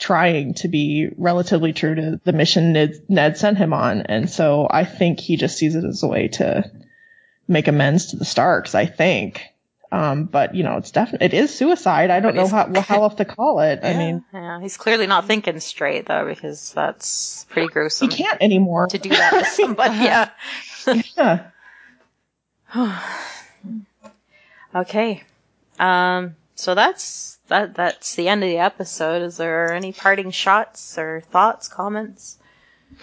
trying 0.00 0.54
to 0.54 0.66
be 0.66 1.10
relatively 1.18 1.72
true 1.72 1.94
to 1.94 2.20
the 2.24 2.32
mission 2.32 2.72
Ned, 2.72 2.94
Ned 3.08 3.36
sent 3.36 3.58
him 3.58 3.72
on. 3.72 4.00
And 4.00 4.28
so 4.28 4.66
I 4.68 4.84
think 4.84 5.20
he 5.20 5.36
just 5.36 5.56
sees 5.58 5.76
it 5.76 5.84
as 5.84 6.02
a 6.02 6.08
way 6.08 6.28
to 6.28 6.68
make 7.46 7.68
amends 7.68 8.06
to 8.06 8.16
the 8.16 8.24
Starks, 8.24 8.74
I 8.74 8.86
think. 8.86 9.42
Um, 9.92 10.24
but 10.24 10.54
you 10.54 10.62
know, 10.62 10.76
it's 10.78 10.90
definitely, 10.92 11.26
it 11.26 11.34
is 11.34 11.52
suicide. 11.54 12.10
I 12.10 12.20
don't 12.20 12.34
know 12.34 12.46
how, 12.46 12.72
how 12.80 13.02
else 13.02 13.16
to 13.16 13.24
call 13.24 13.60
it. 13.60 13.80
I 13.82 13.94
mean, 13.94 14.24
Yeah, 14.32 14.60
he's 14.60 14.76
clearly 14.76 15.06
not 15.06 15.26
thinking 15.26 15.58
straight 15.60 16.06
though, 16.06 16.24
because 16.26 16.72
that's 16.72 17.44
pretty 17.50 17.68
gruesome 17.68 18.08
he 18.08 18.16
can't 18.16 18.40
anymore. 18.40 18.86
to 18.86 18.98
do 18.98 19.10
that 19.10 19.30
to 19.30 19.44
somebody. 19.46 19.96
Yeah. 20.04 20.30
Yeah. 22.72 23.02
Okay. 24.72 25.24
Um. 25.80 26.36
So 26.54 26.76
that's 26.76 27.39
that. 27.50 27.74
That's 27.74 28.14
the 28.14 28.28
end 28.28 28.42
of 28.42 28.48
the 28.48 28.58
episode. 28.58 29.22
Is 29.22 29.36
there 29.36 29.72
any 29.72 29.92
parting 29.92 30.30
shots 30.30 30.98
or 30.98 31.22
thoughts, 31.30 31.68
comments? 31.68 32.38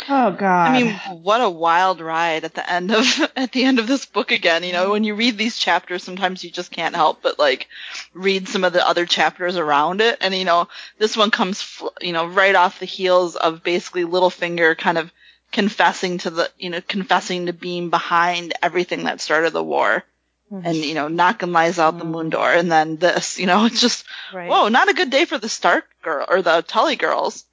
Oh 0.10 0.32
God. 0.32 0.68
I 0.68 0.72
mean, 0.72 0.94
what 1.24 1.42
a 1.42 1.50
wild 1.50 2.02
ride 2.02 2.44
at 2.44 2.54
the 2.54 2.70
end 2.70 2.92
of 2.92 3.06
at 3.36 3.52
the 3.52 3.64
end 3.64 3.80
of 3.80 3.88
this 3.88 4.06
book 4.06 4.32
again. 4.32 4.64
You 4.64 4.74
know, 4.74 4.92
when 4.92 5.04
you 5.04 5.16
read 5.16 5.38
these 5.38 5.58
chapters, 5.58 6.04
sometimes 6.04 6.44
you 6.44 6.52
just 6.52 6.72
can't 6.72 6.96
help 6.96 7.22
but 7.22 7.40
like 7.40 7.68
read 8.14 8.48
some 8.48 8.64
of 8.64 8.74
the 8.74 8.88
other 8.88 9.06
chapters 9.06 9.58
around 9.58 10.02
it. 10.02 10.18
And 10.22 10.34
you 10.34 10.46
know, 10.46 10.68
this 10.98 11.16
one 11.16 11.32
comes, 11.32 11.62
fl- 11.62 11.88
you 12.02 12.14
know, 12.14 12.28
right 12.28 12.56
off 12.56 12.80
the 12.80 12.86
heels 12.86 13.36
of 13.36 13.64
basically 13.64 14.04
Littlefinger 14.04 14.78
kind 14.78 14.98
of 14.98 15.12
confessing 15.52 16.18
to 16.20 16.30
the, 16.30 16.50
you 16.58 16.70
know, 16.70 16.82
confessing 16.82 17.46
to 17.46 17.54
being 17.54 17.90
behind 17.90 18.54
everything 18.62 19.06
that 19.06 19.22
started 19.22 19.54
the 19.54 19.64
war. 19.64 20.04
Mm-hmm. 20.52 20.66
And 20.66 20.78
you 20.78 20.94
know, 20.94 21.10
knocking 21.10 21.50
Lysa 21.50 21.80
out 21.80 21.98
the 21.98 22.04
mm-hmm. 22.04 22.14
moon 22.14 22.30
door, 22.30 22.52
and 22.52 22.72
then 22.72 22.98
this, 22.98 23.38
you 23.38 23.48
know, 23.48 23.66
it's 23.66 23.82
just 23.82 24.06
Right. 24.34 24.50
whoa, 24.50 24.70
not 24.70 24.90
a 24.90 24.94
good 24.94 25.10
day 25.10 25.26
for 25.26 25.38
the 25.38 25.50
Stark 25.50 25.86
girl 26.02 26.26
or 26.28 26.42
the 26.42 26.62
Tully 26.62 26.96
girls. 26.96 27.44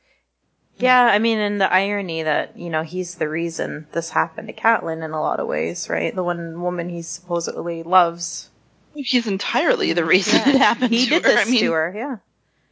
Yeah, 0.76 1.00
I 1.00 1.20
mean, 1.20 1.38
and 1.38 1.60
the 1.60 1.72
irony 1.72 2.24
that 2.24 2.58
you 2.58 2.70
know 2.70 2.82
he's 2.82 3.14
the 3.14 3.28
reason 3.28 3.86
this 3.92 4.10
happened 4.10 4.48
to 4.48 4.54
Catelyn 4.54 5.04
in 5.04 5.12
a 5.12 5.20
lot 5.20 5.40
of 5.40 5.46
ways, 5.46 5.88
right? 5.88 6.14
The 6.14 6.22
one 6.22 6.60
woman 6.60 6.88
he 6.88 7.02
supposedly 7.02 7.84
loves. 7.84 8.50
He's 8.94 9.26
entirely 9.26 9.92
the 9.92 10.00
mm-hmm. 10.00 10.10
reason 10.10 10.40
Yeah, 10.40 10.48
it 10.48 10.54
happened 10.56 10.92
He 10.92 11.04
to 11.04 11.10
did 11.10 11.24
her. 11.24 11.30
this 11.30 11.46
I 11.46 11.50
mean, 11.50 11.60
to 11.60 11.72
her. 11.72 11.94
Yeah. 11.96 12.16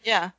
yeah. 0.05 0.31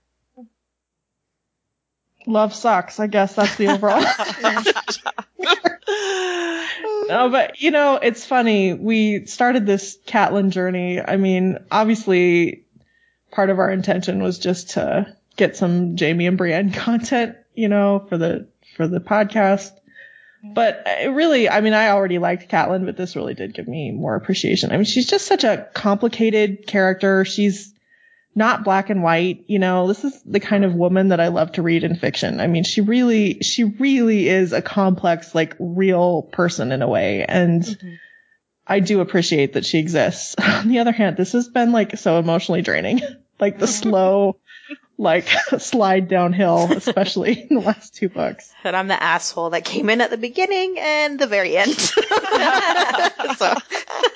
love 2.26 2.54
sucks. 2.54 3.00
I 3.00 3.08
guess 3.08 3.36
that's 3.36 3.56
the 3.58 3.68
overall. 3.68 4.02
no, 7.08 7.30
but 7.30 7.62
you 7.62 7.72
know, 7.72 7.96
it's 7.96 8.26
funny. 8.26 8.74
We 8.74 9.26
started 9.26 9.66
this 9.66 9.98
Catelyn 10.06 10.50
journey. 10.50 11.02
I 11.02 11.18
mean, 11.18 11.60
obviously, 11.72 12.66
part 13.32 13.50
of 13.50 13.60
our 13.60 13.70
intention 13.70 14.22
was 14.22 14.40
just 14.40 14.72
to 14.72 15.16
get 15.36 15.58
some 15.58 15.98
Jaime 15.98 16.28
and 16.28 16.38
Brienne 16.38 16.72
content, 16.74 17.36
you 17.54 17.68
know, 17.68 18.06
for 18.10 18.18
the 18.18 18.48
for 18.76 18.88
the 18.88 19.00
podcast. 19.00 19.72
But 20.46 20.84
it 20.86 21.10
really, 21.12 21.48
I 21.48 21.62
mean, 21.62 21.74
I 21.74 21.90
already 21.90 22.20
liked 22.20 22.52
Catelyn, 22.52 22.86
but 22.86 22.98
this 22.98 23.16
really 23.16 23.34
did 23.34 23.54
give 23.54 23.66
me 23.66 23.92
more 23.92 24.16
appreciation. 24.16 24.72
I 24.72 24.76
mean, 24.76 24.84
she's 24.84 25.08
just 25.08 25.26
such 25.26 25.46
a 25.46 25.70
complicated 25.74 26.68
character. 26.68 27.24
She's 27.24 27.74
not 28.36 28.64
black 28.64 28.90
and 28.90 29.04
white. 29.04 29.46
You 29.48 29.60
know, 29.60 29.88
this 29.88 30.04
is 30.04 30.22
the 30.24 30.40
mm-hmm. 30.40 30.48
kind 30.48 30.66
of 30.66 30.74
woman 30.74 31.10
that 31.10 31.20
I 31.20 31.28
love 31.28 31.54
to 31.54 31.62
read 31.62 31.84
in 31.84 31.96
fiction. 31.96 32.40
I 32.40 32.48
mean, 32.48 32.64
she 32.64 32.82
really, 32.82 33.40
she 33.42 33.64
really 33.64 34.28
is 34.28 34.54
a 34.54 34.62
complex, 34.62 35.36
like 35.36 35.56
real 35.60 36.24
person 36.24 36.72
in 36.72 36.82
a 36.82 36.88
way. 36.88 37.26
And 37.26 37.64
mm-hmm. 37.64 37.94
I 38.66 38.80
do 38.80 39.02
appreciate 39.02 39.54
that 39.54 39.66
she 39.66 39.80
exists. 39.80 40.36
On 40.42 40.68
the 40.68 40.80
other 40.80 40.92
hand, 40.92 41.18
this 41.18 41.34
has 41.34 41.50
been 41.50 41.72
like 41.72 41.98
so 41.98 42.20
emotionally 42.20 42.62
draining, 42.62 43.02
like 43.40 43.60
the 43.60 43.68
slow, 43.68 44.38
like 44.98 45.28
slide 45.58 46.08
downhill, 46.08 46.72
especially 46.72 47.48
in 47.50 47.56
the 47.56 47.62
last 47.62 47.96
two 47.96 48.10
books. 48.10 48.52
And 48.64 48.76
I'm 48.76 48.88
the 48.88 49.02
asshole 49.02 49.52
that 49.52 49.66
came 49.66 49.90
in 49.90 50.02
at 50.02 50.10
the 50.10 50.18
beginning 50.18 50.76
and 50.80 51.20
the 51.20 51.28
very 51.28 51.58
end. 51.58 51.72
so, 51.74 51.94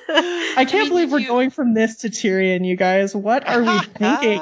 I 0.09 0.65
can't 0.67 0.89
believe 0.89 1.11
we're 1.11 1.27
going 1.27 1.49
from 1.49 1.73
this 1.73 1.97
to 1.97 2.09
Tyrion, 2.09 2.65
you 2.65 2.75
guys. 2.75 3.15
What 3.15 3.47
are 3.47 3.61
we 3.61 3.79
thinking? 3.95 4.41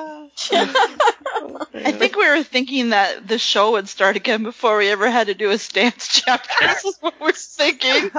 I 0.51 1.93
think 1.97 2.17
we 2.17 2.27
were 2.27 2.43
thinking 2.43 2.89
that 2.89 3.27
the 3.27 3.39
show 3.39 3.71
would 3.73 3.87
start 3.87 4.17
again 4.17 4.43
before 4.43 4.77
we 4.77 4.89
ever 4.89 5.09
had 5.09 5.27
to 5.27 5.33
do 5.33 5.49
a 5.51 5.57
stance 5.57 6.07
chapter. 6.09 6.67
this 6.67 6.83
is 6.83 6.97
what 6.99 7.13
we're 7.21 7.31
thinking. 7.31 8.11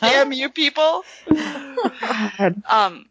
Damn 0.00 0.32
you 0.32 0.48
people. 0.48 1.04
God. 1.28 2.62
Um, 2.68 3.06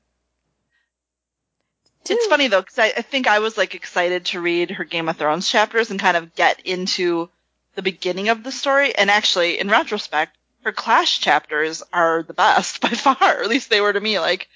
It's 2.09 2.27
funny 2.27 2.47
though, 2.47 2.61
because 2.61 2.79
I, 2.79 2.93
I 2.97 3.01
think 3.01 3.27
I 3.27 3.39
was 3.39 3.57
like 3.57 3.75
excited 3.75 4.25
to 4.25 4.41
read 4.41 4.71
her 4.71 4.83
Game 4.83 5.09
of 5.09 5.17
Thrones 5.17 5.49
chapters 5.49 5.91
and 5.91 5.99
kind 5.99 6.17
of 6.17 6.35
get 6.35 6.61
into 6.61 7.29
the 7.75 7.81
beginning 7.81 8.29
of 8.29 8.43
the 8.43 8.51
story. 8.51 8.95
And 8.95 9.09
actually, 9.09 9.59
in 9.59 9.69
retrospect, 9.69 10.35
her 10.63 10.71
Clash 10.71 11.19
chapters 11.19 11.83
are 11.93 12.23
the 12.23 12.33
best 12.33 12.81
by 12.81 12.89
far. 12.89 13.41
At 13.41 13.49
least 13.49 13.69
they 13.69 13.81
were 13.81 13.93
to 13.93 13.99
me. 13.99 14.19
Like 14.19 14.49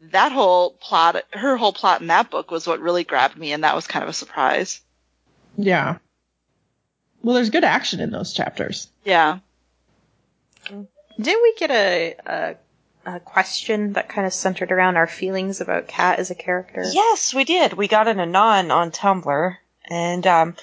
that 0.00 0.32
whole 0.32 0.70
plot, 0.70 1.22
her 1.32 1.56
whole 1.56 1.72
plot 1.72 2.00
in 2.00 2.08
that 2.08 2.30
book 2.30 2.50
was 2.50 2.66
what 2.66 2.80
really 2.80 3.04
grabbed 3.04 3.36
me, 3.36 3.52
and 3.52 3.64
that 3.64 3.74
was 3.74 3.86
kind 3.86 4.02
of 4.02 4.08
a 4.08 4.14
surprise. 4.14 4.80
Yeah. 5.56 5.98
Well, 7.22 7.34
there's 7.34 7.50
good 7.50 7.64
action 7.64 8.00
in 8.00 8.10
those 8.10 8.32
chapters. 8.32 8.88
Yeah. 9.04 9.40
Didn't 10.66 11.42
we 11.42 11.54
get 11.58 11.70
a, 11.70 12.16
a 12.24 12.56
a 13.04 13.20
question 13.20 13.94
that 13.94 14.08
kind 14.08 14.26
of 14.26 14.32
centered 14.32 14.72
around 14.72 14.96
our 14.96 15.06
feelings 15.06 15.60
about 15.60 15.88
Kat 15.88 16.18
as 16.18 16.30
a 16.30 16.34
character? 16.34 16.84
Yes, 16.92 17.32
we 17.34 17.44
did. 17.44 17.72
We 17.72 17.88
got 17.88 18.08
an 18.08 18.20
anon 18.20 18.70
on 18.70 18.90
Tumblr, 18.90 19.56
and 19.84 20.26
um, 20.26 20.56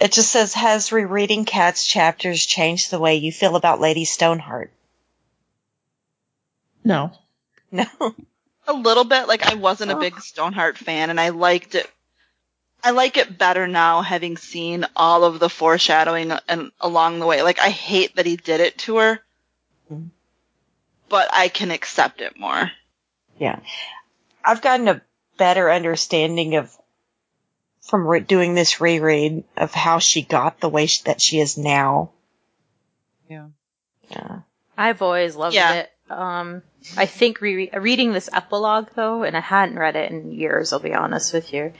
it 0.00 0.12
just 0.12 0.30
says, 0.30 0.54
"Has 0.54 0.92
rereading 0.92 1.44
Kat's 1.44 1.86
chapters 1.86 2.44
changed 2.46 2.90
the 2.90 2.98
way 2.98 3.16
you 3.16 3.32
feel 3.32 3.56
about 3.56 3.80
Lady 3.80 4.04
Stoneheart?" 4.04 4.72
No. 6.84 7.12
No. 7.72 7.86
a 8.68 8.72
little 8.72 9.02
bit. 9.02 9.26
Like 9.26 9.50
I 9.50 9.54
wasn't 9.56 9.90
a 9.90 9.96
big 9.96 10.20
Stoneheart 10.20 10.78
fan, 10.78 11.10
and 11.10 11.18
I 11.18 11.30
liked 11.30 11.74
it. 11.74 11.90
I 12.84 12.90
like 12.92 13.16
it 13.16 13.36
better 13.36 13.66
now, 13.66 14.02
having 14.02 14.36
seen 14.36 14.86
all 14.94 15.24
of 15.24 15.40
the 15.40 15.48
foreshadowing 15.48 16.30
and 16.46 16.70
along 16.80 17.18
the 17.18 17.26
way. 17.26 17.42
Like 17.42 17.58
I 17.58 17.70
hate 17.70 18.14
that 18.14 18.26
he 18.26 18.36
did 18.36 18.60
it 18.60 18.78
to 18.78 18.98
her, 18.98 19.20
Mhm. 19.92 20.10
But 21.14 21.28
I 21.32 21.46
can 21.46 21.70
accept 21.70 22.20
it 22.20 22.36
more. 22.40 22.72
Yeah. 23.38 23.60
I've 24.44 24.60
gotten 24.62 24.88
a 24.88 25.00
better 25.38 25.70
understanding 25.70 26.56
of 26.56 26.76
from 27.82 28.04
re- 28.04 28.18
doing 28.18 28.54
this 28.54 28.80
reread 28.80 29.44
of 29.56 29.72
how 29.72 30.00
she 30.00 30.22
got 30.22 30.58
the 30.58 30.68
way 30.68 30.86
sh- 30.86 31.02
that 31.02 31.20
she 31.20 31.38
is 31.38 31.56
now. 31.56 32.10
Yeah. 33.30 33.46
Yeah. 34.10 34.40
I've 34.76 35.02
always 35.02 35.36
loved 35.36 35.54
Yeah. 35.54 35.74
it. 35.74 35.92
Um, 36.10 36.62
I 36.96 37.06
think 37.06 37.40
re- 37.40 37.70
reading 37.72 38.12
this 38.12 38.28
epilogue 38.32 38.88
though, 38.96 39.22
and 39.22 39.36
I 39.36 39.40
hadn't 39.40 39.78
read 39.78 39.94
it 39.94 40.10
in 40.10 40.32
years. 40.32 40.72
I'll 40.72 40.80
be 40.80 40.94
honest 40.94 41.32
with 41.32 41.52
you. 41.52 41.72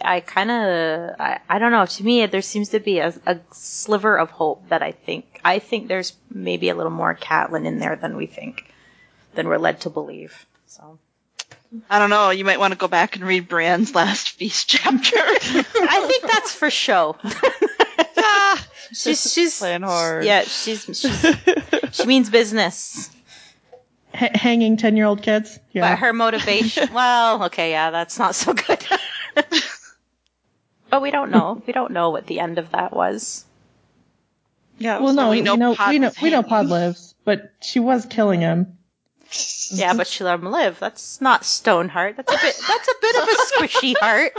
I 0.00 0.20
kind 0.20 0.50
of, 0.50 1.16
I, 1.18 1.40
I 1.48 1.58
don't 1.58 1.72
know. 1.72 1.86
To 1.86 2.04
me, 2.04 2.24
there 2.26 2.42
seems 2.42 2.68
to 2.68 2.78
be 2.80 2.98
a, 3.00 3.12
a 3.26 3.40
sliver 3.52 4.16
of 4.16 4.30
hope 4.30 4.68
that 4.68 4.82
I 4.82 4.92
think. 4.92 5.40
I 5.44 5.58
think 5.58 5.88
there's 5.88 6.12
maybe 6.30 6.68
a 6.68 6.74
little 6.74 6.92
more 6.92 7.14
Catelyn 7.16 7.64
in 7.66 7.78
there 7.78 7.96
than 7.96 8.14
we 8.16 8.26
think, 8.26 8.64
than 9.36 9.48
we're 9.48 9.58
led 9.58 9.80
to 9.82 9.90
believe. 9.90 10.46
So 10.66 10.98
I 11.88 11.98
don't 11.98 12.10
know. 12.10 12.30
You 12.30 12.44
might 12.44 12.58
want 12.58 12.72
to 12.72 12.78
go 12.78 12.88
back 12.88 13.16
and 13.16 13.24
read 13.24 13.48
Brienne's 13.48 13.94
last 13.94 14.30
feast 14.30 14.68
chapter. 14.70 15.16
I 15.16 16.06
think 16.08 16.22
that's 16.32 16.52
for 16.52 16.70
show. 16.70 17.16
Ah. 18.18 18.66
she's 18.92 19.32
she's 19.32 19.58
Playing 19.58 19.82
hard. 19.82 20.24
Yeah, 20.24 20.42
she's, 20.42 20.84
she's 20.84 21.36
she 21.92 22.06
means 22.06 22.28
business. 22.28 23.10
H- 24.14 24.32
hanging 24.34 24.76
10 24.76 24.96
year 24.96 25.06
old 25.06 25.22
kids. 25.22 25.58
Yeah. 25.72 25.90
But 25.92 25.98
her 26.00 26.12
motivation, 26.12 26.92
well, 26.92 27.44
okay, 27.44 27.70
yeah, 27.70 27.90
that's 27.90 28.18
not 28.18 28.34
so 28.34 28.52
good. 28.54 28.84
but 30.90 31.02
we 31.02 31.10
don't 31.10 31.30
know. 31.30 31.62
We 31.66 31.72
don't 31.72 31.92
know 31.92 32.10
what 32.10 32.26
the 32.26 32.40
end 32.40 32.58
of 32.58 32.70
that 32.72 32.92
was. 32.92 33.44
yeah. 34.78 34.98
well, 34.98 35.12
no, 35.14 35.30
we 35.30 35.36
we 35.36 35.42
know 35.42 35.54
know, 35.56 35.74
Pod 35.74 35.90
we 35.90 35.98
know, 35.98 36.10
we 36.22 36.30
know. 36.30 36.42
Pod 36.42 36.66
lives, 36.66 37.14
but 37.24 37.52
she 37.62 37.80
was 37.80 38.06
killing 38.06 38.40
him. 38.40 38.78
Yeah, 39.70 39.94
but 39.94 40.06
she 40.06 40.22
let 40.24 40.38
him 40.38 40.50
live. 40.50 40.78
That's 40.78 41.20
not 41.20 41.44
Stoneheart. 41.44 42.16
That's 42.16 42.32
a 42.32 42.36
bit. 42.36 42.56
That's 42.68 42.88
a 42.88 42.94
bit 43.00 43.16
of 43.16 43.28
a 43.28 43.32
squishy 43.66 43.94
heart. 44.00 44.32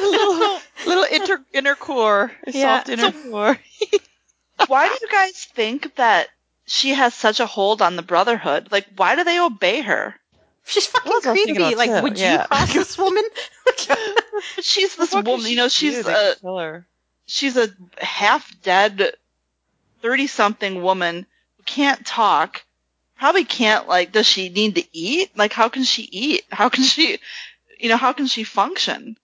little, 0.00 0.60
little 0.86 1.04
inter, 1.04 1.44
inner 1.52 1.74
core, 1.74 2.32
Yeah. 2.46 2.78
soft 2.78 2.88
inner 2.88 3.12
core. 3.12 3.58
Why 4.66 4.88
do 4.88 4.94
you 5.00 5.08
guys 5.10 5.44
think 5.54 5.94
that 5.96 6.28
she 6.66 6.90
has 6.90 7.14
such 7.14 7.38
a 7.40 7.46
hold 7.46 7.80
on 7.80 7.96
the 7.96 8.02
Brotherhood? 8.02 8.68
Like, 8.72 8.86
why 8.96 9.14
do 9.14 9.22
they 9.24 9.38
obey 9.40 9.80
her? 9.82 10.14
She's 10.64 10.86
fucking 10.86 11.10
That's 11.12 11.24
what 11.24 11.28
I 11.28 11.30
was 11.32 11.38
thinking 11.38 11.54
creepy. 11.64 11.74
Like, 11.76 11.90
too. 11.96 12.02
would 12.02 12.18
Yeah. 12.18 12.42
you 12.42 12.48
cross 12.48 12.72
this 12.74 12.98
woman? 12.98 13.22
She's 14.60 14.96
this 14.96 15.12
What 15.12 15.24
woman, 15.26 15.46
she 15.46 15.50
you 15.52 15.56
know, 15.56 15.68
she's 15.68 16.06
a 16.06 16.34
kill 16.40 16.58
her? 16.58 16.86
she's 17.26 17.56
a 17.56 17.68
half 17.98 18.50
dead 18.62 19.12
30 20.02 20.26
something 20.26 20.82
woman 20.82 21.26
who 21.56 21.62
can't 21.64 22.04
talk. 22.04 22.62
Probably 23.18 23.44
can't 23.44 23.88
like 23.88 24.12
does 24.12 24.26
she 24.26 24.48
need 24.48 24.76
to 24.76 24.84
eat? 24.92 25.36
Like 25.36 25.52
how 25.52 25.68
can 25.68 25.84
she 25.84 26.02
eat? 26.02 26.42
How 26.50 26.68
can 26.68 26.84
she 26.84 27.18
you 27.78 27.88
know, 27.88 27.96
how 27.96 28.12
can 28.12 28.26
she 28.26 28.44
function? 28.44 29.16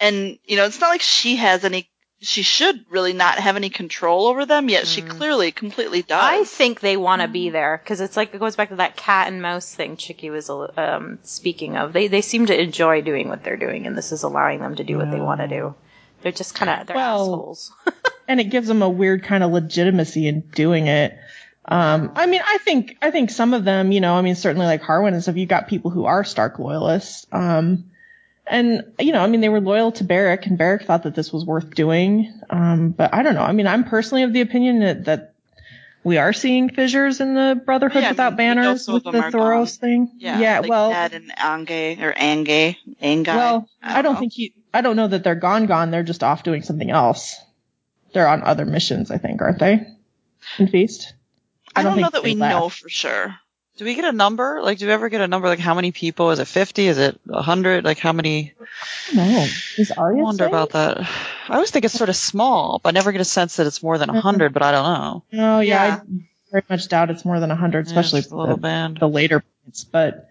And 0.00 0.38
you 0.44 0.56
know, 0.56 0.64
it's 0.64 0.80
not 0.80 0.90
like 0.90 1.02
she 1.02 1.36
has 1.36 1.64
any 1.64 1.88
she 2.20 2.42
should 2.42 2.84
really 2.90 3.12
not 3.12 3.38
have 3.38 3.54
any 3.54 3.70
control 3.70 4.26
over 4.26 4.44
them, 4.44 4.68
yet 4.68 4.88
she 4.88 5.02
clearly 5.02 5.52
completely 5.52 6.02
does. 6.02 6.20
I 6.20 6.42
think 6.42 6.80
they 6.80 6.96
want 6.96 7.22
to 7.22 7.28
be 7.28 7.50
there 7.50 7.80
because 7.80 8.00
it's 8.00 8.16
like 8.16 8.34
it 8.34 8.40
goes 8.40 8.56
back 8.56 8.70
to 8.70 8.76
that 8.76 8.96
cat 8.96 9.28
and 9.28 9.40
mouse 9.40 9.72
thing 9.72 9.96
Chicky 9.96 10.30
was 10.30 10.50
um, 10.50 11.20
speaking 11.22 11.76
of. 11.76 11.92
They 11.92 12.08
they 12.08 12.22
seem 12.22 12.46
to 12.46 12.60
enjoy 12.60 13.02
doing 13.02 13.28
what 13.28 13.44
they're 13.44 13.56
doing, 13.56 13.86
and 13.86 13.96
this 13.96 14.10
is 14.10 14.24
allowing 14.24 14.60
them 14.60 14.74
to 14.76 14.84
do 14.84 14.96
what 14.98 15.12
they 15.12 15.20
want 15.20 15.40
to 15.40 15.48
do. 15.48 15.74
They're 16.22 16.32
just 16.32 16.56
kind 16.56 16.70
of 16.70 16.88
they're 16.88 16.96
Well, 16.96 17.22
assholes. 17.22 17.72
and 18.28 18.40
it 18.40 18.50
gives 18.50 18.66
them 18.66 18.82
a 18.82 18.90
weird 18.90 19.22
kind 19.22 19.44
of 19.44 19.52
legitimacy 19.52 20.26
in 20.26 20.40
doing 20.40 20.88
it. 20.88 21.16
Um, 21.70 22.12
I 22.16 22.26
mean, 22.26 22.40
I 22.44 22.58
think, 22.58 22.96
I 23.02 23.10
think 23.10 23.30
some 23.30 23.52
of 23.52 23.62
them, 23.64 23.92
you 23.92 24.00
know, 24.00 24.14
I 24.14 24.22
mean, 24.22 24.34
certainly 24.34 24.66
like 24.66 24.80
Harwin 24.82 25.12
and 25.12 25.22
stuff, 25.22 25.36
you 25.36 25.44
got 25.46 25.68
people 25.68 25.90
who 25.90 26.06
are 26.06 26.24
Stark 26.24 26.58
loyalists. 26.58 27.26
Um, 27.30 27.90
and, 28.46 28.84
you 28.98 29.12
know, 29.12 29.20
I 29.20 29.26
mean, 29.26 29.42
they 29.42 29.50
were 29.50 29.60
loyal 29.60 29.92
to 29.92 30.04
Beric 30.04 30.46
and 30.46 30.56
Beric 30.56 30.84
thought 30.84 31.02
that 31.02 31.14
this 31.14 31.30
was 31.30 31.44
worth 31.44 31.74
doing. 31.74 32.32
Um, 32.48 32.90
but 32.92 33.12
I 33.12 33.22
don't 33.22 33.34
know. 33.34 33.42
I 33.42 33.52
mean, 33.52 33.66
I'm 33.66 33.84
personally 33.84 34.22
of 34.22 34.32
the 34.32 34.40
opinion 34.40 34.80
that, 34.80 35.04
that 35.04 35.34
we 36.04 36.16
are 36.16 36.32
seeing 36.32 36.70
fissures 36.70 37.20
in 37.20 37.34
the 37.34 37.60
Brotherhood 37.66 38.00
Yeah, 38.02 38.08
I 38.08 38.12
without 38.12 38.30
mean, 38.32 38.36
banners 38.38 38.88
with 38.88 39.04
the 39.04 39.10
Thoros 39.10 39.76
thing. 39.76 40.10
yeah, 40.16 40.38
yeah 40.40 40.60
like 40.60 40.70
well, 40.70 40.90
Ned 40.90 41.12
and 41.12 41.32
Ange 41.38 42.00
or 42.00 42.14
Ange 42.16 42.78
Anguy. 43.02 43.26
well, 43.26 43.68
I 43.82 44.00
don't 44.00 44.14
know. 44.14 44.20
think 44.20 44.32
he, 44.32 44.54
I 44.72 44.80
don't 44.80 44.96
know 44.96 45.08
that 45.08 45.22
they're 45.22 45.34
gone 45.34 45.66
gone. 45.66 45.90
They're 45.90 46.02
just 46.02 46.22
off 46.24 46.44
doing 46.44 46.62
something 46.62 46.90
else. 46.90 47.36
They're 48.14 48.28
on 48.28 48.42
other 48.42 48.64
missions, 48.64 49.10
I 49.10 49.18
think, 49.18 49.42
aren't 49.42 49.58
they? 49.58 49.86
In 50.58 50.68
Feast? 50.68 51.12
I 51.78 51.82
don't, 51.82 51.94
think 51.94 52.04
know 52.04 52.10
that 52.10 52.22
we 52.22 52.34
left. 52.34 52.54
know 52.54 52.68
for 52.68 52.88
sure. 52.88 53.34
Do 53.76 53.84
we 53.84 53.94
get 53.94 54.04
a 54.04 54.12
number? 54.12 54.60
Like, 54.62 54.78
do 54.78 54.86
we 54.86 54.92
ever 54.92 55.08
get 55.08 55.20
a 55.20 55.28
number? 55.28 55.46
Like, 55.46 55.60
how 55.60 55.74
many 55.74 55.92
people? 55.92 56.32
Is 56.32 56.40
it 56.40 56.46
50? 56.48 56.86
Is 56.88 56.98
it 56.98 57.20
100? 57.26 57.84
Like, 57.84 57.98
how 57.98 58.12
many? 58.12 58.54
No. 59.14 59.46
Is 59.76 59.92
I 59.92 60.00
Arya 60.00 60.22
wonder 60.22 60.44
saying? 60.44 60.52
about 60.52 60.70
that. 60.70 60.98
I 61.48 61.54
always 61.54 61.70
think 61.70 61.84
it's 61.84 61.94
sort 61.94 62.10
of 62.10 62.16
small, 62.16 62.80
but 62.82 62.88
I 62.88 62.92
never 62.92 63.12
get 63.12 63.20
a 63.20 63.24
sense 63.24 63.56
that 63.56 63.66
it's 63.68 63.80
more 63.82 63.96
than 63.98 64.08
100, 64.12 64.44
uh-huh. 64.46 64.52
but 64.52 64.62
I 64.62 64.72
don't 64.72 64.82
know. 64.84 65.24
No, 65.32 65.60
yeah, 65.60 65.86
Yeah. 65.86 65.94
I 66.02 66.20
very 66.50 66.64
much 66.68 66.88
doubt 66.88 67.10
it's 67.10 67.24
more 67.24 67.38
than 67.38 67.50
100, 67.50 67.86
especially 67.86 68.20
just 68.20 68.32
a 68.32 68.36
little 68.36 68.56
the, 68.56 68.60
band. 68.62 68.96
the 68.98 69.08
later 69.08 69.44
points. 69.64 69.84
But 69.84 70.28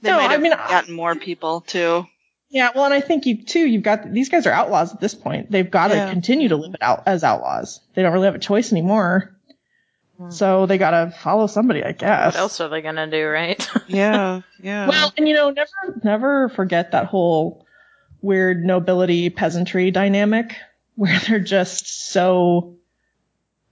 They 0.00 0.10
No, 0.10 0.16
might 0.16 0.28
I 0.30 0.32
have 0.32 0.40
mean, 0.40 0.52
gotten 0.52 0.94
more 0.94 1.14
people 1.16 1.60
too. 1.60 2.06
yeah, 2.48 2.70
well, 2.74 2.84
and 2.86 2.94
I 2.94 3.00
think 3.02 3.26
you 3.26 3.44
too, 3.44 3.60
you've 3.66 3.82
got, 3.82 4.10
these 4.10 4.30
guys 4.30 4.46
are 4.46 4.52
outlaws 4.52 4.94
at 4.94 5.00
this 5.00 5.14
point. 5.14 5.50
They've 5.50 5.70
got 5.70 5.88
to 5.88 5.96
Yeah. 5.96 6.10
continue 6.10 6.48
to 6.48 6.56
live 6.56 6.72
it 6.74 6.82
out 6.82 7.02
as 7.06 7.24
outlaws. 7.24 7.80
They 7.94 8.00
don't 8.02 8.12
really 8.14 8.26
have 8.26 8.34
a 8.36 8.38
choice 8.38 8.72
anymore. 8.72 9.35
So 10.30 10.66
they 10.66 10.78
gotta 10.78 11.10
follow 11.22 11.46
somebody, 11.46 11.84
I 11.84 11.92
guess. 11.92 12.34
What 12.34 12.40
else 12.40 12.60
are 12.60 12.68
they 12.68 12.82
gonna 12.82 13.10
do, 13.10 13.26
right? 13.26 13.68
Yeah, 13.88 14.40
yeah. 14.60 14.88
Well, 14.88 15.12
and 15.16 15.28
you 15.28 15.34
know, 15.34 15.50
never, 15.50 15.70
never 16.02 16.48
forget 16.48 16.90
that 16.92 17.06
whole 17.06 17.66
weird 18.20 18.64
nobility 18.64 19.30
peasantry 19.30 19.90
dynamic 19.92 20.56
where 20.96 21.18
they're 21.20 21.38
just 21.38 22.10
so, 22.10 22.76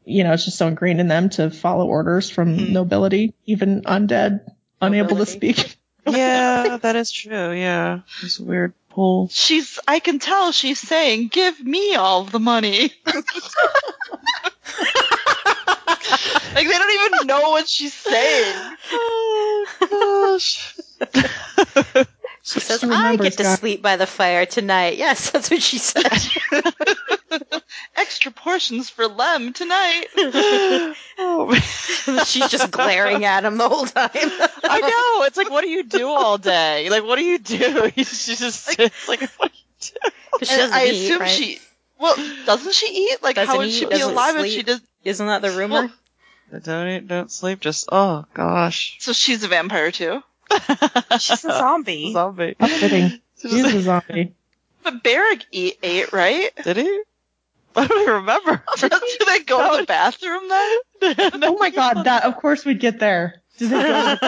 you 0.05 0.23
know, 0.23 0.33
it's 0.35 0.45
just 0.45 0.59
so 0.59 0.69
ingrained 0.69 1.01
in 1.01 1.09
them 1.09 1.31
to 1.31 1.51
follow 1.51 1.87
orders 1.87 2.31
from 2.31 2.57
Mhm. 2.59 2.69
nobility, 2.71 3.35
even 3.47 3.83
undead, 3.83 4.41
unable 4.81 5.17
to 5.17 5.27
speak. 5.27 5.77
yeah, 6.07 6.77
that 6.77 6.95
is 6.97 7.11
true. 7.11 7.53
Yeah, 7.53 8.01
it's 8.23 8.39
a 8.39 8.45
weird 8.45 8.75
pull. 8.91 9.29
She's, 9.33 9.79
I 9.89 9.99
can 9.99 10.19
tell 10.21 10.53
she's 10.53 10.79
saying, 10.79 11.29
give 11.29 11.59
me 11.61 11.95
all 11.97 12.25
the 12.25 12.39
money. 12.39 12.93
like 16.55 16.67
they 16.67 16.73
don't 16.73 17.13
even 17.15 17.27
know 17.27 17.51
what 17.51 17.69
she's 17.69 17.95
saying. 17.95 18.77
Oh 18.93 19.67
gosh. 20.31 20.77
She 22.43 22.61
says, 22.61 22.81
She 22.81 22.87
"I 22.87 22.91
remembers 22.91 23.31
get 23.31 23.39
to 23.39 23.43
God. 23.45 23.59
sleep 23.59 23.83
by 23.83 23.97
the 23.97 24.07
fire 24.07 24.45
tonight." 24.47 24.97
Yes, 24.97 25.31
that's 25.33 25.51
what 25.51 25.63
she 25.63 25.79
said. 25.79 26.13
Extra 27.97 28.33
portions 28.33 28.91
for 28.91 29.07
Lem 29.09 29.53
tonight. 29.53 30.07
oh, 31.19 31.55
She's 32.27 32.51
just 32.51 32.71
glaring 32.71 33.25
at 33.25 33.45
him 33.45 33.57
the 33.57 33.69
whole 33.69 33.87
time. 33.87 34.11
I 34.15 34.81
know. 34.81 35.25
It's 35.27 35.37
like, 35.37 35.51
what 35.51 35.63
do 35.63 35.71
you 35.71 35.85
do 35.85 36.07
all 36.09 36.39
day? 36.39 36.89
Like, 36.91 37.05
what 37.05 37.17
do 37.17 37.25
you 37.25 37.39
do? 37.39 37.91
She 37.97 38.37
just 38.37 38.63
sits 38.65 39.09
like, 39.09 39.21
what 39.39 39.53
do 39.53 39.59
you 39.59 39.91
do? 39.93 40.11
'Cause 40.39 40.49
she 40.49 40.61
And 40.61 40.75
I 40.75 40.87
eat, 40.87 40.91
assume 41.07 41.21
right? 41.21 41.31
she. 41.31 41.61
Well, 42.05 42.17
doesn't 42.45 42.75
she 42.75 42.87
eat? 42.87 43.23
Like, 43.23 43.37
how 43.39 43.47
Doesn't 43.47 43.59
would 43.61 43.71
she 43.71 43.87
be 43.87 43.93
doesn't 43.93 44.13
alive 44.13 44.37
if 44.37 44.53
she 44.53 44.63
does? 44.63 44.83
Isn't 45.05 45.27
that 45.27 45.41
the 45.41 45.53
rumor? 45.53 45.91
Well, 46.53 46.61
Don't 46.61 46.89
eat, 46.89 47.09
don't 47.09 47.33
sleep. 47.33 47.61
Just 47.61 47.89
oh 47.91 48.27
gosh. 48.35 48.99
so 49.01 49.15
she's 49.15 49.43
a 49.43 49.49
vampire 49.49 49.91
too. 49.91 50.23
She's 51.19 51.45
a 51.47 51.49
zombie. 51.49 52.13
Zombie. 52.13 52.57
Upsetting. 52.61 53.21
She's 53.41 53.65
a 53.75 53.81
zombie. 53.81 54.35
But 54.83 55.03
Beric 55.03 55.47
eat, 55.51 55.79
ate, 55.83 56.13
right? 56.13 56.51
Did 56.63 56.77
he? 56.77 57.03
I 57.77 57.87
don't 57.87 58.03
even 58.03 58.15
remember. 58.17 58.63
Do 58.77 58.89
they 59.27 59.41
go 59.41 59.73
to 59.73 59.81
the 59.81 59.87
bathroom 59.87 60.43
then? 60.51 61.43
Oh 61.43 61.57
my 61.59 61.71
god, 61.71 62.05
that 62.05 62.25
of 62.25 62.37
course 62.37 62.67
we'd 62.67 62.81
get 62.81 63.01
there. 63.01 63.41
Do 63.59 63.69
they 63.69 63.77
go 63.77 64.15
to 64.15 64.19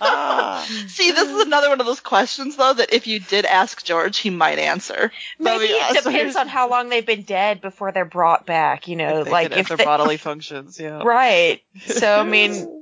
the? 0.00 0.62
See, 0.88 1.10
this 1.12 1.28
is 1.30 1.40
another 1.46 1.68
one 1.68 1.80
of 1.80 1.86
those 1.86 2.00
questions 2.00 2.56
though 2.56 2.72
that 2.74 2.92
if 2.92 3.06
you 3.06 3.20
did 3.20 3.44
ask 3.44 3.82
George, 3.84 4.18
he 4.18 4.30
might 4.30 4.58
answer. 4.58 5.10
Maybe 5.38 5.66
yeah, 5.66 5.90
it 5.90 6.02
so 6.02 6.10
depends 6.10 6.14
here's- 6.14 6.36
on 6.36 6.48
how 6.48 6.68
long 6.68 6.88
they've 6.88 7.06
been 7.06 7.22
dead 7.22 7.60
before 7.60 7.92
they're 7.92 8.04
brought 8.04 8.44
back. 8.46 8.88
You 8.88 8.96
know, 8.96 9.24
They 9.24 9.30
like 9.30 9.50
can 9.50 9.58
if 9.58 9.70
enter 9.70 9.76
they, 9.76 9.84
bodily 9.84 10.16
functions, 10.18 10.78
yeah. 10.78 11.02
right. 11.04 11.62
So 11.86 12.20
I 12.20 12.24
mean, 12.24 12.81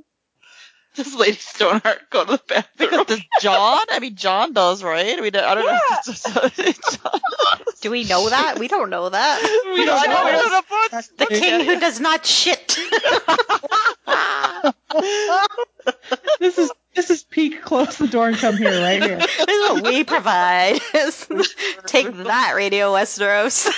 Does 0.95 1.15
Lady 1.15 1.37
Stoneheart 1.37 2.09
go 2.09 2.25
to 2.25 2.31
the 2.33 2.41
bathroom? 2.47 3.05
Does 3.05 3.21
Jon? 3.39 3.85
I 3.89 3.99
mean, 3.99 4.15
Jon 4.15 4.51
does, 4.51 4.83
right? 4.83 5.17
I 5.17 5.21
mean, 5.21 5.35
I 5.35 5.55
don't 5.55 5.65
know. 5.65 6.51
Jon, 6.91 7.21
Do 7.79 7.91
we 7.91 8.03
know 8.03 8.29
that? 8.29 8.59
We 8.59 8.67
don't 8.67 8.89
know 8.89 9.07
that. 9.07 9.41
we 9.75 9.85
don't 9.85 10.05
know. 10.05 10.13
know 10.13 10.25
we 10.25 10.31
don't 10.31 10.51
know 10.51 10.61
much. 10.91 11.07
The 11.17 11.25
king 11.27 11.65
who 11.65 11.79
does 11.79 12.01
not 12.01 12.25
shit. 12.25 12.77
This 16.39 16.57
is 16.57 16.71
this 16.93 17.09
is 17.09 17.23
peak 17.23 17.61
close 17.61 17.97
the 17.97 18.07
door 18.07 18.27
and 18.27 18.37
come 18.37 18.57
here 18.57 18.81
right 18.81 19.01
here. 19.01 19.17
this 19.17 19.39
is 19.39 19.69
what 19.69 19.83
we 19.83 20.03
provide. 20.03 20.81
Take 21.85 22.11
that, 22.17 22.53
Radio 22.55 22.93
Westeros. 22.93 23.69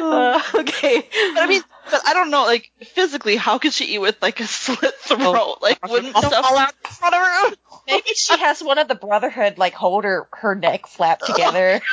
Uh, 0.00 0.40
okay. 0.54 1.06
But 1.34 1.42
I 1.42 1.46
mean, 1.48 1.62
but 1.90 2.02
I 2.06 2.14
don't 2.14 2.27
know. 2.42 2.46
Like 2.46 2.70
physically, 2.94 3.36
how 3.36 3.58
could 3.58 3.72
she 3.72 3.84
eat 3.94 3.98
with 3.98 4.16
like 4.22 4.40
a 4.40 4.46
slit 4.46 4.94
throat? 5.00 5.20
Oh, 5.20 5.56
like, 5.60 5.86
wouldn't 5.88 6.14
Also, 6.14 6.28
stuff 6.28 6.44
all 6.44 6.58
out 6.58 6.72
in 6.84 6.90
front 6.90 7.14
of 7.14 7.20
her. 7.20 7.56
maybe 7.86 8.10
she 8.14 8.38
has 8.38 8.62
one 8.62 8.78
of 8.78 8.88
the 8.88 8.94
Brotherhood 8.94 9.58
like 9.58 9.74
hold 9.74 10.04
her 10.04 10.28
her 10.32 10.54
neck 10.54 10.86
flap 10.86 11.20
together. 11.20 11.80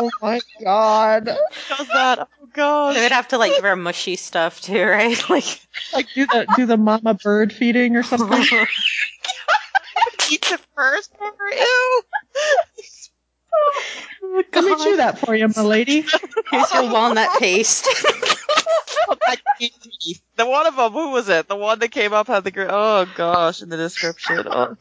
Oh 0.00 0.12
my 0.22 0.40
god. 0.62 1.24
Does 1.24 1.88
that? 1.88 2.20
Oh 2.20 2.46
gosh. 2.52 2.94
They 2.94 3.02
would 3.02 3.10
have 3.10 3.26
to 3.28 3.38
like 3.38 3.54
give 3.56 3.64
her 3.64 3.74
mushy 3.74 4.14
stuff 4.14 4.60
too, 4.60 4.80
right? 4.80 5.18
Like, 5.28 5.60
Like 5.92 6.06
do 6.14 6.24
the 6.24 6.46
do 6.54 6.66
the 6.66 6.76
mama 6.76 7.14
bird 7.14 7.52
feeding 7.52 7.96
or 7.96 8.04
something. 8.04 8.44
Eat 10.30 10.52
it 10.52 10.60
first. 10.76 11.12
Ew. 11.20 12.02
Let 14.22 14.64
me 14.64 14.76
chew 14.84 14.96
that 14.98 15.18
for 15.18 15.34
you, 15.34 15.48
my 15.56 15.62
lady. 15.62 16.06
here's 16.50 16.72
your 16.72 16.92
walnut 16.92 17.40
paste. 17.40 17.88
The 20.36 20.46
one 20.46 20.66
of 20.66 20.76
them, 20.76 20.92
who 20.92 21.10
was 21.10 21.28
it? 21.28 21.48
The 21.48 21.56
one 21.56 21.80
that 21.80 21.88
came 21.90 22.12
up 22.12 22.28
had 22.28 22.44
the 22.44 22.50
gr- 22.52 22.66
oh 22.68 23.06
gosh 23.16 23.62
in 23.62 23.68
the 23.68 23.76
description. 23.76 24.46
Oh. 24.46 24.76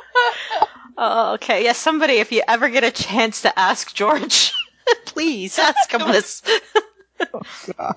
oh, 0.98 1.34
okay. 1.34 1.64
Yes, 1.64 1.78
somebody, 1.78 2.14
if 2.14 2.32
you 2.32 2.42
ever 2.46 2.68
get 2.68 2.84
a 2.84 2.90
chance 2.90 3.42
to 3.42 3.58
ask 3.58 3.94
George, 3.94 4.52
please 5.06 5.58
ask 5.58 5.92
him 5.92 6.10
this. 6.10 6.42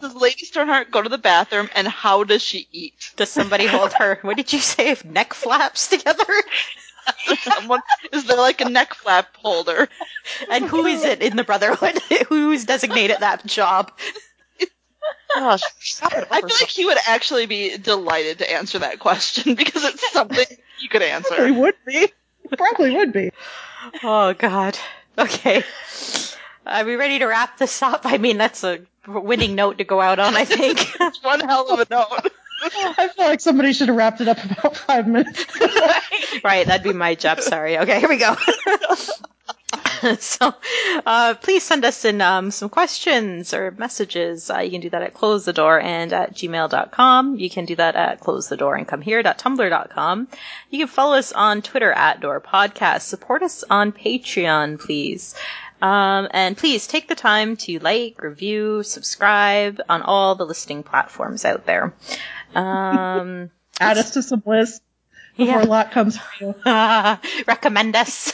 Does 0.01 0.15
Lady 0.15 0.45
Stoneheart 0.45 0.91
go 0.91 1.01
to 1.01 1.09
the 1.09 1.17
bathroom, 1.17 1.69
and 1.75 1.87
how 1.87 2.23
does 2.23 2.41
she 2.41 2.67
eat? 2.71 3.11
Does 3.17 3.29
somebody 3.29 3.65
hold 3.67 3.93
her? 3.93 4.19
What 4.21 4.37
did 4.37 4.53
you 4.53 4.59
say? 4.59 4.95
Neck 5.05 5.33
flaps 5.33 5.87
together? 5.89 6.25
Someone 7.41 7.81
is 8.11 8.25
there 8.25 8.37
like 8.37 8.61
a 8.61 8.69
neck 8.69 8.93
flap 8.93 9.35
holder? 9.37 9.87
And 10.51 10.65
who 10.65 10.85
is 10.85 11.03
it 11.03 11.21
in 11.21 11.35
the 11.35 11.43
Brotherhood? 11.43 11.99
Who's 12.29 12.65
designated 12.65 13.17
that 13.19 13.45
job? 13.45 13.91
Gosh, 15.35 15.61
stop 15.79 16.13
it. 16.13 16.27
I 16.31 16.41
feel 16.41 16.49
like 16.59 16.69
he 16.69 16.85
would 16.85 16.97
actually 17.05 17.45
be 17.45 17.77
delighted 17.77 18.39
to 18.39 18.51
answer 18.51 18.79
that 18.79 18.99
question 18.99 19.55
because 19.55 19.83
it's 19.83 20.11
something 20.11 20.45
he 20.79 20.87
could 20.87 21.01
answer. 21.01 21.35
answer. 21.35 21.53
would 21.53 21.75
be. 21.85 22.11
Probably 22.57 22.95
would 22.95 23.13
be. 23.13 23.31
Oh 24.03 24.33
God. 24.33 24.77
Okay. 25.17 25.63
Are 26.65 26.85
we 26.85 26.95
ready 26.95 27.19
to 27.19 27.25
wrap 27.25 27.57
this 27.57 27.81
up? 27.81 28.01
I 28.05 28.17
mean, 28.17 28.37
that's 28.37 28.63
a 28.63 28.79
winning 29.07 29.55
note 29.55 29.77
to 29.79 29.83
go 29.83 30.01
out 30.01 30.19
on. 30.19 30.35
I 30.35 30.45
think. 30.45 30.79
One 31.23 31.39
hell 31.39 31.69
of 31.69 31.79
a 31.79 31.87
note. 31.89 32.31
I 32.61 33.09
feel 33.15 33.25
like 33.25 33.41
somebody 33.41 33.73
should 33.73 33.87
have 33.87 33.97
wrapped 33.97 34.21
it 34.21 34.27
up 34.27 34.43
about 34.43 34.75
five 34.75 35.07
minutes 35.07 35.45
right, 36.43 36.65
that'd 36.65 36.83
be 36.83 36.93
my 36.93 37.15
job. 37.15 37.41
Sorry. 37.41 37.77
Okay, 37.77 37.99
here 37.99 38.09
we 38.09 38.17
go. 38.17 38.35
so, 40.19 40.53
uh, 41.05 41.35
please 41.35 41.63
send 41.63 41.85
us 41.85 42.05
in 42.05 42.21
um, 42.21 42.51
some 42.51 42.69
questions 42.69 43.53
or 43.53 43.71
messages. 43.71 44.49
Uh, 44.49 44.59
you 44.59 44.71
can 44.71 44.81
do 44.81 44.89
that 44.89 45.01
at 45.01 45.13
close 45.13 45.45
the 45.45 45.53
door 45.53 45.79
and 45.79 46.13
at 46.13 46.33
gmail.com. 46.33 47.35
You 47.35 47.49
can 47.49 47.65
do 47.65 47.75
that 47.75 47.95
at 47.95 48.19
close 48.19 48.49
the 48.49 48.57
door 48.57 48.75
and 48.75 48.87
come 48.87 49.01
here.tumblr.com. 49.01 50.27
You 50.69 50.79
can 50.79 50.87
follow 50.87 51.17
us 51.17 51.31
on 51.31 51.61
Twitter 51.61 51.91
at 51.91 52.21
Door 52.21 52.41
Podcast. 52.41 53.01
Support 53.01 53.43
us 53.43 53.63
on 53.69 53.91
Patreon, 53.91 54.79
please. 54.79 55.35
Um, 55.81 56.27
and 56.31 56.57
please 56.57 56.87
take 56.87 57.07
the 57.07 57.15
time 57.15 57.55
to 57.57 57.79
like, 57.79 58.21
review, 58.21 58.83
subscribe 58.83 59.79
on 59.87 60.01
all 60.01 60.35
the 60.35 60.45
listening 60.45 60.83
platforms 60.83 61.45
out 61.45 61.65
there. 61.65 61.93
Um, 62.55 63.51
Add 63.79 63.97
us 63.97 64.11
to 64.11 64.23
some 64.23 64.43
lists 64.45 64.81
before 65.37 65.59
Yeah. 65.59 65.63
a 65.63 65.65
lot 65.65 65.91
comes 65.91 66.17
for 66.17 66.45
you. 66.45 66.55
recommend 67.47 67.95
us. 67.95 68.33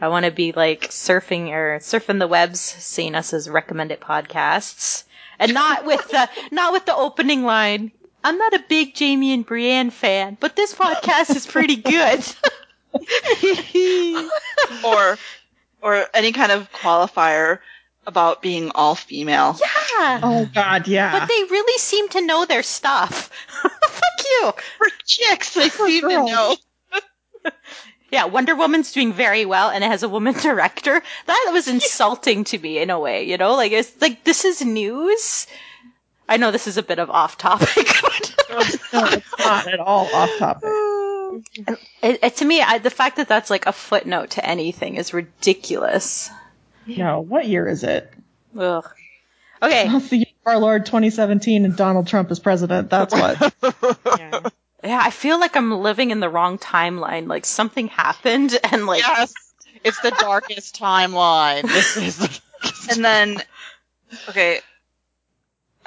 I 0.00 0.08
want 0.08 0.24
to 0.26 0.30
be 0.32 0.52
like 0.52 0.88
surfing 0.90 1.48
or 1.50 1.78
surfing 1.80 2.18
the 2.18 2.26
webs, 2.28 2.60
seeing 2.60 3.14
us 3.14 3.32
as 3.32 3.48
recommended 3.48 4.00
podcasts, 4.00 5.04
and 5.38 5.54
not 5.54 5.84
with 5.84 6.06
the 6.08 6.28
not 6.52 6.72
with 6.72 6.84
the 6.86 6.94
opening 6.96 7.44
line. 7.44 7.92
I'm 8.22 8.38
not 8.38 8.54
a 8.54 8.64
big 8.68 8.98
Jaime 8.98 9.34
and 9.34 9.44
Brienne 9.44 9.90
fan, 9.90 10.36
but 10.40 10.56
this 10.56 10.74
podcast 10.74 11.36
is 11.36 11.46
pretty 11.46 11.76
good. 11.76 12.24
or 14.84 15.18
or 15.82 16.06
any 16.14 16.32
kind 16.32 16.52
of 16.52 16.70
qualifier 16.72 17.58
about 18.06 18.42
being 18.42 18.70
all 18.74 18.94
female. 18.94 19.56
yeah, 19.60 20.20
Oh 20.22 20.48
god, 20.54 20.86
yeah. 20.88 21.18
but 21.18 21.28
they 21.28 21.42
really 21.50 21.78
seem 21.78 22.08
to 22.10 22.20
know 22.24 22.44
their 22.44 22.62
stuff. 22.62 23.30
Fuck 23.62 24.26
you. 24.30 24.52
For 24.78 24.86
chicks, 25.06 25.54
they 25.54 25.68
seem 25.68 26.02
to 26.02 26.08
know. 26.08 26.56
Yeah, 28.10 28.26
Wonder 28.26 28.54
Woman's 28.54 28.92
doing 28.92 29.12
very 29.12 29.44
well, 29.44 29.70
and 29.70 29.82
it 29.82 29.88
has 29.88 30.04
a 30.04 30.08
woman 30.08 30.34
director. 30.34 31.02
That 31.26 31.50
was 31.52 31.66
insulting 31.66 32.44
to 32.44 32.58
me 32.58 32.78
in 32.78 32.90
a 32.90 33.00
way, 33.00 33.24
you 33.24 33.36
know. 33.36 33.54
Like 33.56 33.72
it's 33.72 34.00
like 34.00 34.22
this 34.22 34.44
is 34.44 34.64
news. 34.64 35.48
I 36.28 36.36
know 36.36 36.52
this 36.52 36.68
is 36.68 36.76
a 36.76 36.82
bit 36.84 37.00
of 37.00 37.10
off 37.10 37.38
topic, 37.38 37.88
but 38.02 38.34
no, 38.50 38.58
it's 38.60 38.92
not 39.38 39.66
at 39.66 39.80
all 39.80 40.06
off 40.14 40.30
topic. 40.38 40.62
it, 42.02 42.18
it, 42.22 42.36
to 42.36 42.44
me, 42.44 42.62
I, 42.62 42.78
the 42.78 42.90
fact 42.90 43.16
that 43.16 43.26
that's 43.26 43.50
like 43.50 43.66
a 43.66 43.72
footnote 43.72 44.30
to 44.30 44.46
anything 44.46 44.94
is 44.94 45.12
ridiculous. 45.12 46.30
No, 46.98 47.20
what 47.20 47.46
year 47.46 47.66
is 47.68 47.82
it? 47.84 48.12
Ugh. 48.58 48.84
Okay, 49.62 49.88
That's 49.92 50.08
the 50.08 50.18
year 50.18 50.26
of 50.44 50.52
our 50.52 50.58
Lord 50.58 50.86
2017 50.86 51.64
and 51.64 51.76
Donald 51.76 52.06
Trump 52.06 52.30
is 52.30 52.38
president. 52.38 52.90
That's 52.90 53.14
what. 53.14 53.54
yeah, 54.18 54.40
I 55.02 55.10
feel 55.10 55.40
like 55.40 55.56
I'm 55.56 55.72
living 55.72 56.10
in 56.10 56.20
the 56.20 56.28
wrong 56.28 56.58
timeline. 56.58 57.26
Like 57.26 57.46
something 57.46 57.88
happened, 57.88 58.58
and 58.70 58.86
like 58.86 59.00
yes, 59.00 59.32
it's 59.82 60.00
the 60.00 60.10
darkest 60.10 60.78
timeline. 60.78 61.62
This 61.62 61.96
is. 61.96 62.18
The- 62.18 62.40
And 62.90 63.04
then, 63.04 63.42
okay, 64.28 64.60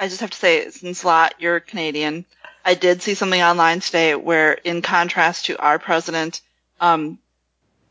I 0.00 0.08
just 0.08 0.20
have 0.20 0.30
to 0.30 0.36
say, 0.36 0.70
since 0.70 1.04
Lot, 1.04 1.34
you're 1.38 1.60
Canadian, 1.60 2.24
I 2.64 2.74
did 2.74 3.02
see 3.02 3.14
something 3.14 3.40
online 3.40 3.80
today 3.80 4.14
where, 4.14 4.52
in 4.52 4.82
contrast 4.82 5.46
to 5.46 5.56
our 5.58 5.78
president, 5.78 6.40
um, 6.80 7.18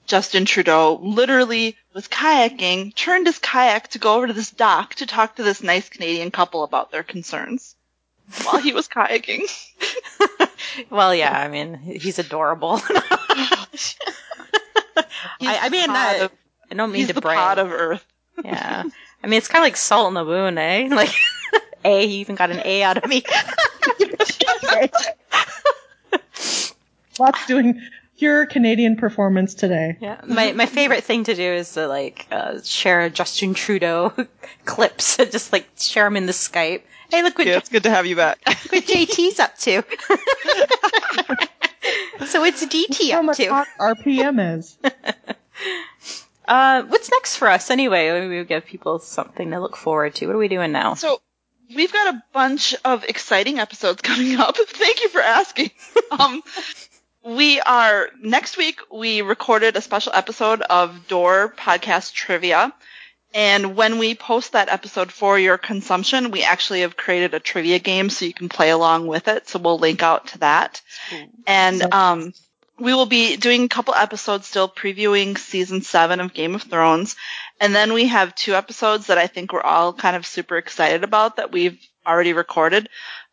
Justin 0.08 0.46
Trudeau 0.46 1.00
literally 1.02 1.76
was 1.94 2.08
kayaking, 2.08 2.96
turned 2.96 3.28
his 3.28 3.40
kayak 3.40 3.90
to 3.90 4.00
go 4.00 4.16
over 4.16 4.28
to 4.28 4.34
this 4.34 4.52
dock 4.52 4.96
to 4.96 5.06
talk 5.06 5.36
to 5.36 5.44
this 5.44 5.62
nice 5.62 5.90
Canadian 5.90 6.32
couple 6.32 6.64
about 6.64 6.92
their 6.92 7.04
concerns 7.04 7.76
while 8.44 8.60
he 8.60 8.74
was 8.74 8.88
kayaking. 8.88 9.44
well, 10.90 11.14
yeah. 11.14 11.38
I 11.38 11.50
mean, 11.50 11.76
he's 11.76 12.20
adorable. 12.20 12.80
I, 15.42 15.42
I 15.42 15.70
mean, 15.70 15.88
pod 15.88 15.96
I, 15.98 16.14
of- 16.24 16.32
I 16.72 16.76
don't 16.76 16.92
mean 16.92 17.00
he's 17.00 17.08
to 17.08 17.14
the 17.14 17.22
brag. 17.22 17.38
pot 17.38 17.60
of 17.60 17.72
earth. 17.72 18.06
Yeah. 18.44 18.84
I 19.24 19.28
mean, 19.28 19.38
it's 19.38 19.48
kind 19.48 19.62
of 19.62 19.66
like 19.66 19.78
salt 19.78 20.08
in 20.08 20.14
the 20.14 20.24
wound, 20.24 20.58
eh? 20.58 20.88
Like, 20.90 21.14
A, 21.84 22.08
he 22.08 22.20
even 22.20 22.36
got 22.36 22.52
an 22.52 22.62
A 22.64 22.84
out 22.84 22.98
of 22.98 23.10
me. 23.10 23.24
Lots 27.20 27.48
doing 27.48 27.82
pure 28.18 28.46
Canadian 28.46 28.96
performance 28.96 29.54
today. 29.54 29.98
Yeah. 30.00 30.22
My, 30.26 30.54
my 30.54 30.66
favorite 30.66 31.04
thing 31.04 31.26
to 31.26 31.36
do 31.36 31.44
is 31.54 31.74
to, 31.74 31.88
like, 31.88 32.26
uh, 32.32 32.60
share 32.64 33.10
Justin 33.10 33.54
Trudeau 33.54 34.14
clips 34.66 35.20
and 35.20 35.32
just, 35.32 35.54
like, 35.54 35.68
share 35.78 36.06
them 36.06 36.18
in 36.18 36.26
the 36.26 36.32
Skype. 36.32 36.82
Hey, 37.12 37.24
look 37.24 37.38
what, 37.38 37.48
yeah, 37.48 37.58
it's 37.58 37.70
good 37.70 37.84
to 37.84 37.90
have 37.90 38.06
you 38.06 38.16
back. 38.16 38.40
look 38.46 38.72
what 38.72 38.84
JT's 38.84 39.40
up 39.40 39.58
to. 39.60 39.82
so 42.28 42.44
it's 42.44 42.66
DT 42.66 43.12
How 43.12 43.20
up 43.20 43.26
much 43.26 43.38
to. 43.38 43.48
hot 43.48 43.68
RPM 43.80 44.58
is. 44.58 44.78
Uh, 46.48 46.84
what's 46.84 47.12
next 47.12 47.36
for 47.36 47.50
us 47.50 47.70
anyway? 47.70 48.26
We 48.26 48.42
give 48.46 48.66
people 48.66 49.00
something 49.00 49.52
to 49.52 49.60
look 49.60 49.76
forward 49.76 50.16
to. 50.16 50.28
What 50.28 50.36
are 50.36 50.40
we 50.40 50.48
doing 50.48 50.72
now? 50.72 50.94
So 50.94 51.20
we've 51.76 51.92
got 51.92 52.16
a 52.16 52.24
bunch 52.32 52.74
of 52.86 53.04
exciting 53.04 53.60
episodes 53.60 54.02
coming 54.02 54.40
up. 54.40 54.56
Thank 54.56 55.02
you 55.02 55.10
for 55.10 55.20
asking. 55.20 55.72
Um, 56.10 56.42
we 57.28 57.60
are 57.60 58.10
next 58.22 58.58
week. 58.58 58.80
We 58.90 59.22
recorded 59.22 59.76
a 59.76 59.82
special 59.82 60.14
episode 60.16 60.62
of 60.62 61.10
Door 61.10 61.56
Podcast 61.58 62.14
Trivia, 62.14 62.74
and 63.34 63.76
when 63.76 63.98
we 63.98 64.16
post 64.16 64.54
that 64.54 64.70
episode 64.70 65.12
for 65.12 65.38
your 65.38 65.58
consumption, 65.58 66.32
we 66.32 66.44
actually 66.44 66.82
have 66.82 66.96
created 66.96 67.34
a 67.34 67.42
trivia 67.42 67.80
game 67.80 68.10
so 68.10 68.24
you 68.24 68.34
can 68.34 68.48
play 68.48 68.70
along 68.70 69.08
with 69.08 69.28
it. 69.28 69.50
So 69.50 69.60
we'll 69.60 69.78
link 69.78 70.02
out 70.02 70.28
to 70.28 70.38
that, 70.38 70.82
and 71.46 71.94
um, 71.94 72.34
we 72.80 72.94
will 72.94 73.06
be 73.06 73.36
doing 73.36 73.64
a 73.66 73.70
couple 73.70 73.94
episodes 73.94 74.48
still 74.48 74.70
previewing 74.70 75.38
season 75.38 75.82
seven 75.82 76.22
of 76.22 76.34
Game 76.34 76.56
of 76.56 76.64
Thrones. 76.64 77.18
And 77.60 77.76
then 77.76 77.92
we 77.92 78.08
have 78.08 78.36
two 78.36 78.54
episodes 78.54 79.08
that 79.08 79.18
I 79.18 79.28
think 79.28 79.52
we're 79.52 79.62
all 79.62 79.92
kind 79.92 80.16
of 80.16 80.26
super 80.26 80.58
excited 80.58 81.04
about 81.04 81.38
that 81.38 81.52
we've 81.52 81.80
already 82.06 82.34
recorded. 82.34 82.88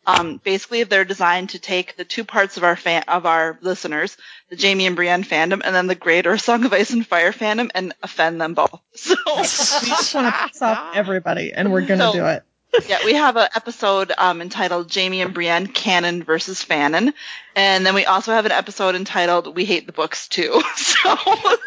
Um, 0.07 0.37
basically 0.43 0.83
they're 0.83 1.05
designed 1.05 1.49
to 1.51 1.59
take 1.59 1.95
the 1.97 2.05
two 2.05 2.23
parts 2.23 2.57
of 2.57 2.63
our 2.63 2.75
fan, 2.75 3.03
of 3.07 3.25
our 3.25 3.57
listeners, 3.61 4.17
the 4.49 4.57
Jaime 4.61 4.85
and 4.85 4.95
Brienne 4.95 5.23
fandom 5.23 5.61
and 5.63 5.75
then 5.75 5.87
the 5.87 5.95
greater 5.95 6.37
Song 6.37 6.63
of 6.65 6.73
Ice 6.73 6.91
and 6.91 7.05
Fire 7.05 7.31
fandom 7.31 7.71
and 7.73 7.93
offend 8.03 8.39
them 8.39 8.53
both. 8.53 8.79
So, 8.95 9.15
We 9.27 9.41
just 9.43 10.13
want 10.15 10.33
to 10.33 10.47
piss 10.47 10.61
off 10.61 10.91
everybody, 10.95 11.51
and 11.53 11.71
we're 11.71 11.81
gonna 11.81 12.11
So- 12.11 12.13
do 12.13 12.25
it. 12.27 12.43
yeah, 12.89 12.99
we 13.05 13.13
have 13.13 13.37
an 13.37 13.47
episode 13.55 14.11
um, 14.17 14.41
entitled 14.41 14.93
Jaime 14.93 15.21
and 15.21 15.33
Brienne 15.33 15.67
Canon 15.67 16.23
versus 16.23 16.63
Fanon. 16.63 17.13
And 17.55 17.85
then 17.85 17.95
we 17.95 18.03
also 18.05 18.33
have 18.33 18.45
an 18.45 18.51
episode 18.51 18.95
entitled 18.95 19.55
We 19.55 19.63
Hate 19.65 19.85
the 19.87 19.93
Books 19.93 20.27
Too. 20.27 20.61
So, 20.75 21.15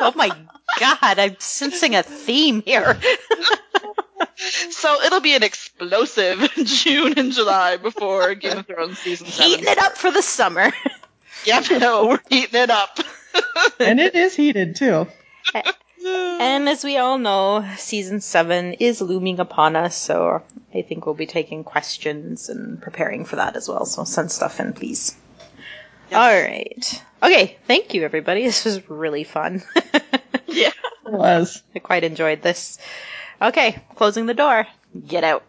Oh 0.00 0.12
my 0.16 0.28
god, 0.78 1.18
I'm 1.18 1.36
sensing 1.38 1.94
a 1.94 2.02
theme 2.02 2.60
here. 2.62 2.98
so 4.70 5.00
it'll 5.02 5.20
be 5.20 5.34
an 5.34 5.42
explosive 5.42 6.48
June 6.64 7.18
and 7.18 7.32
July 7.32 7.76
before 7.76 8.34
Game 8.34 8.58
of 8.58 8.66
Thrones 8.66 8.98
season 8.98 9.26
seven. 9.26 9.50
Heating 9.50 9.72
it 9.72 9.78
up 9.78 9.96
for 9.96 10.10
the 10.10 10.22
summer. 10.22 10.72
Yep, 11.44 11.64
no, 11.80 12.06
we're 12.06 12.20
heating 12.28 12.60
it 12.60 12.70
up. 12.70 12.98
And 13.80 14.00
it 14.00 14.14
is 14.14 14.34
heated 14.34 14.74
too. 14.76 15.06
And 16.04 16.68
as 16.68 16.82
we 16.82 16.96
all 16.96 17.18
know, 17.18 17.68
season 17.76 18.20
seven 18.20 18.74
is 18.74 19.00
looming 19.00 19.38
upon 19.40 19.76
us, 19.76 19.96
so 19.96 20.42
I 20.74 20.82
think 20.82 21.06
we'll 21.06 21.14
be 21.14 21.26
taking 21.26 21.64
questions 21.64 22.48
and 22.48 22.80
preparing 22.80 23.24
for 23.24 23.36
that 23.36 23.56
as 23.56 23.68
well. 23.68 23.84
So 23.84 24.04
send 24.04 24.32
stuff 24.32 24.58
in, 24.60 24.72
please. 24.72 25.16
All 26.12 26.18
right. 26.18 27.02
Okay. 27.22 27.58
Thank 27.66 27.94
you, 27.94 28.04
everybody. 28.04 28.44
This 28.44 28.64
was 28.64 28.88
really 28.88 29.24
fun. 29.24 29.62
yeah. 30.46 30.72
It 31.06 31.12
was. 31.12 31.62
I 31.74 31.78
quite 31.80 32.04
enjoyed 32.04 32.42
this. 32.42 32.78
Okay. 33.40 33.82
Closing 33.94 34.26
the 34.26 34.34
door. 34.34 34.66
Get 35.06 35.24
out. 35.24 35.44